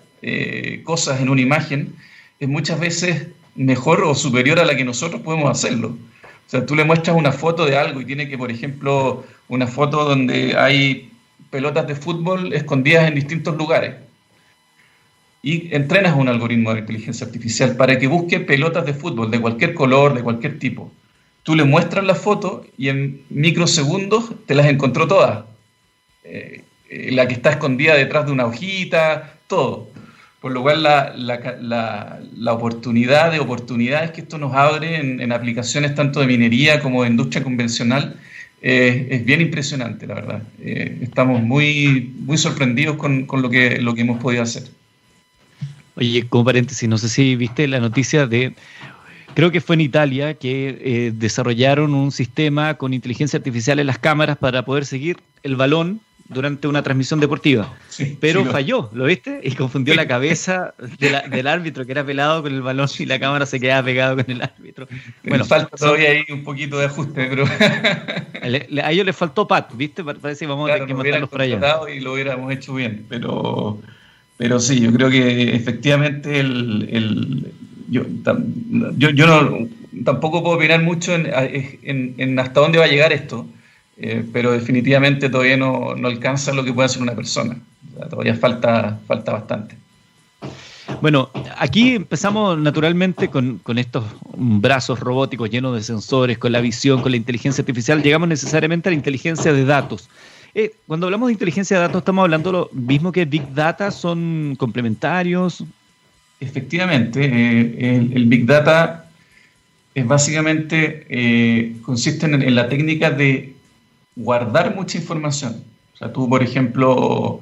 cosas 0.84 1.22
en 1.22 1.30
una 1.30 1.40
imagen 1.40 1.94
es 2.42 2.50
muchas 2.50 2.78
veces 2.78 3.28
mejor 3.56 4.04
o 4.04 4.14
superior 4.14 4.60
a 4.60 4.66
la 4.66 4.76
que 4.76 4.84
nosotros 4.84 5.22
podemos 5.22 5.50
hacerlo. 5.50 5.90
O 5.90 6.50
sea, 6.50 6.66
tú 6.66 6.76
le 6.76 6.84
muestras 6.84 7.16
una 7.16 7.32
foto 7.32 7.66
de 7.66 7.78
algo 7.78 8.02
y 8.02 8.06
tiene 8.06 8.28
que, 8.28 8.38
por 8.38 8.52
ejemplo, 8.52 9.24
una 9.48 9.68
foto 9.68 10.04
donde 10.04 10.58
hay 10.58 11.12
pelotas 11.50 11.88
de 11.88 11.96
fútbol 11.96 12.54
escondidas 12.54 13.08
en 13.08 13.16
distintos 13.16 13.56
lugares 13.56 13.96
y 15.42 15.74
entrenas 15.74 16.16
un 16.16 16.28
algoritmo 16.28 16.74
de 16.74 16.82
inteligencia 16.82 17.26
artificial 17.26 17.76
para 17.76 17.98
que 17.98 18.08
busque 18.08 18.40
pelotas 18.40 18.86
de 18.86 18.94
fútbol 18.94 19.32
de 19.32 19.40
cualquier 19.40 19.74
color, 19.74 20.14
de 20.14 20.24
cualquier 20.24 20.60
tipo. 20.60 20.92
Tú 21.50 21.56
le 21.56 21.64
muestras 21.64 22.06
la 22.06 22.14
foto 22.14 22.64
y 22.78 22.90
en 22.90 23.22
microsegundos 23.32 24.34
te 24.46 24.54
las 24.54 24.68
encontró 24.68 25.08
todas. 25.08 25.46
Eh, 26.24 26.62
eh, 26.92 27.10
la 27.12 27.28
que 27.28 27.34
está 27.34 27.50
escondida 27.50 27.96
detrás 27.96 28.28
de 28.28 28.32
una 28.32 28.46
hojita, 28.46 29.34
todo. 29.48 29.90
Por 30.42 30.52
lo 30.52 30.62
cual 30.62 30.84
la, 30.84 31.12
la, 31.18 32.20
la, 32.38 32.54
oportunidad 32.54 33.32
de 33.32 33.40
oportunidades 33.40 34.12
que 34.12 34.22
esto 34.22 34.38
nos 34.38 34.54
abre 34.54 34.98
en, 34.98 35.32
aplicaciones 35.32 35.96
tanto 35.96 36.20
de 36.20 36.28
minería 36.28 36.82
como 36.82 37.02
de 37.02 37.10
industria 37.10 37.44
convencional 37.44 38.20
eh, 38.62 39.08
es 39.10 39.26
bien 39.26 39.42
impresionante, 39.42 40.06
la 40.06 40.14
verdad. 40.14 40.44
estamos 40.62 41.42
muy, 41.42 42.14
muy 42.20 42.38
sorprendidos 42.38 42.96
con, 42.98 43.26
con 43.26 43.42
lo, 43.42 43.50
que, 43.50 43.82
lo 43.82 43.96
que 43.96 44.02
hemos 44.02 44.22
podido 44.22 44.44
hacer. 44.44 44.66
Oye, 45.96 46.28
como 46.30 46.46
paréntesis, 46.46 46.88
no 46.88 47.00
sé 47.00 47.10
si 47.10 47.36
viste 47.36 47.68
la 47.68 47.80
noticia 47.80 48.28
de, 48.28 48.54
creo 49.40 49.52
que 49.52 49.62
fue 49.62 49.76
en 49.76 49.82
Italia, 49.82 50.34
que 50.34 50.78
eh, 50.82 51.12
desarrollaron 51.16 51.94
un 51.94 52.12
sistema 52.12 52.74
con 52.74 52.94
inteligencia 52.94 53.38
artificial 53.38 53.80
en 53.80 53.88
las 53.88 53.98
cámaras 53.98 54.38
para 54.38 54.66
poder 54.66 54.86
seguir 54.86 55.18
el 55.44 55.56
balón 55.56 56.02
durante 56.28 56.68
una 56.68 56.84
transmisión 56.84 57.22
deportiva. 57.22 57.74
pero 58.20 58.44
falló, 58.44 58.90
lo... 58.94 59.06
viste? 59.06 59.40
Y 59.42 59.52
confundió 59.52 59.96
la 59.96 60.08
cabeza 60.08 60.74
del 61.00 61.48
árbitro 61.48 61.86
que 61.86 61.94
era 61.94 62.06
pelado 62.06 62.44
con 62.44 62.54
el 62.54 62.62
balón 62.62 62.90
y 63.00 63.06
la 63.06 63.18
cámara 63.18 63.46
se 63.46 63.62
quedaba 63.62 63.84
pegado 63.84 64.18
con 64.18 64.30
el 64.30 64.42
árbitro. 64.42 64.90
Bueno, 65.24 65.46
falta 65.46 65.78
todavía 65.78 66.10
ahí 66.10 66.26
un 66.30 66.44
poquito 66.44 66.78
de 66.78 66.88
ajuste, 66.88 67.30
pero. 67.30 67.46
a 68.84 68.92
ellos 68.92 69.06
les 69.06 69.16
faltó 69.16 69.48
pat, 69.48 69.72
¿viste? 69.74 70.04
Parece 70.04 70.46
que 70.46 70.50
vamos 70.50 70.70
a 70.70 70.74
tener 70.74 70.88
que 70.88 70.94
matarlos 70.94 71.30
por 71.30 71.42
allá. 71.42 71.80
Y 71.96 72.02
lo 72.02 72.14
hubiéramos 72.14 72.52
hecho 72.52 72.74
bien, 72.74 73.06
pero 73.08 73.80
pero 74.40 74.58
sí, 74.62 74.80
yo 74.80 74.94
creo 74.94 75.10
que 75.10 75.54
efectivamente 75.54 76.40
el, 76.40 77.52
yo, 77.90 78.04
yo, 78.98 79.28
no, 79.28 79.68
tampoco 80.06 80.44
puedo 80.44 80.58
opinar 80.58 80.82
mucho 80.82 81.14
en, 81.14 82.40
hasta 82.40 82.60
dónde 82.60 82.78
va 82.78 82.86
a 82.86 82.90
llegar 82.90 83.12
esto, 83.12 83.46
eh, 83.98 84.24
pero 84.32 84.52
definitivamente 84.52 85.30
todavía 85.30 85.58
no, 85.58 85.92
alcanza 86.04 86.54
lo 86.54 86.64
que 86.64 86.74
puede 86.74 86.88
hacer 86.88 87.02
una 87.02 87.16
persona. 87.16 87.58
todavía 88.10 88.36
falta, 88.36 89.00
falta 89.08 89.34
bastante. 89.34 89.76
Bueno, 91.02 91.30
aquí 91.58 91.96
empezamos 91.96 92.58
naturalmente 92.58 93.30
con, 93.30 93.60
con, 93.60 93.78
estos 93.78 94.04
brazos 94.36 95.00
robóticos 95.00 95.50
llenos 95.50 95.76
de 95.76 95.84
sensores, 95.84 96.38
con 96.38 96.52
la 96.52 96.62
visión, 96.62 97.02
con 97.02 97.12
la 97.12 97.18
inteligencia 97.18 97.62
artificial, 97.62 98.02
llegamos 98.02 98.28
necesariamente 98.28 98.90
a 98.90 98.92
la 98.92 98.96
inteligencia 98.96 99.54
de 99.54 99.66
datos. 99.66 100.10
Eh, 100.56 100.76
cuando 100.88 101.06
hablamos 101.06 101.28
de 101.28 101.34
inteligencia 101.34 101.78
de 101.78 101.84
datos, 101.84 102.00
¿estamos 102.00 102.24
hablando 102.24 102.52
lo 102.52 102.70
mismo 102.74 103.12
que 103.12 103.26
Big 103.26 103.54
Data? 103.54 103.92
¿Son 103.92 104.56
complementarios? 104.58 105.64
Efectivamente, 106.40 107.26
eh, 107.26 108.10
el, 108.14 108.26
Big 108.26 108.46
Data 108.46 109.10
es 109.94 110.08
básicamente, 110.08 111.06
eh, 111.10 111.76
consiste 111.82 112.26
en, 112.26 112.56
la 112.56 112.70
técnica 112.70 113.12
de 113.12 113.56
guardar 114.16 114.76
mucha 114.76 114.98
información. 114.98 115.64
O 115.94 115.98
sea, 115.98 116.14
tú, 116.14 116.30
por 116.30 116.42
ejemplo, 116.42 117.42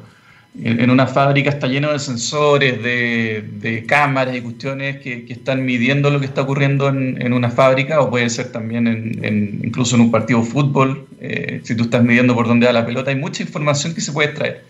en 0.63 0.89
una 0.89 1.05
fábrica 1.05 1.51
está 1.51 1.67
lleno 1.67 1.91
de 1.91 1.99
sensores, 1.99 2.81
de, 2.81 3.85
cámaras 3.87 4.35
y 4.35 4.41
cuestiones 4.41 4.97
que, 5.01 5.25
están 5.29 5.63
midiendo 5.65 6.09
lo 6.09 6.19
que 6.19 6.25
está 6.25 6.41
ocurriendo 6.41 6.87
en, 6.89 7.33
una 7.33 7.51
fábrica 7.51 8.01
o 8.01 8.09
puede 8.09 8.29
ser 8.29 8.51
también 8.51 8.87
en, 8.87 9.61
incluso 9.63 9.95
en 9.95 10.01
un 10.01 10.11
partido 10.11 10.39
de 10.39 10.45
fútbol, 10.45 11.07
eh, 11.19 11.61
si 11.63 11.75
tú 11.75 11.83
estás 11.83 12.03
midiendo 12.03 12.33
por 12.33 12.47
dónde 12.47 12.65
va 12.65 12.73
la 12.73 12.85
pelota, 12.85 13.11
hay 13.11 13.17
mucha 13.17 13.43
información 13.43 13.93
que 13.93 14.01
se 14.01 14.11
puede 14.11 14.29
extraer. 14.29 14.63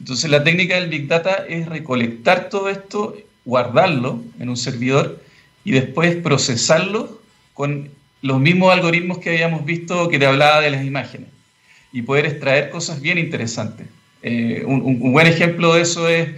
Entonces 0.00 0.28
la 0.28 0.42
técnica 0.42 0.74
del 0.74 0.88
Big 0.88 1.06
Data 1.06 1.44
es 1.48 1.68
recolectar 1.68 2.48
todo 2.48 2.68
esto, 2.68 3.16
guardarlo 3.44 4.22
en 4.38 4.48
un 4.48 4.56
servidor 4.56 5.22
y 5.64 5.72
después 5.72 6.16
procesarlo 6.16 7.20
con 7.54 7.90
los 8.22 8.40
mismos 8.40 8.72
algoritmos 8.72 9.18
que 9.18 9.30
habíamos 9.30 9.64
visto 9.64 10.08
que 10.08 10.18
te 10.18 10.26
hablaba 10.26 10.60
de 10.60 10.70
las 10.70 10.84
imágenes 10.84 11.28
y 11.92 12.02
poder 12.02 12.26
extraer 12.26 12.70
cosas 12.70 13.00
bien 13.00 13.18
interesantes. 13.18 13.86
Eh, 14.22 14.62
un, 14.64 15.12
buen 15.12 15.26
ejemplo 15.26 15.74
de 15.74 15.82
eso 15.82 16.08
es 16.08 16.28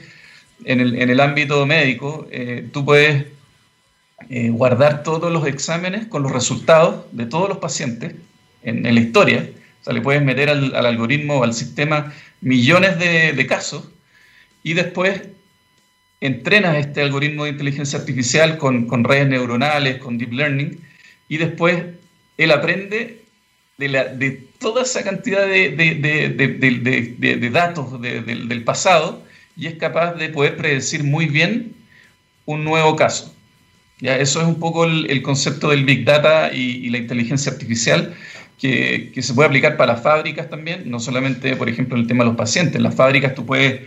en 0.65 0.81
el, 0.81 1.21
ámbito 1.21 1.67
médico, 1.67 2.27
eh, 2.31 2.69
tú 2.73 2.85
puedes 2.85 3.27
eh, 4.31 4.49
guardar 4.49 5.03
todos 5.03 5.31
los 5.31 5.47
exámenes 5.47 6.07
con 6.07 6.23
los 6.23 6.33
resultados 6.33 7.05
de 7.13 7.27
todos 7.27 7.49
los 7.49 7.59
pacientes 7.59 8.15
en, 8.63 8.83
la 8.83 9.01
historia. 9.01 9.51
O 9.81 9.85
sea, 9.85 9.93
le 9.93 10.01
puedes 10.01 10.23
meter 10.23 10.49
al, 10.49 10.75
algoritmo 10.75 11.41
o 11.41 11.45
al 11.45 11.53
sistema 11.53 12.13
millones 12.41 12.99
de, 12.99 13.47
casos 13.47 13.89
y 14.63 14.73
después 14.73 15.23
entrenas 16.25 16.79
este 16.79 17.03
algoritmo 17.03 17.45
de 17.45 17.51
inteligencia 17.51 17.99
artificial 17.99 18.57
con, 18.57 19.05
redes 19.05 19.29
neuronales, 19.29 19.99
con 19.99 20.17
deep 20.17 20.33
learning, 20.33 20.81
y 21.29 21.37
después 21.37 21.85
él 22.39 22.51
aprende 22.51 23.23
de, 23.77 24.49
toda 24.59 24.83
esa 24.83 25.05
cantidad 25.05 25.47
de, 25.47 27.51
datos 27.53 28.01
del 28.01 28.65
pasado 28.65 29.23
y 29.55 29.67
es 29.67 29.75
capaz 29.75 30.15
de 30.15 30.31
poder 30.31 30.57
predecir 30.57 31.05
muy 31.05 31.27
bien 31.27 31.75
un 32.47 32.65
nuevo 32.65 32.97
caso. 32.97 33.35
¿Ya? 34.01 34.17
Eso 34.17 34.41
es 34.41 34.47
un 34.47 34.59
poco 34.59 34.87
el, 34.87 35.23
concepto 35.23 35.69
del 35.69 35.85
Big 35.85 36.07
Data 36.07 36.51
y, 36.55 36.89
la 36.89 36.99
inteligencia 36.99 37.53
artificial 37.53 38.15
que, 38.59 39.13
que, 39.15 39.21
se 39.21 39.35
puede 39.35 39.49
aplicar 39.49 39.77
para 39.77 39.93
las 39.93 40.03
fábricas 40.03 40.49
también, 40.49 40.91
no 40.91 41.01
solamente, 41.01 41.55
por 41.55 41.69
ejemplo, 41.69 41.97
en 41.97 42.03
el 42.03 42.09
tema 42.09 42.25
de 42.25 42.31
los 42.31 42.39
pacientes. 42.39 42.77
En 42.77 42.83
las 42.83 42.95
fábricas 42.95 43.35
tú 43.35 43.45
puedes, 43.45 43.83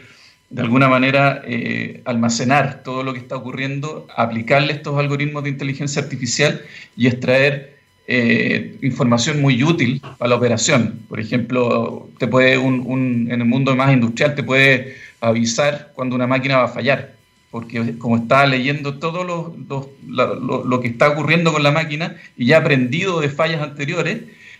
de 0.49 0.61
alguna 0.61 0.87
manera, 0.87 1.41
eh, 1.45 2.01
almacenar 2.05 2.81
todo 2.83 3.03
lo 3.03 3.13
que 3.13 3.19
está 3.19 3.35
ocurriendo, 3.35 4.07
aplicarle 4.15 4.73
estos 4.73 4.97
algoritmos 4.97 5.43
de 5.43 5.49
inteligencia 5.49 6.01
artificial 6.01 6.61
y 6.95 7.07
extraer 7.07 7.77
eh, 8.09 8.77
información 8.81 9.41
muy 9.41 9.61
útil 9.61 10.01
para 10.17 10.29
la 10.29 10.35
operación. 10.35 11.01
Por 11.09 11.19
ejemplo, 11.19 12.09
te 12.17 12.27
puede 12.27 12.57
un, 12.57 13.27
en 13.29 13.41
el 13.41 13.47
mundo 13.47 13.75
más 13.75 13.91
industrial 13.91 14.35
te 14.35 14.43
puede 14.43 14.95
avisar 15.19 15.91
cuando 15.93 16.15
una 16.15 16.27
máquina 16.27 16.57
va 16.57 16.65
a 16.65 16.69
fallar, 16.69 17.15
porque 17.51 17.97
como 17.97 18.15
está 18.15 18.45
leyendo 18.45 18.99
todo 18.99 19.25
lo, 19.25 20.79
que 20.79 20.87
está 20.87 21.09
ocurriendo 21.09 21.51
con 21.51 21.63
la 21.63 21.71
máquina 21.71 22.15
y 22.37 22.45
ya 22.45 22.59
aprendido 22.59 23.19
de 23.19 23.27
fallas 23.27 23.61
anteriores, 23.61 24.19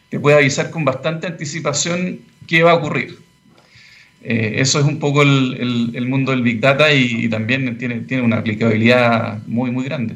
te 0.10 0.20
puede 0.20 0.38
avisar 0.38 0.70
con 0.70 0.84
bastante 0.84 1.28
anticipación 1.28 2.20
qué 2.48 2.64
va 2.64 2.72
a 2.72 2.76
ocurrir. 2.76 3.18
Eh, 4.24 4.56
eso 4.58 4.80
es 4.80 4.86
un 4.86 5.00
poco 5.00 5.22
el, 5.22 6.08
mundo 6.08 6.32
del 6.32 6.42
Big 6.42 6.60
Data 6.60 6.92
y, 6.92 7.26
y 7.26 7.30
también 7.30 7.78
tiene, 7.78 8.02
tiene 8.02 8.24
una 8.24 8.38
aplicabilidad 8.38 9.46
muy, 9.48 9.72
muy 9.72 9.86
grande. 9.86 10.16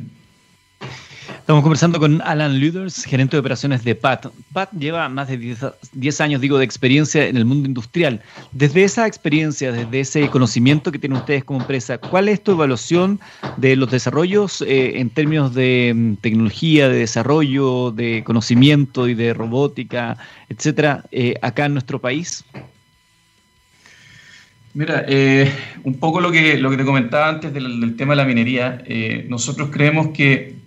Estamos 1.41 1.63
conversando 1.63 1.99
con 1.99 2.21
Alan 2.21 2.59
Luders, 2.59 3.03
gerente 3.03 3.35
de 3.35 3.39
operaciones 3.39 3.83
de 3.83 3.95
PAT. 3.95 4.27
PAT 4.53 4.71
lleva 4.73 5.09
más 5.09 5.27
de 5.27 5.37
10, 5.93 6.21
años, 6.21 6.39
digo, 6.39 6.57
de 6.57 6.63
experiencia 6.63 7.27
en 7.27 7.35
el 7.35 7.45
mundo 7.45 7.67
industrial. 7.67 8.21
Desde 8.51 8.83
esa 8.83 9.07
experiencia, 9.07 9.71
desde 9.71 9.99
ese 9.99 10.29
conocimiento 10.29 10.91
que 10.91 10.99
tienen 10.99 11.17
ustedes 11.17 11.43
como 11.43 11.59
empresa, 11.59 11.97
¿cuál 11.97 12.29
es 12.29 12.43
tu 12.43 12.51
evaluación 12.51 13.19
de 13.57 13.75
los 13.75 13.89
desarrollos 13.91 14.61
eh, 14.61 14.99
en 14.99 15.09
términos 15.09 15.53
de 15.53 15.91
mm, 15.93 16.13
tecnología, 16.21 16.87
de 16.87 16.99
desarrollo, 16.99 17.91
de 17.91 18.23
conocimiento 18.23 19.09
y 19.09 19.15
de 19.15 19.33
robótica, 19.33 20.17
etcétera, 20.47 21.03
eh, 21.11 21.33
acá 21.41 21.65
en 21.65 21.73
nuestro 21.73 21.99
país? 21.99 22.45
Mira, 24.73 25.03
eh, 25.07 25.51
un 25.83 25.99
poco 25.99 26.21
lo 26.21 26.31
que, 26.31 26.57
lo 26.57 26.69
que 26.69 26.77
te 26.77 26.85
comentaba 26.85 27.27
antes 27.27 27.53
del, 27.53 27.95
tema 27.97 28.13
de 28.13 28.17
la 28.17 28.25
minería, 28.25 28.83
nosotros 29.27 29.69
creemos 29.71 30.09
que 30.09 30.61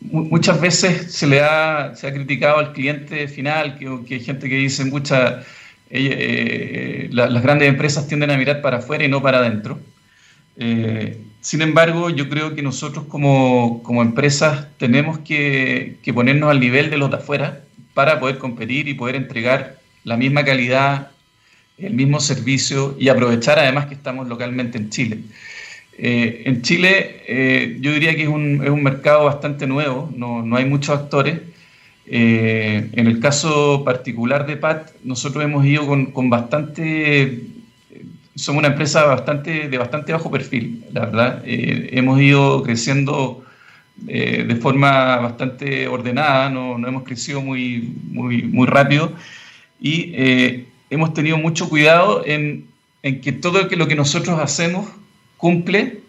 muchas 0.00 0.60
veces 0.60 1.12
se 1.12 1.26
le 1.26 1.40
ha, 1.40 1.94
se 1.94 2.06
ha 2.06 2.12
criticado 2.12 2.58
al 2.58 2.72
cliente 2.72 3.28
final, 3.28 3.78
que, 3.78 4.14
hay 4.14 4.20
gente 4.20 4.48
que 4.48 4.56
dice, 4.56 4.84
mucha, 4.84 5.42
eh, 5.90 7.08
las 7.12 7.42
grandes 7.42 7.68
empresas 7.68 8.06
tienden 8.06 8.30
a 8.30 8.36
mirar 8.36 8.60
para 8.60 8.78
afuera 8.78 9.04
y 9.04 9.08
no 9.08 9.22
para 9.22 9.38
adentro. 9.38 9.80
Eh, 10.56 11.18
sin 11.40 11.62
embargo, 11.62 12.10
yo 12.10 12.28
creo 12.28 12.54
que 12.54 12.62
nosotros 12.62 13.06
como, 13.06 13.82
como 13.82 14.02
empresas 14.02 14.68
tenemos 14.78 15.18
que, 15.20 15.96
que, 16.02 16.12
ponernos 16.12 16.50
al 16.50 16.60
nivel 16.60 16.90
de 16.90 16.98
los 16.98 17.10
de 17.10 17.16
afuera 17.16 17.62
para 17.94 18.20
poder 18.20 18.38
competir 18.38 18.88
y 18.88 18.94
poder 18.94 19.16
entregar 19.16 19.76
la 20.04 20.16
misma 20.16 20.44
calidad, 20.44 21.11
el 21.82 21.94
mismo 21.94 22.20
servicio 22.20 22.96
y 22.98 23.08
aprovechar 23.08 23.58
además 23.58 23.86
que 23.86 23.94
estamos 23.94 24.28
localmente 24.28 24.78
en 24.78 24.90
Chile. 24.90 25.18
Eh, 25.98 26.44
en 26.46 26.62
Chile 26.62 27.22
eh, 27.28 27.76
yo 27.80 27.92
diría 27.92 28.14
que 28.14 28.22
es 28.22 28.28
un, 28.28 28.62
es 28.64 28.70
un, 28.70 28.82
mercado 28.82 29.24
bastante 29.26 29.66
nuevo, 29.66 30.10
no, 30.16 30.42
no 30.42 30.56
hay 30.56 30.64
muchos 30.64 30.98
actores. 30.98 31.40
Eh, 32.06 32.90
en 32.92 33.06
el 33.06 33.20
caso 33.20 33.84
particular 33.84 34.46
de 34.46 34.56
PAT, 34.56 34.90
nosotros 35.04 35.44
hemos 35.44 35.64
ido 35.64 35.86
con, 35.86 36.06
con, 36.06 36.30
bastante, 36.30 37.42
somos 38.34 38.60
una 38.60 38.68
empresa 38.68 39.04
bastante, 39.04 39.68
de 39.68 39.78
bastante 39.78 40.12
bajo 40.12 40.30
perfil, 40.30 40.84
la 40.92 41.00
verdad. 41.06 41.42
hemos 41.44 42.20
ido 42.20 42.62
creciendo 42.62 43.44
de 43.96 44.58
forma 44.60 45.16
bastante 45.18 45.86
ordenada, 45.86 46.48
no, 46.50 46.76
no, 46.78 46.88
hemos 46.88 47.04
crecido 47.04 47.40
muy, 47.40 47.94
muy, 48.10 48.42
muy 48.42 48.66
rápido 48.66 49.12
y 49.80 50.66
hemos 50.92 51.14
tenido 51.14 51.38
mucho 51.38 51.68
cuidado 51.68 52.22
en, 52.26 52.66
en 53.02 53.20
que 53.20 53.32
todo 53.32 53.62
lo 53.62 53.88
que 53.88 53.96
nosotros 53.96 54.38
hacemos 54.38 54.88
cumple 55.38 56.00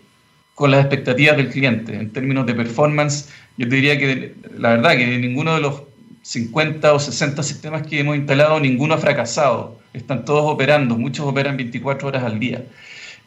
con 0.56 0.72
las 0.72 0.82
expectativas 0.82 1.38
del 1.38 1.50
cliente. 1.50 1.96
En 1.96 2.12
términos 2.12 2.46
de 2.46 2.54
performance, 2.54 3.30
yo 3.58 3.68
te 3.68 3.76
diría 3.76 3.98
que 3.98 4.36
la 4.58 4.72
verdad 4.72 4.92
que 4.98 5.18
ninguno 5.18 5.56
de 5.56 5.62
los 5.62 5.84
50 6.24 6.94
o 6.94 7.00
60 7.00 7.42
sistemas 7.44 7.88
que 7.88 8.02
hemos 8.02 8.18
instalado, 8.18 8.60
ninguno 8.60 8.94
ha 8.94 8.98
fracasado. 8.98 9.80
Están 9.94 10.26
todos 10.26 10.52
operando, 10.52 10.98
muchos 10.98 11.26
operan 11.26 11.56
24 11.56 12.10
horas 12.10 12.24
al 12.24 12.40
día. 12.40 12.64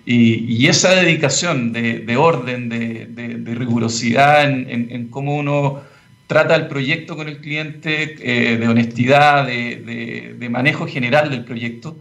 Y, 0.05 0.69
esa 0.69 0.95
dedicación 0.95 1.73
de, 1.73 2.17
orden, 2.17 2.69
de, 2.69 3.55
rigurosidad 3.55 4.45
en, 4.45 5.09
cómo 5.09 5.37
uno 5.37 5.81
trata 6.27 6.55
el 6.55 6.66
proyecto 6.66 7.16
con 7.16 7.29
el 7.29 7.39
cliente, 7.39 8.16
eh, 8.20 8.57
de 8.57 8.68
honestidad, 8.68 9.47
de, 9.47 10.49
manejo 10.51 10.87
general 10.87 11.31
del 11.31 11.45
proyecto, 11.45 11.97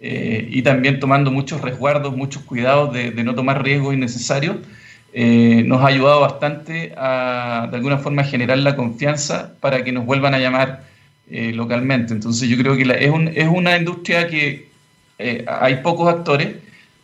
eh, 0.00 0.46
y 0.50 0.62
también 0.62 1.00
tomando 1.00 1.32
muchos 1.32 1.60
resguardos, 1.60 2.16
muchos 2.16 2.42
cuidados 2.42 2.92
de, 2.92 3.10
no 3.24 3.34
tomar 3.34 3.62
riesgos 3.62 3.94
innecesarios, 3.94 4.56
eh, 5.12 5.64
nos 5.66 5.82
ha 5.82 5.86
ayudado 5.86 6.20
bastante 6.20 6.92
a, 6.96 7.66
de 7.70 7.76
alguna 7.76 7.98
forma, 7.98 8.22
generar 8.22 8.58
la 8.58 8.76
confianza 8.76 9.54
para 9.60 9.82
que 9.82 9.90
nos 9.90 10.06
vuelvan 10.06 10.34
a 10.34 10.38
llamar 10.38 10.84
eh, 11.30 11.52
localmente. 11.52 12.12
Entonces 12.12 12.48
yo 12.48 12.56
creo 12.56 12.76
que 12.76 12.82
es, 12.82 13.10
un, 13.10 13.28
es, 13.28 13.48
una 13.48 13.76
industria 13.76 14.28
que 14.28 14.68
hay 15.48 15.76
pocos 15.76 16.08
actores, 16.08 16.54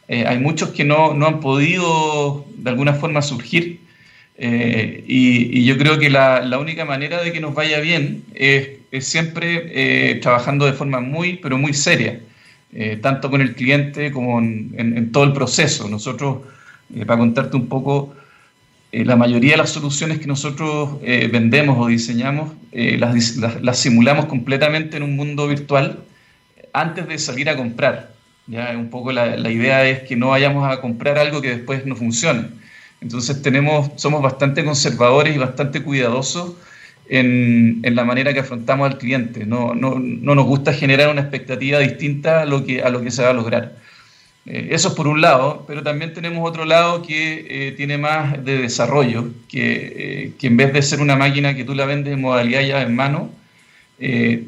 hay 0.06 0.38
muchos 0.38 0.68
que 0.70 0.84
no, 0.84 1.10
han 1.10 1.40
podido 1.40 2.46
de 2.56 2.70
alguna 2.70 2.94
forma 2.94 3.22
surgir. 3.22 3.80
Y, 4.36 5.60
y, 5.60 5.64
yo 5.64 5.78
creo 5.78 5.98
que 5.98 6.10
la, 6.10 6.58
única 6.58 6.84
manera 6.84 7.22
de 7.22 7.32
que 7.32 7.40
nos 7.40 7.54
vaya 7.54 7.80
bien 7.80 8.24
es, 8.34 8.68
siempre 9.00 10.18
trabajando 10.20 10.66
de 10.66 10.72
forma 10.72 11.00
muy, 11.00 11.36
pero 11.36 11.56
muy 11.58 11.72
seria. 11.72 12.20
Eh, 12.76 12.98
tanto 13.00 13.30
con 13.30 13.40
el 13.40 13.54
cliente 13.54 14.10
como 14.10 14.40
en, 14.40 15.12
todo 15.12 15.22
el 15.22 15.32
proceso. 15.32 15.88
Nosotros, 15.88 16.38
eh, 16.92 17.06
para 17.06 17.20
contarte 17.20 17.56
un 17.56 17.68
poco, 17.68 18.16
eh, 18.90 19.04
la 19.04 19.14
mayoría 19.14 19.52
de 19.52 19.58
las 19.58 19.70
soluciones 19.70 20.18
que 20.18 20.26
nosotros 20.26 21.00
vendemos 21.00 21.78
o 21.78 21.86
diseñamos 21.86 22.52
las, 22.72 23.78
simulamos 23.78 24.26
completamente 24.26 24.96
en 24.96 25.04
un 25.04 25.14
mundo 25.14 25.46
virtual 25.46 26.00
antes 26.72 27.06
de 27.06 27.18
salir 27.18 27.48
a 27.48 27.56
comprar. 27.56 28.12
¿ya? 28.48 28.74
Un 28.76 28.90
poco 28.90 29.12
la, 29.12 29.50
idea 29.50 29.86
es 29.86 30.00
que 30.00 30.16
no 30.16 30.30
vayamos 30.30 30.68
a 30.68 30.80
comprar 30.80 31.16
algo 31.16 31.40
que 31.40 31.50
después 31.50 31.86
no 31.86 31.94
funcione. 31.94 32.48
Entonces 33.04 33.42
tenemos, 33.42 33.90
somos 33.96 34.22
bastante 34.22 34.64
conservadores 34.64 35.36
y 35.36 35.38
bastante 35.38 35.82
cuidadosos 35.82 36.54
en, 37.06 37.82
la 37.82 38.02
manera 38.02 38.32
que 38.32 38.40
afrontamos 38.40 38.90
al 38.90 38.96
cliente. 38.96 39.44
No, 39.44 39.74
nos 39.74 40.46
gusta 40.46 40.72
generar 40.72 41.10
una 41.10 41.20
expectativa 41.20 41.78
distinta 41.80 42.40
a 42.40 42.46
lo 42.46 42.64
que, 42.64 42.82
a 42.82 42.88
lo 42.88 43.02
que 43.02 43.10
se 43.10 43.22
va 43.22 43.28
a 43.28 43.34
lograr. 43.34 43.76
Eh, 44.46 44.68
eso 44.70 44.88
es 44.88 44.94
por 44.94 45.06
un 45.06 45.20
lado, 45.20 45.64
pero 45.66 45.82
también 45.82 46.14
tenemos 46.14 46.48
otro 46.48 46.64
lado 46.64 47.02
que 47.02 47.46
eh, 47.48 47.72
tiene 47.72 47.98
más 47.98 48.42
de 48.42 48.56
desarrollo, 48.56 49.28
que, 49.50 49.92
eh, 49.96 50.32
que, 50.38 50.46
en 50.46 50.56
vez 50.56 50.72
de 50.72 50.80
ser 50.80 51.00
una 51.00 51.14
máquina 51.16 51.54
que 51.54 51.64
tú 51.64 51.74
la 51.74 51.84
vendes 51.84 52.14
en 52.14 52.22
modalidad 52.22 52.62
ya 52.62 52.82
en 52.82 52.96
mano, 52.96 53.30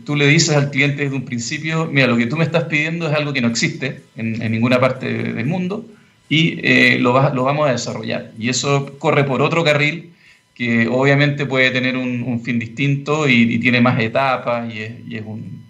tú 0.04 0.16
le 0.16 0.26
dices 0.26 0.56
al 0.56 0.70
cliente 0.70 1.04
desde 1.04 1.16
un 1.16 1.24
principio, 1.24 1.88
mira, 1.92 2.06
lo 2.06 2.16
que 2.16 2.26
tú 2.26 2.36
me 2.36 2.44
estás 2.44 2.64
pidiendo 2.64 3.08
es 3.08 3.14
algo 3.14 3.32
que 3.32 3.40
no 3.40 3.48
existe 3.48 4.02
en, 4.16 4.38
ninguna 4.50 4.80
parte 4.80 5.10
del 5.12 5.46
mundo 5.46 5.86
y 6.28 6.98
lo, 6.98 7.34
lo 7.34 7.44
vamos 7.44 7.68
a 7.68 7.72
desarrollar. 7.72 8.32
Y 8.38 8.48
eso 8.48 8.98
corre 8.98 9.24
por 9.24 9.42
otro 9.42 9.64
carril 9.64 10.12
que 10.56 10.88
obviamente 10.88 11.44
puede 11.44 11.70
tener 11.70 11.98
un, 11.98 12.40
fin 12.42 12.58
distinto 12.58 13.28
y, 13.28 13.58
tiene 13.58 13.78
más 13.80 14.00
etapas 14.00 14.72
y 14.72 14.80
es, 14.80 14.92
y 15.06 15.16
es, 15.16 15.24
un, 15.26 15.62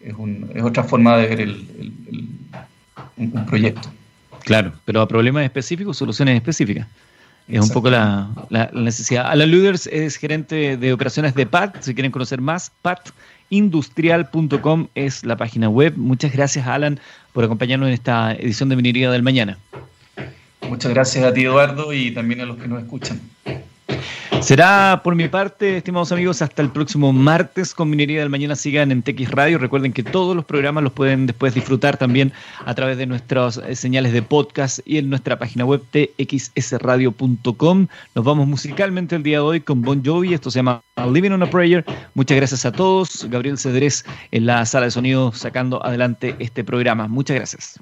es, 0.00 0.14
un, 0.16 0.48
es, 0.54 0.62
otra 0.62 0.84
forma 0.84 1.16
de 1.16 1.26
ver 1.26 1.40
el, 1.40 1.66
un, 3.16 3.46
proyecto. 3.46 3.90
Claro, 4.44 4.72
pero 4.84 5.00
a 5.00 5.08
problemas 5.08 5.42
específicos, 5.44 5.96
soluciones 5.96 6.36
específicas. 6.36 6.86
Es 7.48 7.60
un 7.60 7.70
poco 7.70 7.90
la, 7.90 8.30
necesidad. 8.72 9.26
Alan 9.26 9.50
Luders 9.50 9.88
es 9.88 10.14
gerente 10.14 10.76
de 10.76 10.92
operaciones 10.92 11.34
de 11.34 11.46
PAT. 11.46 11.78
Si 11.80 11.94
quieren 11.94 12.12
conocer 12.12 12.40
más, 12.40 12.70
patindustrial.com 12.82 14.86
es 14.94 15.24
la 15.24 15.36
página 15.36 15.68
web. 15.68 15.94
Muchas 15.96 16.32
gracias, 16.32 16.68
Alan, 16.68 17.00
por 17.32 17.44
acompañarnos 17.44 17.88
en 17.88 17.94
esta 17.94 18.32
edición 18.32 18.68
de 18.68 18.76
Minería 18.76 19.10
del 19.10 19.22
Mañana. 19.22 19.58
Muchas 20.68 20.92
gracias 20.92 21.24
a 21.24 21.32
ti, 21.32 21.44
Eduardo, 21.44 21.92
y 21.92 22.12
también 22.12 22.40
a 22.40 22.44
los 22.44 22.56
que 22.56 22.68
nos 22.68 22.82
escuchan. 22.82 23.20
Será 24.38 25.02
por 25.04 25.14
mi 25.16 25.28
parte, 25.28 25.76
estimados 25.76 26.12
amigos, 26.12 26.40
hasta 26.40 26.62
el 26.62 26.70
próximo 26.70 27.12
martes 27.12 27.74
con 27.74 27.90
Minería 27.90 28.20
del 28.20 28.30
Mañana. 28.30 28.56
Sigan 28.56 28.90
en 28.90 29.02
TX 29.02 29.32
Radio. 29.32 29.58
Recuerden 29.58 29.92
que 29.92 30.02
todos 30.02 30.34
los 30.34 30.46
programas 30.46 30.82
los 30.82 30.94
pueden 30.94 31.26
después 31.26 31.52
disfrutar 31.52 31.98
también 31.98 32.32
a 32.64 32.74
través 32.74 32.96
de 32.96 33.04
nuestras 33.04 33.58
eh, 33.58 33.76
señales 33.76 34.14
de 34.14 34.22
podcast 34.22 34.78
y 34.86 34.96
en 34.96 35.10
nuestra 35.10 35.38
página 35.38 35.66
web 35.66 35.82
txsradio.com. 35.92 37.86
Nos 38.14 38.24
vamos 38.24 38.48
musicalmente 38.48 39.16
el 39.16 39.22
día 39.22 39.38
de 39.38 39.42
hoy 39.42 39.60
con 39.60 39.82
Bon 39.82 40.02
Jovi. 40.02 40.32
Esto 40.32 40.50
se 40.50 40.60
llama 40.60 40.80
Living 41.12 41.32
on 41.32 41.42
a 41.42 41.50
Prayer. 41.50 41.84
Muchas 42.14 42.36
gracias 42.36 42.64
a 42.64 42.72
todos. 42.72 43.26
Gabriel 43.28 43.58
Cedrés 43.58 44.06
en 44.30 44.46
la 44.46 44.64
sala 44.64 44.86
de 44.86 44.92
sonido 44.92 45.32
sacando 45.32 45.84
adelante 45.84 46.34
este 46.38 46.64
programa. 46.64 47.08
Muchas 47.08 47.36
gracias. 47.36 47.78